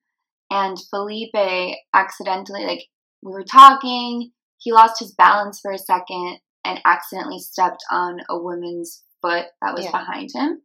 and 0.50 0.76
Felipe 0.90 1.76
accidentally 1.94 2.64
like 2.64 2.84
we 3.22 3.32
were 3.32 3.44
talking. 3.44 4.32
He 4.60 4.72
lost 4.72 4.98
his 4.98 5.14
balance 5.14 5.60
for 5.60 5.70
a 5.70 5.78
second 5.78 6.38
and 6.64 6.80
accidentally 6.84 7.38
stepped 7.38 7.82
on 7.92 8.18
a 8.28 8.38
woman's 8.38 9.04
foot 9.22 9.46
that 9.62 9.74
was 9.74 9.84
yeah. 9.84 9.92
behind 9.92 10.30
him. 10.34 10.62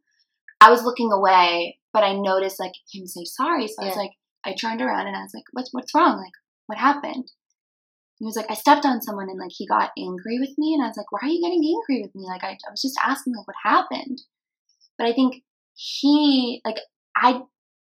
I 0.60 0.70
was 0.70 0.82
looking 0.82 1.12
away, 1.12 1.78
but 1.94 2.02
I 2.02 2.12
noticed 2.12 2.60
like 2.60 2.74
him 2.92 3.06
say 3.06 3.24
sorry. 3.24 3.68
So 3.68 3.76
yeah. 3.78 3.84
I 3.84 3.88
was 3.88 3.96
like, 3.96 4.10
I 4.44 4.52
turned 4.52 4.82
around 4.82 5.06
and 5.06 5.16
I 5.16 5.22
was 5.22 5.32
like, 5.32 5.44
what's 5.52 5.70
what's 5.72 5.94
wrong? 5.94 6.18
Like, 6.18 6.32
what 6.66 6.76
happened? 6.76 7.30
He 8.18 8.26
was 8.26 8.36
like, 8.36 8.50
I 8.50 8.54
stepped 8.54 8.84
on 8.84 9.00
someone 9.00 9.30
and 9.30 9.38
like 9.38 9.52
he 9.56 9.66
got 9.66 9.92
angry 9.96 10.38
with 10.38 10.58
me, 10.58 10.74
and 10.74 10.82
I 10.82 10.88
was 10.88 10.96
like, 10.96 11.10
why 11.10 11.20
are 11.22 11.30
you 11.30 11.40
getting 11.40 11.64
angry 11.64 12.02
with 12.02 12.14
me? 12.14 12.26
Like, 12.28 12.44
I, 12.44 12.50
I 12.50 12.70
was 12.70 12.82
just 12.82 12.98
asking 13.02 13.34
like 13.34 13.46
what 13.46 13.56
happened. 13.64 14.20
But 14.98 15.06
I 15.06 15.12
think 15.12 15.42
he 15.74 16.60
like 16.64 16.78
I 17.16 17.40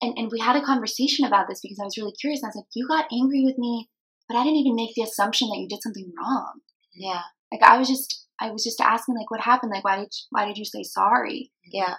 and, 0.01 0.13
and 0.17 0.29
we 0.31 0.39
had 0.39 0.57
a 0.57 0.65
conversation 0.65 1.25
about 1.25 1.47
this 1.47 1.61
because 1.63 1.79
I 1.79 1.85
was 1.85 1.97
really 1.97 2.13
curious. 2.19 2.43
I 2.43 2.47
was 2.47 2.55
like, 2.57 2.65
you 2.75 2.87
got 2.87 3.07
angry 3.11 3.43
with 3.45 3.57
me, 3.57 3.89
but 4.27 4.37
I 4.37 4.43
didn't 4.43 4.59
even 4.59 4.75
make 4.75 4.93
the 4.93 5.03
assumption 5.03 5.47
that 5.47 5.57
you 5.57 5.67
did 5.69 5.81
something 5.81 6.11
wrong. 6.19 6.59
Yeah. 6.93 7.21
Like 7.51 7.63
I 7.63 7.77
was 7.77 7.87
just 7.87 8.27
I 8.41 8.51
was 8.51 8.63
just 8.63 8.81
asking 8.81 9.15
like 9.15 9.31
what 9.31 9.39
happened? 9.39 9.71
Like 9.73 9.85
why 9.85 9.95
did 9.95 10.11
you, 10.11 10.27
why 10.31 10.45
did 10.45 10.57
you 10.57 10.65
say 10.65 10.83
sorry? 10.83 11.51
Yeah 11.71 11.95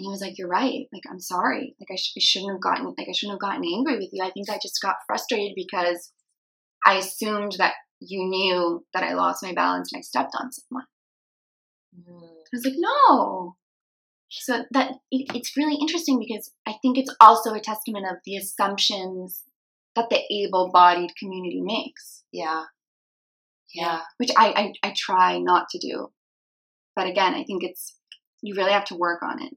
And 0.00 0.06
he 0.06 0.10
was 0.10 0.22
like, 0.22 0.38
"You're 0.38 0.48
right. 0.48 0.86
Like, 0.94 1.02
I'm 1.10 1.20
sorry. 1.20 1.76
Like, 1.78 1.90
I, 1.92 1.96
sh- 1.96 2.14
I 2.16 2.20
shouldn't 2.20 2.52
have 2.52 2.62
gotten 2.62 2.86
like 2.96 3.06
I 3.06 3.12
shouldn't 3.12 3.34
have 3.34 3.40
gotten 3.50 3.62
angry 3.62 3.98
with 3.98 4.08
you. 4.12 4.24
I 4.24 4.30
think 4.30 4.48
I 4.48 4.56
just 4.56 4.80
got 4.80 4.96
frustrated 5.06 5.52
because 5.54 6.10
I 6.86 6.94
assumed 6.94 7.52
that 7.58 7.74
you 8.00 8.24
knew 8.24 8.86
that 8.94 9.04
I 9.04 9.12
lost 9.12 9.42
my 9.42 9.52
balance 9.52 9.92
and 9.92 9.98
I 10.00 10.02
stepped 10.02 10.34
on 10.40 10.50
someone." 10.52 10.86
Mm. 11.94 12.22
I 12.22 12.48
was 12.50 12.64
like, 12.64 12.76
"No." 12.78 13.56
So 14.30 14.64
that 14.70 14.92
it, 15.10 15.26
it's 15.34 15.54
really 15.54 15.76
interesting 15.78 16.18
because 16.18 16.50
I 16.66 16.76
think 16.80 16.96
it's 16.96 17.14
also 17.20 17.52
a 17.52 17.60
testament 17.60 18.06
of 18.10 18.16
the 18.24 18.36
assumptions 18.36 19.42
that 19.96 20.08
the 20.08 20.22
able-bodied 20.30 21.14
community 21.16 21.60
makes, 21.60 22.24
Yeah. 22.32 22.64
Yeah. 23.74 24.00
which 24.16 24.30
I, 24.34 24.72
I 24.82 24.88
I 24.88 24.94
try 24.96 25.38
not 25.38 25.68
to 25.70 25.78
do. 25.78 26.10
But 26.96 27.06
again, 27.06 27.34
I 27.34 27.44
think 27.44 27.64
it's 27.64 27.96
you 28.40 28.54
really 28.54 28.72
have 28.72 28.86
to 28.86 28.96
work 28.96 29.22
on 29.22 29.42
it. 29.42 29.52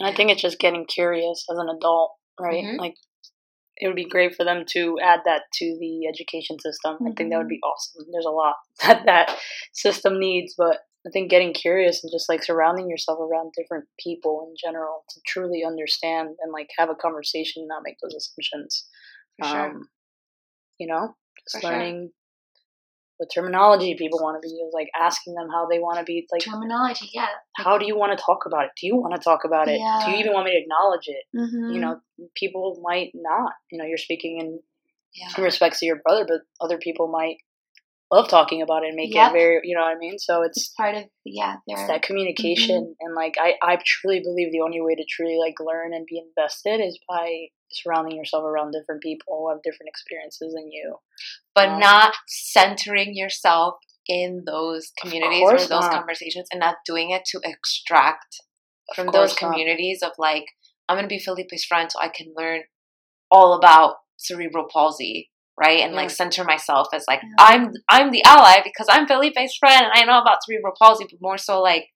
And 0.00 0.08
I 0.08 0.14
think 0.14 0.30
it's 0.30 0.42
just 0.42 0.58
getting 0.58 0.86
curious 0.86 1.44
as 1.50 1.58
an 1.58 1.68
adult, 1.68 2.12
right? 2.40 2.64
Mhm. 2.64 2.78
Like, 2.78 2.96
it 3.76 3.86
would 3.86 3.96
be 3.96 4.04
great 4.08 4.34
for 4.34 4.44
them 4.44 4.64
to 4.66 4.98
add 5.00 5.20
that 5.24 5.42
to 5.54 5.76
the 5.78 6.06
education 6.06 6.58
system. 6.58 6.96
I 7.06 7.12
think 7.12 7.30
that 7.30 7.38
would 7.38 7.48
be 7.48 7.60
awesome. 7.62 8.06
There's 8.12 8.24
a 8.24 8.30
lot 8.30 8.56
that 8.82 9.04
that 9.06 9.38
system 9.72 10.18
needs, 10.18 10.54
but 10.56 10.80
I 11.06 11.10
think 11.10 11.30
getting 11.30 11.52
curious 11.52 12.02
and 12.02 12.10
just 12.10 12.28
like 12.28 12.42
surrounding 12.42 12.88
yourself 12.88 13.18
around 13.20 13.52
different 13.52 13.86
people 13.98 14.46
in 14.48 14.56
general 14.56 15.04
to 15.10 15.20
truly 15.26 15.62
understand 15.64 16.36
and 16.40 16.52
like 16.52 16.70
have 16.78 16.88
a 16.88 16.94
conversation 16.94 17.62
and 17.62 17.68
not 17.68 17.82
make 17.84 17.96
those 18.00 18.14
assumptions. 18.14 18.88
Sure. 19.42 19.70
Um, 19.70 19.88
you 20.78 20.86
know, 20.86 21.14
just 21.38 21.56
For 21.56 21.60
sure. 21.60 22.04
What 23.18 23.28
terminology 23.32 23.94
people 23.96 24.18
want 24.20 24.36
to 24.40 24.46
be 24.46 24.52
used, 24.52 24.74
like 24.74 24.88
asking 24.98 25.34
them 25.34 25.48
how 25.52 25.66
they 25.66 25.78
want 25.78 25.98
to 25.98 26.04
be, 26.04 26.26
like 26.32 26.42
Terminology, 26.42 27.10
yeah. 27.12 27.26
how 27.56 27.78
do 27.78 27.86
you 27.86 27.96
want 27.96 28.16
to 28.16 28.22
talk 28.24 28.40
about 28.46 28.64
it? 28.64 28.70
Do 28.80 28.86
you 28.86 28.96
want 28.96 29.14
to 29.14 29.20
talk 29.20 29.44
about 29.44 29.68
it? 29.68 29.78
Do 30.04 30.10
you 30.10 30.18
even 30.18 30.32
want 30.32 30.46
me 30.46 30.52
to 30.52 30.58
acknowledge 30.58 31.06
it? 31.06 31.24
Mm-hmm. 31.36 31.74
You 31.74 31.80
know, 31.80 32.00
people 32.36 32.80
might 32.82 33.12
not. 33.14 33.52
You 33.70 33.78
know, 33.78 33.84
you're 33.84 33.98
speaking 33.98 34.38
in, 34.40 34.60
Yeah. 35.14 35.28
in 35.38 35.44
respect 35.44 35.78
to 35.78 35.86
your 35.86 36.00
brother, 36.04 36.26
but 36.26 36.40
other 36.60 36.78
people 36.78 37.06
might 37.08 37.36
love 38.10 38.28
talking 38.28 38.62
about 38.62 38.82
it 38.82 38.88
and 38.88 38.96
make 38.96 39.14
Yep. 39.14 39.30
it 39.30 39.32
very, 39.32 39.60
you 39.64 39.76
know 39.76 39.82
what 39.82 39.96
I 39.96 39.98
mean? 39.98 40.18
So 40.18 40.42
it's 40.42 40.58
it's, 40.58 40.68
part 40.74 40.96
of 40.96 41.04
yeah. 41.24 41.56
it's 41.66 41.80
Their 41.80 41.86
that 41.88 42.02
communication. 42.02 42.94
And 43.00 43.14
like, 43.14 43.36
I, 43.40 43.54
I 43.62 43.78
truly 43.84 44.20
believe 44.20 44.52
the 44.52 44.60
only 44.60 44.80
way 44.80 44.94
to 44.94 45.04
truly 45.08 45.36
like 45.38 45.54
learn 45.60 45.94
and 45.94 46.06
be 46.06 46.18
invested 46.18 46.80
is 46.80 46.98
by 47.08 47.46
surrounding 47.74 48.16
yourself 48.16 48.44
around 48.44 48.72
different 48.72 49.02
people 49.02 49.38
who 49.38 49.50
have 49.50 49.62
different 49.62 49.88
experiences 49.88 50.54
than 50.54 50.70
you. 50.72 50.96
But 51.54 51.68
Um, 51.70 51.80
not 51.80 52.14
centering 52.26 53.16
yourself 53.16 53.76
in 54.08 54.44
those 54.46 54.92
communities 55.00 55.42
or 55.42 55.58
those 55.58 55.70
not. 55.70 55.92
conversations 55.92 56.48
and 56.50 56.60
not 56.60 56.76
doing 56.86 57.10
it 57.10 57.24
to 57.26 57.40
extract 57.44 58.40
Of 58.90 58.96
from 58.96 59.06
those 59.06 59.30
course 59.32 59.42
not. 59.42 59.50
communities 59.50 60.02
of 60.02 60.12
like, 60.18 60.44
I'm 60.88 60.96
going 60.96 61.08
to 61.08 61.14
be 61.14 61.18
Felipe's 61.18 61.64
friend 61.64 61.90
so 61.90 61.98
I 62.00 62.08
can 62.08 62.34
learn 62.36 62.64
all 63.30 63.54
about 63.54 63.96
cerebral 64.16 64.66
palsy. 64.70 65.30
Right. 65.56 65.80
And 65.84 65.94
like 65.94 66.10
center 66.10 66.42
myself 66.44 66.88
as 66.92 67.04
like, 67.08 67.20
Yeah. 67.22 67.28
I'm, 67.38 67.72
I'm 67.88 68.10
the 68.10 68.24
ally 68.24 68.60
because 68.64 68.88
I'm 68.90 69.06
Felipe's 69.06 69.56
friend 69.56 69.84
and 69.84 69.92
I 69.94 70.04
know 70.04 70.20
about 70.20 70.38
cerebral 70.44 70.74
palsy, 70.78 71.04
but 71.08 71.20
more 71.22 71.38
so 71.38 71.62
like 71.62 71.86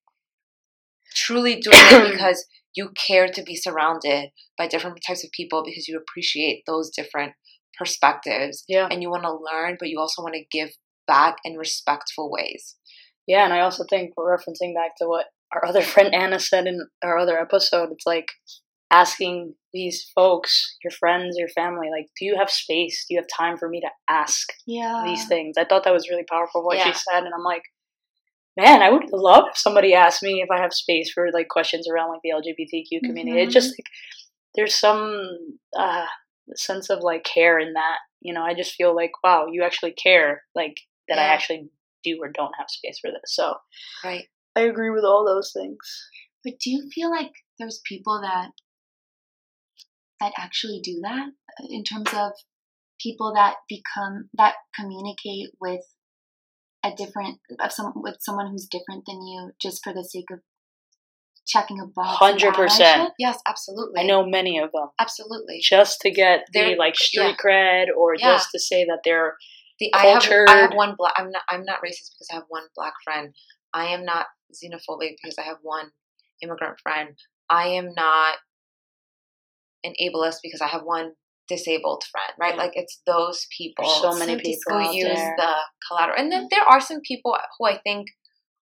truly 1.14 1.56
doing 1.56 1.76
it 1.76 2.10
because 2.12 2.46
you 2.78 2.90
care 3.06 3.28
to 3.28 3.42
be 3.42 3.56
surrounded 3.56 4.30
by 4.58 4.66
different 4.68 4.98
types 5.06 5.24
of 5.24 5.30
people 5.38 5.60
because 5.64 5.88
you 5.88 5.98
appreciate 5.98 6.62
those 6.66 6.90
different 6.98 7.32
perspectives 7.78 8.64
Yeah. 8.68 8.88
and 8.90 9.02
you 9.02 9.10
want 9.10 9.24
to 9.24 9.32
learn, 9.50 9.76
but 9.78 9.88
you 9.88 9.98
also 10.00 10.22
want 10.22 10.34
to 10.34 10.44
give 10.58 10.70
back 11.06 11.36
in 11.44 11.56
respectful 11.56 12.30
ways. 12.30 12.76
Yeah, 13.26 13.44
and 13.44 13.52
I 13.52 13.60
also 13.60 13.84
think 13.88 14.12
we're 14.16 14.36
referencing 14.36 14.74
back 14.74 14.92
to 14.98 15.06
what 15.06 15.26
our 15.54 15.64
other 15.66 15.82
friend 15.92 16.14
Anna 16.14 16.38
said 16.38 16.66
in 16.66 16.78
our 17.02 17.18
other 17.18 17.38
episode. 17.38 17.88
It's 17.92 18.06
like 18.06 18.28
asking 18.90 19.54
these 19.72 20.10
folks, 20.14 20.76
your 20.82 20.90
friends, 20.90 21.36
your 21.38 21.48
family, 21.50 21.88
like, 21.90 22.06
do 22.18 22.24
you 22.24 22.36
have 22.38 22.50
space? 22.50 23.04
Do 23.06 23.14
you 23.14 23.20
have 23.20 23.28
time 23.38 23.56
for 23.58 23.68
me 23.68 23.80
to 23.80 23.90
ask 24.08 24.46
yeah. 24.66 25.02
these 25.06 25.26
things? 25.28 25.56
I 25.58 25.64
thought 25.64 25.84
that 25.84 25.92
was 25.92 26.08
really 26.10 26.24
powerful 26.28 26.64
what 26.64 26.78
Yeah. 26.78 26.90
she 26.90 26.98
said, 27.10 27.24
and 27.24 27.34
I'm 27.34 27.44
like, 27.44 27.62
man, 28.58 28.82
I 28.82 28.90
would 28.90 29.04
love 29.12 29.44
if 29.50 29.56
somebody 29.56 29.94
asked 29.94 30.22
me 30.22 30.42
if 30.42 30.50
I 30.50 30.60
have 30.60 30.74
space 30.74 31.12
for 31.12 31.30
like 31.32 31.48
questions 31.48 31.88
around 31.88 32.10
like 32.10 32.20
the 32.24 32.30
LGBTQ 32.30 33.06
community. 33.06 33.40
It 33.40 33.50
just 33.50 33.70
like 33.70 33.86
there's 34.56 34.74
some 34.74 35.28
uh, 35.78 36.06
sense 36.56 36.90
of 36.90 36.98
like 37.02 37.24
care 37.24 37.58
in 37.58 37.74
that. 37.74 37.98
You 38.20 38.34
know, 38.34 38.42
I 38.42 38.54
just 38.54 38.74
feel 38.74 38.96
like, 38.96 39.12
wow, 39.22 39.46
you 39.50 39.62
actually 39.62 39.92
care, 39.92 40.42
like 40.56 40.74
that 41.08 41.18
I 41.18 41.24
actually 41.24 41.68
do 42.02 42.18
or 42.20 42.30
don't 42.30 42.54
have 42.58 42.68
space 42.68 42.98
for 43.00 43.10
this. 43.10 43.34
So 43.34 43.54
Right. 44.04 44.24
I 44.56 44.62
agree 44.62 44.90
with 44.90 45.04
all 45.04 45.24
those 45.24 45.52
things. 45.52 45.78
But 46.44 46.54
do 46.60 46.70
you 46.70 46.88
feel 46.92 47.10
like 47.10 47.30
there's 47.58 47.80
people 47.86 48.20
that 48.22 48.50
that 50.20 50.32
actually 50.36 50.80
do 50.82 50.98
that 51.02 51.28
uh, 51.28 51.66
in 51.70 51.84
terms 51.84 52.08
of 52.12 52.32
people 53.00 53.32
that 53.34 53.54
become 53.68 54.28
that 54.34 54.54
communicate 54.74 55.50
with 55.60 55.82
a 56.84 56.92
different 56.94 57.38
of 57.60 57.72
some 57.72 57.92
with 57.96 58.16
someone 58.20 58.50
who's 58.50 58.66
different 58.66 59.04
than 59.06 59.16
you 59.26 59.50
just 59.60 59.82
for 59.82 59.92
the 59.92 60.04
sake 60.04 60.30
of 60.32 60.40
checking 61.46 61.80
a 61.80 61.86
box? 61.86 62.18
100%. 62.20 63.10
Yes, 63.18 63.38
absolutely. 63.46 64.00
I 64.00 64.04
know 64.06 64.24
many 64.26 64.58
of 64.58 64.70
them 64.72 64.88
Absolutely. 64.98 65.60
just 65.62 66.00
to 66.02 66.10
get 66.10 66.40
the 66.52 66.60
They're- 66.60 66.76
like 66.76 66.94
street 66.96 67.36
yeah. 67.44 67.44
cred 67.44 67.86
or 67.96 68.14
Yeah. 68.14 68.34
just 68.36 68.50
to 68.52 68.58
say 68.58 68.84
that 68.84 69.00
they're 69.04 69.36
The, 69.80 69.92
I 69.94 70.06
have 70.06 70.28
I 70.48 70.56
have 70.58 70.74
one 70.74 70.94
black. 70.98 71.14
I'm 71.16 71.30
not 71.30 71.42
I'm 71.48 71.64
not 71.64 71.78
racist 71.78 72.10
because 72.14 72.28
I 72.30 72.34
have 72.34 72.44
one 72.48 72.64
black 72.74 72.94
friend. 73.04 73.34
I 73.72 73.86
am 73.86 74.04
not 74.04 74.26
xenophobic 74.52 75.16
because 75.22 75.36
I 75.38 75.42
have 75.42 75.58
one 75.62 75.92
immigrant 76.42 76.80
friend. 76.80 77.16
I 77.48 77.68
am 77.68 77.92
not 77.94 78.36
an 79.84 79.94
ableist 80.02 80.38
because 80.42 80.60
I 80.60 80.66
have 80.68 80.82
one 80.82 81.12
disabled 81.48 82.04
friend. 82.10 82.32
Right? 82.38 82.54
Yeah. 82.54 82.62
Like 82.62 82.72
it's 82.74 83.00
those 83.06 83.46
people. 83.56 83.84
there's 83.84 84.00
so 84.00 84.18
many 84.18 84.36
people 84.36 84.78
who 84.78 84.94
use 84.94 85.14
there. 85.14 85.34
the 85.36 85.52
collateral. 85.86 86.18
And 86.18 86.30
then 86.30 86.42
mm-hmm. 86.42 86.48
there 86.50 86.64
are 86.64 86.80
some 86.80 87.00
people 87.00 87.36
who 87.58 87.66
I 87.66 87.78
think 87.78 88.08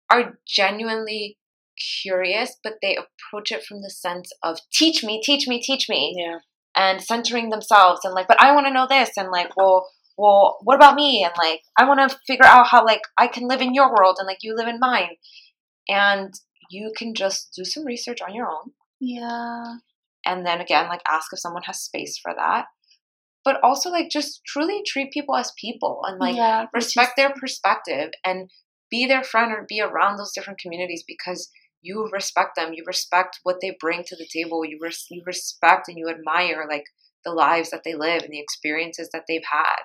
are 0.10 0.40
genuinely 0.48 1.38
curious, 2.02 2.58
but 2.64 2.76
they 2.82 2.96
approach 2.98 3.52
it 3.52 3.64
from 3.64 3.82
the 3.82 3.90
sense 3.90 4.32
of 4.44 4.60
teach 4.72 5.04
me, 5.04 5.22
teach 5.24 5.48
me, 5.48 5.62
teach 5.62 5.88
me, 5.90 6.16
yeah, 6.18 6.40
and 6.76 7.02
centering 7.02 7.50
themselves 7.50 8.02
and 8.04 8.14
like, 8.14 8.28
but 8.28 8.42
I 8.42 8.54
want 8.54 8.68
to 8.68 8.74
know 8.74 8.88
this, 8.90 9.12
and 9.18 9.30
like, 9.32 9.56
well, 9.58 9.90
well, 10.18 10.58
what 10.64 10.76
about 10.76 10.96
me? 10.96 11.24
And 11.24 11.34
like, 11.38 11.62
I 11.78 11.88
want 11.88 12.10
to 12.10 12.18
figure 12.26 12.46
out 12.46 12.68
how 12.68 12.86
like 12.86 13.02
I 13.18 13.28
can 13.28 13.48
live 13.48 13.62
in 13.62 13.74
your 13.74 13.90
world 13.90 14.18
and 14.20 14.28
like 14.28 14.40
you 14.42 14.56
live 14.56 14.68
in 14.68 14.80
mine, 14.80 15.18
and 15.88 16.34
you 16.70 16.92
can 16.96 17.14
just 17.14 17.54
do 17.56 17.64
some 17.64 17.86
research 17.86 18.20
on 18.22 18.34
your 18.34 18.48
own 18.48 18.72
Yeah. 19.00 19.76
And 20.28 20.46
then 20.46 20.62
again 20.62 20.88
like 20.88 21.02
ask 21.10 21.32
if 21.34 21.40
someone 21.40 21.64
has 21.64 21.80
space 21.80 22.18
for 22.18 22.34
that. 22.36 22.66
But 23.46 23.64
also 23.64 23.90
like 23.90 24.10
just 24.10 24.42
truly 24.46 24.82
treat 24.86 25.12
people 25.14 25.36
as 25.36 25.54
people 25.60 26.02
and 26.06 26.20
like 26.20 26.36
yeah, 26.36 26.66
respect 26.74 27.12
is- 27.18 27.24
their 27.24 27.34
perspective 27.34 28.12
and 28.26 28.50
be 28.92 29.06
their 29.06 29.24
friend 29.24 29.52
or 29.52 29.66
be 29.68 29.82
around 29.82 30.18
those 30.18 30.34
different 30.34 30.60
communities 30.60 31.04
because 31.08 31.50
you 31.82 32.10
respect 32.12 32.56
them. 32.56 32.74
You 32.74 32.84
respect 32.86 33.40
what 33.44 33.58
they 33.62 33.76
bring 33.80 34.04
to 34.06 34.16
the 34.16 34.28
table. 34.32 34.66
You 34.66 34.80
res- 34.82 35.08
you 35.10 35.24
respect 35.26 35.88
and 35.88 35.98
you 35.98 36.10
admire 36.10 36.66
like 36.70 36.86
the 37.24 37.32
lives 37.32 37.70
that 37.72 37.82
they 37.84 37.94
live 37.94 38.24
and 38.24 38.32
the 38.32 38.40
experiences 38.40 39.10
that 39.14 39.24
they've 39.28 39.50
had 39.52 39.82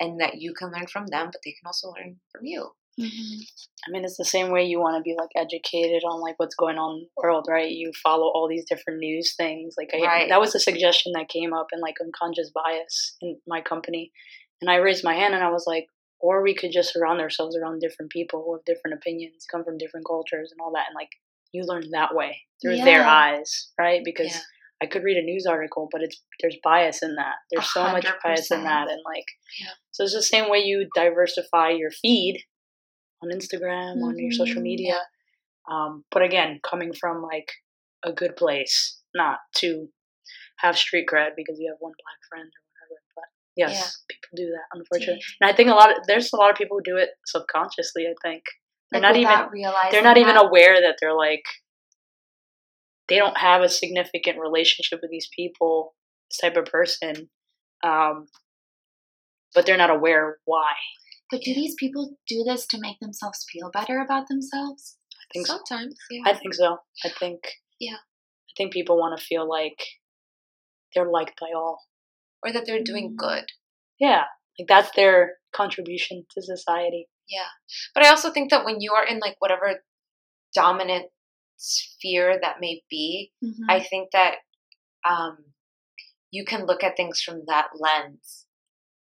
and 0.00 0.20
that 0.20 0.40
you 0.40 0.52
can 0.52 0.70
learn 0.72 0.86
from 0.86 1.06
them 1.06 1.26
but 1.26 1.40
they 1.44 1.52
can 1.52 1.66
also 1.66 1.88
learn 1.88 2.16
from 2.30 2.44
you 2.44 2.72
Mhm. 2.98 3.40
I 3.86 3.90
mean, 3.90 4.04
it's 4.04 4.16
the 4.16 4.24
same 4.24 4.50
way 4.50 4.64
you 4.64 4.78
want 4.78 4.96
to 4.96 5.02
be 5.02 5.16
like 5.18 5.30
educated 5.34 6.02
on 6.04 6.20
like 6.20 6.34
what's 6.38 6.54
going 6.54 6.78
on 6.78 6.96
in 6.96 7.00
the 7.02 7.08
world, 7.22 7.46
right? 7.48 7.70
You 7.70 7.90
follow 8.02 8.26
all 8.28 8.48
these 8.48 8.64
different 8.68 9.00
news 9.00 9.34
things. 9.34 9.74
Like, 9.78 9.90
I, 9.94 10.00
Right. 10.06 10.28
that 10.28 10.40
was 10.40 10.54
a 10.54 10.60
suggestion 10.60 11.12
that 11.14 11.28
came 11.28 11.52
up 11.52 11.68
in 11.72 11.80
like 11.80 11.96
unconscious 12.00 12.50
bias 12.50 13.16
in 13.20 13.40
my 13.46 13.60
company, 13.60 14.12
and 14.60 14.70
I 14.70 14.76
raised 14.76 15.04
my 15.04 15.14
hand 15.14 15.34
and 15.34 15.42
I 15.42 15.50
was 15.50 15.64
like, 15.66 15.88
or 16.20 16.42
we 16.42 16.54
could 16.54 16.70
just 16.70 16.92
surround 16.92 17.20
ourselves 17.20 17.56
around 17.56 17.80
different 17.80 18.12
people 18.12 18.42
who 18.44 18.54
have 18.54 18.64
different 18.64 18.94
opinions, 18.96 19.44
come 19.50 19.64
from 19.64 19.78
different 19.78 20.06
cultures, 20.06 20.52
and 20.52 20.60
all 20.60 20.72
that, 20.74 20.86
and 20.88 20.94
like 20.94 21.10
you 21.52 21.64
learn 21.64 21.90
that 21.90 22.14
way 22.14 22.40
through 22.62 22.76
their 22.76 23.04
eyes, 23.04 23.70
right? 23.78 24.02
Because 24.04 24.28
Yeah. 24.32 24.40
I 24.82 24.86
could 24.86 25.02
read 25.04 25.16
a 25.16 25.22
news 25.22 25.46
article, 25.46 25.88
but 25.90 26.02
it's 26.02 26.20
there's 26.40 26.56
bias 26.62 27.02
in 27.02 27.14
that. 27.16 27.36
There's 27.50 27.72
so 27.72 27.82
much 27.84 28.06
bias 28.22 28.50
in 28.50 28.64
that, 28.64 28.88
and 28.90 29.00
like, 29.04 29.24
Yeah. 29.60 29.72
so 29.90 30.04
it's 30.04 30.14
the 30.14 30.22
same 30.22 30.48
way 30.48 30.58
you 30.60 30.88
diversify 30.94 31.70
your 31.70 31.90
feed 31.90 32.44
on 33.22 33.30
Instagram, 33.30 34.02
on 34.02 34.18
your 34.18 34.32
social 34.32 34.60
Mhm. 34.60 34.64
media. 34.64 35.00
Um, 35.70 36.04
but 36.10 36.22
again, 36.22 36.60
coming 36.62 36.92
from 36.92 37.22
like 37.22 37.50
a 38.02 38.12
good 38.12 38.36
place, 38.36 39.00
not 39.14 39.38
to 39.56 39.88
have 40.58 40.76
street 40.76 41.06
cred 41.08 41.36
because 41.36 41.58
you 41.58 41.70
have 41.70 41.80
one 41.80 41.92
black 42.02 42.18
friend 42.28 42.46
or 42.48 42.62
whatever. 42.72 43.02
But 43.14 43.24
yes, 43.56 43.72
Yeah. 43.72 43.90
people 44.08 44.36
do 44.36 44.50
that, 44.50 44.66
unfortunately. 44.72 45.22
And 45.40 45.50
I 45.50 45.52
think 45.54 45.70
a 45.70 45.74
lot 45.74 45.96
of 45.96 46.06
there's 46.06 46.32
a 46.32 46.36
lot 46.36 46.50
of 46.50 46.56
people 46.56 46.78
who 46.78 46.82
do 46.82 46.96
it 46.96 47.10
subconsciously. 47.26 48.06
I 48.06 48.14
think 48.22 48.44
they're 48.90 49.00
Like, 49.00 49.14
not 49.14 49.16
even 49.16 49.70
they're 49.90 50.02
not 50.02 50.18
even 50.18 50.36
aware 50.36 50.80
that 50.80 50.96
they're 51.00 51.14
like 51.14 51.44
they 53.08 53.16
don't 53.18 53.36
have 53.36 53.62
a 53.62 53.68
significant 53.68 54.38
relationship 54.38 55.00
with 55.02 55.10
these 55.10 55.28
people, 55.34 55.94
this 56.30 56.38
type 56.38 56.56
of 56.56 56.64
person. 56.66 57.30
Um, 57.82 58.28
but 59.54 59.66
they're 59.66 59.76
not 59.76 59.90
aware 59.90 60.38
why. 60.44 60.72
But 61.32 61.40
do 61.40 61.54
these 61.54 61.74
people 61.74 62.16
do 62.28 62.44
this 62.44 62.66
to 62.68 62.78
make 62.78 63.00
themselves 63.00 63.44
feel 63.50 63.70
better 63.72 64.00
about 64.00 64.28
themselves? 64.28 64.98
I 65.14 65.24
think 65.32 65.46
so. 65.46 65.54
Sometimes, 65.66 65.96
yeah. 66.10 66.22
I 66.26 66.34
think 66.34 66.54
so. 66.54 66.76
I 67.04 67.08
think. 67.08 67.40
Yeah. 67.80 67.96
I 67.96 68.52
think 68.56 68.72
people 68.72 68.98
want 68.98 69.18
to 69.18 69.24
feel 69.24 69.48
like 69.48 69.82
they're 70.94 71.10
liked 71.10 71.40
by 71.40 71.48
all. 71.56 71.80
or 72.44 72.52
that 72.52 72.66
they're 72.66 72.82
doing 72.82 73.12
Mm. 73.12 73.16
good. 73.16 73.44
Yeah, 74.00 74.24
like 74.58 74.66
that's 74.68 74.90
their 74.96 75.38
contribution 75.52 76.26
to 76.32 76.42
society. 76.42 77.08
Yeah. 77.28 77.46
But 77.94 78.04
I 78.04 78.08
also 78.10 78.32
think 78.32 78.50
that 78.50 78.64
when 78.64 78.80
you 78.80 78.92
are 78.94 79.06
in 79.06 79.20
like 79.20 79.36
whatever 79.38 79.84
dominant 80.54 81.06
sphere 81.56 82.38
that 82.42 82.58
may 82.60 82.82
be, 82.90 83.32
Mhm. 83.44 83.66
I 83.68 83.80
think 83.80 84.10
that 84.10 84.38
um, 85.08 85.54
you 86.32 86.44
can 86.44 86.66
look 86.66 86.82
at 86.82 86.96
things 86.96 87.22
from 87.22 87.44
that 87.46 87.68
lens, 87.76 88.46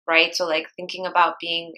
right? 0.06 0.34
So, 0.36 0.46
like 0.46 0.68
thinking 0.76 1.06
about 1.06 1.38
being 1.40 1.74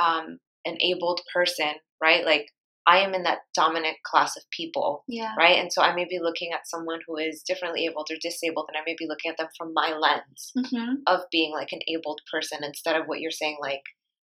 um, 0.00 0.38
an 0.64 0.76
abled 0.80 1.20
person, 1.32 1.72
right? 2.02 2.24
Like 2.24 2.48
I 2.86 2.98
am 2.98 3.14
in 3.14 3.24
that 3.24 3.40
dominant 3.54 3.96
class 4.04 4.36
of 4.36 4.44
people, 4.50 5.04
yeah. 5.08 5.34
right? 5.36 5.58
And 5.58 5.72
so 5.72 5.82
I 5.82 5.94
may 5.94 6.04
be 6.04 6.20
looking 6.22 6.52
at 6.52 6.68
someone 6.68 7.00
who 7.06 7.16
is 7.16 7.42
differently 7.42 7.86
abled 7.86 8.08
or 8.10 8.16
disabled, 8.20 8.66
and 8.68 8.80
I 8.80 8.84
may 8.86 8.94
be 8.96 9.08
looking 9.08 9.30
at 9.30 9.36
them 9.36 9.48
from 9.58 9.72
my 9.74 9.92
lens 9.92 10.52
hmm 10.70 10.94
of 11.06 11.20
being 11.32 11.52
like 11.52 11.72
an 11.72 11.80
abled 11.88 12.20
person 12.32 12.62
instead 12.62 12.96
of 12.96 13.06
what 13.06 13.20
you're 13.20 13.30
saying, 13.30 13.58
like, 13.60 13.82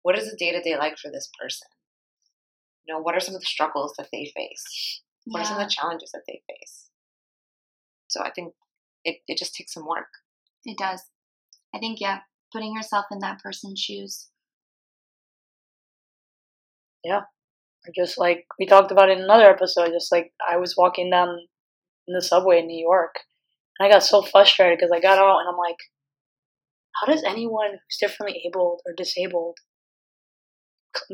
what 0.02 0.18
is 0.18 0.30
the 0.30 0.36
day 0.36 0.52
to 0.52 0.62
day 0.62 0.76
like 0.76 0.96
for 0.98 1.10
this 1.10 1.30
person? 1.40 1.68
You 2.86 2.94
know, 2.94 3.00
what 3.00 3.14
are 3.14 3.20
some 3.20 3.34
of 3.34 3.40
the 3.40 3.46
struggles 3.46 3.94
that 3.98 4.08
they 4.12 4.32
face? 4.34 5.02
What 5.26 5.42
are 5.42 5.44
some 5.44 5.58
of 5.58 5.64
the 5.64 5.74
challenges 5.74 6.10
that 6.12 6.22
they 6.26 6.40
face? 6.48 6.88
So 8.08 8.22
I 8.22 8.30
think 8.30 8.54
it, 9.04 9.18
it 9.28 9.36
just 9.36 9.54
takes 9.54 9.74
some 9.74 9.86
work. 9.86 10.08
It 10.64 10.78
does. 10.78 11.02
I 11.74 11.78
think, 11.78 12.00
yeah, 12.00 12.20
putting 12.52 12.74
yourself 12.74 13.06
in 13.10 13.18
that 13.18 13.42
person's 13.42 13.78
shoes. 13.78 14.28
Or 17.16 17.92
just 17.96 18.18
like 18.18 18.46
we 18.58 18.66
talked 18.66 18.90
about 18.90 19.10
in 19.10 19.20
another 19.20 19.48
episode, 19.48 19.90
just 19.90 20.12
like 20.12 20.32
I 20.48 20.56
was 20.56 20.74
walking 20.76 21.10
down 21.10 21.28
in 22.06 22.14
the 22.14 22.22
subway 22.22 22.60
in 22.60 22.66
New 22.66 22.80
York, 22.80 23.14
and 23.78 23.86
I 23.86 23.92
got 23.92 24.02
so 24.02 24.22
frustrated 24.22 24.78
because 24.78 24.92
I 24.92 25.00
got 25.00 25.18
out 25.18 25.40
and 25.40 25.48
I'm 25.48 25.56
like, 25.56 25.76
how 27.00 27.12
does 27.12 27.22
anyone 27.24 27.70
who's 27.72 27.98
differently 28.00 28.42
abled 28.46 28.80
or 28.86 28.92
disabled 28.96 29.56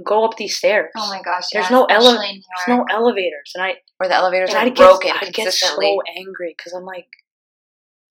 go 0.04 0.24
up 0.24 0.36
these 0.36 0.56
stairs? 0.56 0.90
Oh 0.96 1.08
my 1.08 1.22
gosh. 1.22 1.44
There's 1.52 1.70
yeah, 1.70 1.76
no 1.76 1.84
ele- 1.84 1.98
especially 1.98 2.30
in 2.30 2.36
New 2.36 2.42
There's 2.66 2.78
no 2.78 2.84
elevators, 2.90 3.52
and 3.54 3.64
I 3.64 3.74
Or 4.00 4.08
the 4.08 4.14
elevators 4.14 4.54
are 4.54 4.58
I'd 4.58 4.74
broken 4.74 5.10
get, 5.10 5.22
I'd 5.22 5.34
get 5.34 5.52
so 5.52 6.02
angry 6.16 6.54
because 6.56 6.72
I'm 6.72 6.84
like, 6.84 7.08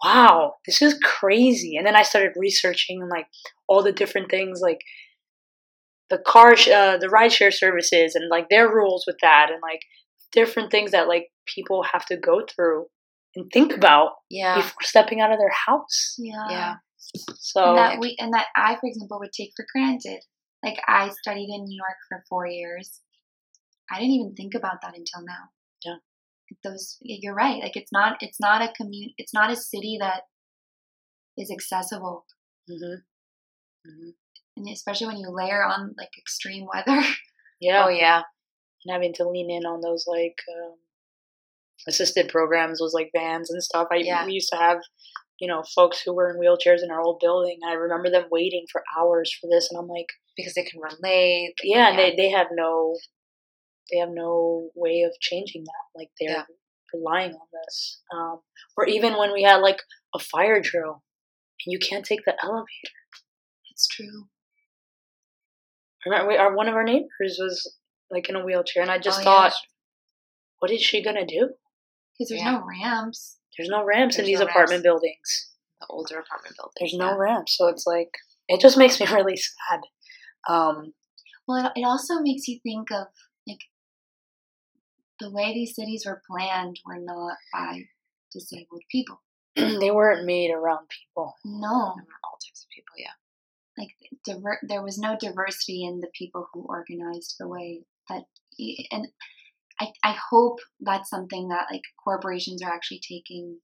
wow, 0.04 0.56
this 0.66 0.82
is 0.82 1.00
crazy. 1.04 1.76
And 1.78 1.88
then 1.88 1.96
I 1.96 2.04
started 2.04 2.34
researching 2.36 3.02
and 3.02 3.10
like 3.10 3.28
all 3.68 3.82
the 3.82 3.92
different 3.92 4.30
things, 4.30 4.60
like 4.62 4.82
the 6.10 6.18
car, 6.18 6.56
sh- 6.56 6.70
uh, 6.70 6.97
the 6.97 7.08
rideshare 7.08 7.54
services, 7.54 8.16
and 8.16 8.30
like 8.30 8.49
their 8.49 8.68
rules 8.68 9.06
with 9.08 9.18
that, 9.22 9.49
and 9.51 9.62
like 9.62 9.82
different 10.32 10.72
things 10.72 10.91
that 10.91 11.08
like 11.08 11.30
people 11.45 11.84
have 11.91 12.06
to 12.08 12.18
go 12.18 12.41
through 12.54 12.86
and 13.36 13.49
think 13.51 13.74
about 13.74 14.12
yeah. 14.30 14.56
before 14.56 14.82
stepping 14.82 15.22
out 15.22 15.32
of 15.32 15.39
their 15.39 15.54
house. 15.68 16.16
Yeah. 16.18 16.49
Yeah. 16.49 16.74
So 17.36 17.70
and 17.70 17.78
that 17.78 17.99
we 17.99 18.16
and 18.20 18.34
that 18.34 18.47
I, 18.56 18.76
for 18.76 18.88
example, 18.88 19.20
would 19.20 19.32
take 19.34 19.51
for 19.56 19.66
granted. 19.74 20.20
Like 20.64 20.78
I 20.88 21.10
studied 21.22 21.49
in 21.49 21.66
New 21.66 21.76
York 21.76 21.97
for 22.08 22.24
four 22.30 22.47
years. 22.47 23.01
I 23.91 23.99
didn't 23.99 24.14
even 24.14 24.36
think 24.36 24.54
about 24.56 24.82
that 24.82 24.95
until 24.95 25.26
now. 25.26 25.49
Yeah. 25.86 25.95
Those 26.64 26.97
you're 27.01 27.36
right. 27.36 27.62
Like 27.62 27.76
it's 27.76 27.91
not 27.91 28.18
it's 28.22 28.39
not 28.39 28.62
a 28.62 28.72
commute 28.76 29.12
it's 29.18 29.34
not 29.34 29.51
a 29.51 29.56
city 29.56 29.97
that 29.99 30.22
is 31.38 31.51
accessible. 31.51 32.26
Mhm. 32.70 33.04
Mhm. 33.86 34.14
And 34.58 34.68
especially 34.70 35.08
when 35.08 35.18
you 35.18 35.30
layer 35.30 35.64
on 35.64 35.93
like 35.97 36.12
extreme 36.18 36.68
weather. 36.72 37.01
yeah, 37.60 37.86
Oh, 37.86 37.89
yeah. 37.89 38.22
and 38.86 38.93
having 38.93 39.14
to 39.16 39.28
lean 39.28 39.49
in 39.49 39.66
on 39.66 39.82
those 39.82 40.06
like 40.08 40.38
um, 40.56 40.76
assisted 41.88 42.30
programs 42.30 42.80
was 42.82 42.93
like 42.93 43.12
vans 43.16 43.49
and 43.51 43.64
stuff. 43.64 43.88
I 43.91 43.97
Yeah. 43.97 44.26
we 44.26 44.34
used 44.34 44.49
to 44.51 44.58
have 44.58 44.78
you 45.39 45.47
know 45.47 45.64
folks 45.76 46.01
who 46.01 46.14
were 46.14 46.30
in 46.30 46.38
wheelchairs 46.39 46.84
in 46.84 46.91
our 46.91 47.01
old 47.01 47.20
building. 47.20 47.60
I 47.68 47.74
remember 47.74 48.10
them 48.10 48.26
waiting 48.32 48.66
for 48.72 48.84
hours 48.97 49.34
for 49.39 49.49
this, 49.49 49.70
and 49.72 49.80
I'm 49.80 49.88
like, 49.88 50.08
Because 50.38 50.54
they 50.54 50.64
can 50.64 50.80
run 50.82 50.95
late. 51.01 51.56
yeah, 51.64 51.89
and 51.89 51.97
they 51.99 52.16
they 52.16 52.30
have 52.30 52.47
no 52.51 52.95
they 53.91 53.97
have 53.97 54.10
no 54.12 54.70
way 54.76 55.01
of 55.01 55.12
changing 55.20 55.64
that. 55.64 55.99
Like 55.99 56.10
they're 56.20 56.30
Yeah. 56.38 56.43
relying 56.93 57.32
on 57.34 57.47
this. 57.66 58.01
Um, 58.16 58.41
or 58.78 58.86
even 58.88 59.18
when 59.18 59.34
we 59.34 59.43
had 59.43 59.58
like 59.58 59.82
a 60.16 60.20
fire 60.20 60.62
drill, 60.62 61.04
and 61.66 61.72
you 61.74 61.80
can't 61.80 62.06
take 62.06 62.24
the 62.26 62.36
elevator. 62.43 62.95
It's 63.72 63.88
true. 63.88 64.28
Remember, 66.06 66.28
we, 66.30 66.38
our 66.38 66.56
one 66.56 66.68
of 66.68 66.76
our 66.76 66.84
neighbors 66.84 67.38
was 67.39 67.78
like 68.12 68.30
in 68.30 68.36
a 68.36 68.43
wheelchair, 68.45 68.82
and 68.84 68.91
I 68.91 68.97
just 68.99 69.22
Oh, 69.22 69.24
thought, 69.24 69.51
sure. 69.51 69.60
what 70.60 70.72
is 70.72 70.82
she 70.82 71.04
gonna 71.04 71.26
do? 71.26 71.49
Because 72.18 72.30
there's 72.30 72.41
Yeah. 72.41 72.51
no 72.51 72.64
ramps. 72.66 73.39
There's 73.58 73.70
no 73.70 73.84
ramps 73.84 74.18
in 74.18 74.26
these 74.26 74.39
no 74.39 74.45
apartment 74.45 74.70
ramps. 74.72 74.84
buildings. 74.84 75.49
the 75.82 75.88
older 75.89 76.18
apartment 76.20 76.56
buildings. 76.56 76.74
There's 76.80 76.93
no 76.93 77.18
ramps, 77.18 77.58
so 77.58 77.68
it's 77.68 77.86
like 77.86 78.10
it 78.47 78.60
just 78.62 78.78
makes 78.78 78.99
me 78.99 79.06
really 79.12 79.36
sad. 79.38 79.82
Um, 80.47 80.93
Well, 81.47 81.66
it, 81.68 81.82
it 81.82 81.84
also 81.84 82.20
makes 82.22 82.47
you 82.47 82.60
think 82.64 82.91
of 82.91 83.08
like 83.47 83.60
the 85.20 85.30
way 85.32 85.54
these 85.54 85.76
cities 85.76 86.06
were 86.06 86.22
planned 86.30 86.80
were 86.86 86.99
not 86.99 87.38
by 87.51 87.84
disabled 88.32 88.84
people. 88.89 89.22
they 89.56 89.91
weren't 89.91 90.26
made 90.26 90.51
around 90.51 90.88
people. 90.89 91.36
No, 91.45 91.68
all 91.68 92.38
types 92.43 92.64
of 92.64 92.70
people, 92.74 92.95
yeah. 92.97 93.12
Like 93.78 93.90
diver- 94.26 94.60
there 94.68 94.84
was 94.84 94.98
no 94.98 95.18
diversity 95.20 95.84
in 95.84 96.00
the 96.00 96.12
people 96.18 96.48
who 96.54 96.66
organized 96.68 97.36
the 97.40 97.48
way 97.48 97.82
that 98.10 98.24
and 98.92 99.08
I, 99.82 99.92
I 100.04 100.16
hope 100.30 100.60
that's 100.80 101.10
something 101.10 101.50
that 101.50 101.68
like 101.72 101.82
corporations 102.04 102.62
are 102.62 102.72
actually 102.72 103.02
taking 103.08 103.60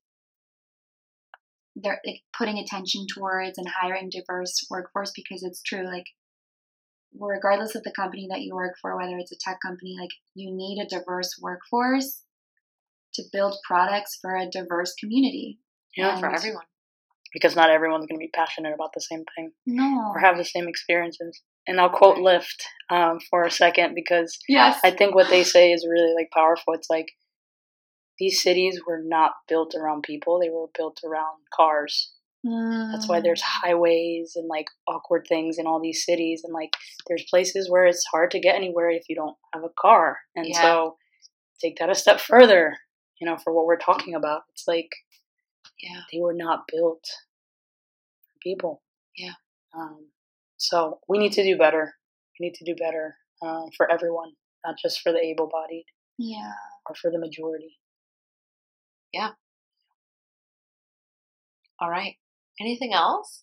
they're 1.75 2.01
like 2.05 2.21
putting 2.37 2.57
attention 2.57 3.05
towards 3.13 3.57
and 3.57 3.67
hiring 3.67 4.09
diverse 4.09 4.65
workforce 4.69 5.11
because 5.15 5.43
it's 5.43 5.61
true 5.61 5.85
like 5.85 6.05
regardless 7.19 7.75
of 7.75 7.83
the 7.83 7.93
company 7.95 8.27
that 8.29 8.41
you 8.41 8.55
work 8.55 8.75
for 8.81 8.97
whether 8.97 9.17
it's 9.17 9.31
a 9.31 9.37
tech 9.39 9.59
company 9.65 9.95
like 9.99 10.09
you 10.35 10.51
need 10.51 10.81
a 10.81 10.87
diverse 10.87 11.35
workforce 11.41 12.23
to 13.13 13.23
build 13.31 13.55
products 13.67 14.17
for 14.21 14.35
a 14.35 14.49
diverse 14.49 14.93
community 14.99 15.59
Yeah, 15.95 16.19
for 16.19 16.33
everyone. 16.33 16.65
Because 17.33 17.55
not 17.55 17.69
everyone's 17.69 18.05
going 18.07 18.19
to 18.19 18.25
be 18.25 18.31
passionate 18.33 18.73
about 18.73 18.91
the 18.93 19.01
same 19.01 19.23
thing 19.35 19.51
no 19.65 20.11
or 20.15 20.19
have 20.19 20.37
the 20.37 20.45
same 20.45 20.67
experiences. 20.67 21.41
And 21.67 21.79
I'll 21.79 21.89
quote 21.89 22.17
Lyft 22.17 22.61
um, 22.89 23.19
for 23.29 23.43
a 23.43 23.51
second 23.51 23.93
because 23.93 24.37
yes 24.47 24.79
I 24.83 24.91
think 24.91 25.13
what 25.13 25.29
they 25.29 25.43
say 25.43 25.71
is 25.71 25.85
really 25.87 26.13
like 26.15 26.29
powerful. 26.33 26.73
It's 26.73 26.89
like 26.89 27.07
these 28.17 28.41
cities 28.41 28.81
were 28.85 29.01
not 29.03 29.31
built 29.47 29.75
around 29.75 30.03
people; 30.03 30.39
they 30.39 30.49
were 30.49 30.67
built 30.77 30.99
around 31.05 31.37
cars. 31.53 32.11
That's 32.91 33.07
why 33.07 33.19
there's 33.21 33.41
Mm. 33.41 33.61
highways 33.63 34.33
and 34.35 34.47
like 34.47 34.67
awkward 34.87 35.25
things 35.27 35.57
in 35.59 35.67
all 35.67 35.79
these 35.79 36.05
cities, 36.05 36.43
and 36.43 36.53
like 36.53 36.75
there's 37.07 37.25
places 37.29 37.69
where 37.69 37.85
it's 37.85 38.05
hard 38.11 38.31
to 38.31 38.39
get 38.39 38.55
anywhere 38.55 38.89
if 38.89 39.03
you 39.09 39.15
don't 39.15 39.37
have 39.53 39.63
a 39.63 39.69
car. 39.79 40.17
And 40.35 40.47
Yeah. 40.47 40.61
so, 40.61 40.97
take 41.61 41.77
that 41.77 41.89
a 41.89 41.95
step 41.95 42.19
further. 42.19 42.77
You 43.21 43.27
know, 43.27 43.37
for 43.37 43.53
what 43.53 43.65
we're 43.65 43.77
talking 43.77 44.15
about, 44.15 44.43
it's 44.51 44.67
like 44.67 44.89
Yeah. 45.81 46.01
they 46.11 46.19
were 46.19 46.33
not 46.33 46.65
built 46.71 47.03
for 47.03 48.37
people. 48.43 48.81
Yeah. 49.17 49.33
Um, 49.77 50.07
so 50.57 50.99
we 51.07 51.17
need 51.17 51.31
to 51.33 51.43
do 51.43 51.57
better. 51.57 51.93
We 52.39 52.47
need 52.47 52.55
to 52.55 52.65
do 52.65 52.75
better 52.75 53.15
um, 53.41 53.67
for 53.77 53.89
everyone, 53.91 54.31
not 54.65 54.75
just 54.81 55.01
for 55.01 55.11
the 55.11 55.19
able-bodied 55.19 55.85
yeah 56.17 56.51
or 56.87 56.95
for 56.95 57.09
the 57.11 57.19
majority. 57.19 57.77
Yeah. 59.13 59.29
All 61.79 61.89
right. 61.89 62.15
Anything 62.59 62.93
else? 62.93 63.41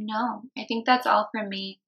no 0.00 0.42
i 0.56 0.64
think 0.68 0.86
that's 0.86 1.08
all 1.08 1.28
from 1.32 1.48
me 1.48 1.80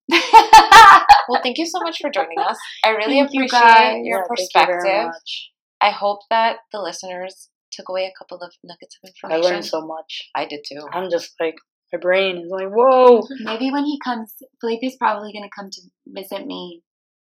Well, 1.29 1.41
thank 1.45 1.59
you 1.59 1.67
so 1.67 1.79
much 1.81 1.99
for 2.01 2.11
joining 2.11 2.39
us. 2.41 2.59
I 2.85 2.89
really 2.91 3.19
Thank 3.21 3.31
appreciate 3.31 3.51
guys. 3.61 3.97
your 4.03 4.19
Yeah, 4.19 4.25
thank 4.27 4.41
you 4.41 4.47
perspective. 4.47 5.05
much. 5.07 5.51
I 5.81 5.91
hope 5.91 6.21
that 6.29 6.57
the 6.73 6.81
listeners 6.81 7.50
took 7.71 7.89
away 7.89 8.05
a 8.07 8.19
couple 8.19 8.39
of 8.43 8.53
nuggets 8.65 8.99
of 9.03 9.09
information. 9.09 9.43
I 9.43 9.49
learned 9.49 9.65
so 9.65 9.81
much. 9.87 10.31
I 10.35 10.47
did 10.47 10.61
too. 10.67 10.87
I'm 10.93 11.11
just 11.11 11.35
like 11.41 11.57
my 11.93 11.99
brain 11.99 12.39
is 12.39 12.51
like, 12.51 12.69
whoa. 12.69 13.27
Maybe 13.41 13.71
when 13.71 13.85
he 13.85 13.99
comes, 14.03 14.35
Felipe's 14.61 14.97
probably 14.97 15.33
going 15.33 15.45
to 15.45 15.51
come 15.55 15.71
to 15.71 15.81
visit 16.07 16.47
me 16.47 16.83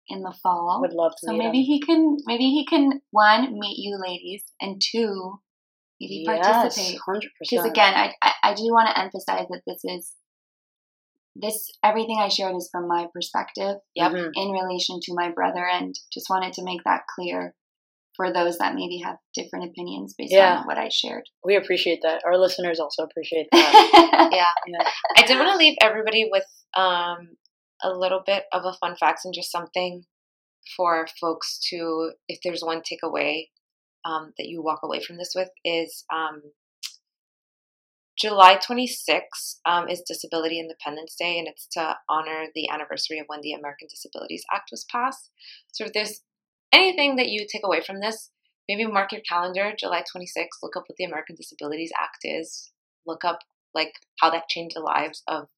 in 0.08 0.22
the 0.22 0.34
fall. 0.42 0.78
Would 0.80 0.92
love 0.92 1.12
to 1.12 1.26
So 1.26 1.32
meet 1.32 1.38
maybe 1.38 1.58
him. 1.58 1.64
he 1.64 1.80
can, 1.80 2.16
maybe 2.26 2.44
he 2.44 2.66
can 2.66 3.00
one 3.10 3.58
meet 3.58 3.78
you 3.78 3.98
ladies, 4.04 4.44
and 4.60 4.80
two, 4.80 5.40
maybe 6.00 6.24
participate. 6.26 6.98
hundred 7.06 7.30
Because 7.40 7.64
again, 7.64 7.94
I, 7.94 8.12
I 8.22 8.32
I 8.44 8.54
do 8.54 8.64
want 8.64 8.88
to 8.88 8.98
emphasize 8.98 9.46
that 9.50 9.62
this 9.66 9.80
is 9.84 10.12
this 11.34 11.70
everything 11.82 12.18
I 12.20 12.28
shared 12.28 12.56
is 12.56 12.68
from 12.70 12.88
my 12.88 13.06
perspective 13.12 13.76
Yep. 13.94 14.12
Mhm. 14.12 14.30
in 14.34 14.50
relation 14.50 15.00
to 15.02 15.14
my 15.14 15.30
brother, 15.30 15.66
and 15.66 15.94
just 16.12 16.28
wanted 16.28 16.52
to 16.54 16.64
make 16.64 16.84
that 16.84 17.02
clear 17.14 17.54
for 18.22 18.32
those 18.32 18.58
that 18.58 18.74
maybe 18.74 18.98
have 19.04 19.16
different 19.34 19.68
opinions 19.70 20.14
based 20.16 20.32
Yeah. 20.32 20.58
on 20.58 20.66
what 20.66 20.78
I 20.78 20.88
shared. 20.90 21.24
we 21.44 21.56
appreciate 21.56 22.00
that. 22.02 22.22
Our 22.24 22.38
listeners 22.38 22.78
also 22.78 23.02
appreciate 23.02 23.48
that. 23.52 24.30
Yeah. 24.32 24.46
yeah. 24.66 24.88
I 25.16 25.26
did 25.26 25.38
want 25.38 25.50
to 25.50 25.56
leave 25.58 25.76
everybody 25.82 26.28
with 26.30 26.44
um, 26.76 27.36
a 27.82 27.90
little 27.90 28.22
bit 28.24 28.44
of 28.52 28.64
a 28.64 28.72
fun 28.74 28.94
fact 28.96 29.20
and 29.24 29.34
just 29.34 29.50
something 29.50 30.04
for 30.76 31.06
folks 31.20 31.58
to, 31.70 32.12
if 32.28 32.38
there's 32.44 32.62
one 32.62 32.80
takeaway 32.82 33.48
um, 34.04 34.32
that 34.38 34.46
you 34.46 34.62
walk 34.62 34.80
away 34.84 35.00
from 35.02 35.16
this 35.16 35.32
with, 35.34 35.48
is 35.64 36.04
um, 36.14 36.42
July 38.18 38.56
26th 38.56 39.56
um, 39.66 39.88
is 39.88 40.02
Disability 40.06 40.60
Independence 40.60 41.16
Day, 41.18 41.38
and 41.38 41.48
it's 41.48 41.66
to 41.72 41.96
honor 42.08 42.44
the 42.54 42.68
anniversary 42.68 43.18
of 43.18 43.24
when 43.26 43.40
the 43.42 43.52
American 43.54 43.88
Disabilities 43.90 44.44
Act 44.52 44.68
was 44.70 44.84
passed. 44.90 45.30
So 45.72 45.86
if 45.86 45.92
there's 45.92 46.20
anything 46.72 47.16
that 47.16 47.28
you 47.28 47.46
take 47.50 47.64
away 47.64 47.82
from 47.82 48.00
this, 48.00 48.30
maybe 48.68 48.86
mark 48.86 49.12
your 49.12 49.20
calendar, 49.22 49.72
July 49.78 50.02
26th, 50.14 50.58
look 50.62 50.76
up 50.76 50.84
what 50.88 50.96
the 50.96 51.04
American 51.04 51.36
Disabilities 51.36 51.92
Act 51.98 52.18
is, 52.24 52.70
look 53.06 53.24
up 53.24 53.40
like 53.74 53.92
how 54.20 54.30
that 54.30 54.48
changed 54.48 54.76
the 54.76 54.80
lives 54.80 55.22
of 55.28 55.48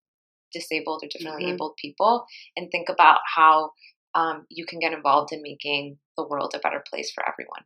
disabled 0.53 1.03
or 1.03 1.09
differently 1.09 1.45
Mhm. 1.47 1.55
abled 1.55 1.77
people, 1.77 2.27
and 2.57 2.71
think 2.71 2.89
about 2.89 3.21
how 3.35 3.73
um, 4.17 4.47
you 4.49 4.65
can 4.65 4.79
get 4.79 4.93
involved 4.93 5.33
in 5.33 5.43
making 5.43 5.99
the 6.17 6.23
world 6.25 6.55
a 6.55 6.61
better 6.61 6.85
place 6.89 7.11
for 7.11 7.29
everyone. 7.29 7.65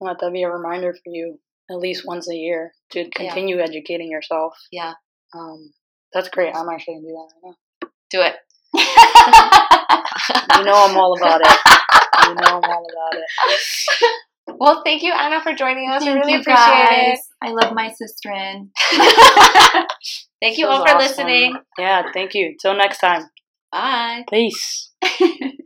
Let 0.00 0.20
that 0.20 0.32
be 0.32 0.44
a 0.44 0.48
reminder 0.50 0.94
for 0.94 1.10
you 1.10 1.40
at 1.68 1.78
least 1.78 2.06
once 2.06 2.30
a 2.30 2.36
year 2.36 2.72
to 2.90 3.10
continue 3.10 3.58
educating 3.58 4.08
yourself. 4.08 4.56
Yeah, 4.70 4.94
Um, 5.34 5.74
that's 6.12 6.28
great. 6.28 6.54
I'm 6.54 6.68
actually 6.68 6.94
gonna 6.94 7.08
do 7.08 7.12
that 7.14 7.32
right 7.34 7.56
now. 7.82 7.88
do 8.10 8.22
it. 8.22 8.36
You 10.56 10.64
know 10.64 10.74
I'm 10.74 10.96
all 10.96 11.16
about 11.16 11.40
it. 11.40 12.28
You 12.28 12.34
know 12.34 12.60
I'm 12.60 12.70
all 12.70 12.86
about 12.90 13.14
it. 13.14 13.24
Well, 14.58 14.82
thank 14.84 15.02
you, 15.02 15.12
Anna, 15.12 15.40
for 15.40 15.54
joining 15.54 15.90
us. 15.90 16.02
Thank 16.02 16.14
we 16.14 16.20
really 16.20 16.32
you 16.32 16.40
appreciate 16.40 16.56
guys. 16.56 17.18
I 17.42 17.50
love 17.50 17.72
my 17.74 17.92
sister 17.92 18.32
in. 18.32 18.70
thank 20.42 20.58
you 20.58 20.66
all 20.66 20.84
for 20.84 20.94
awesome. 20.94 20.98
listening. 20.98 21.56
Yeah, 21.78 22.04
thank 22.12 22.34
you. 22.34 22.56
Till 22.60 22.74
next 22.76 22.98
time. 22.98 23.30
Bye. 23.70 24.24
Peace. 24.30 24.90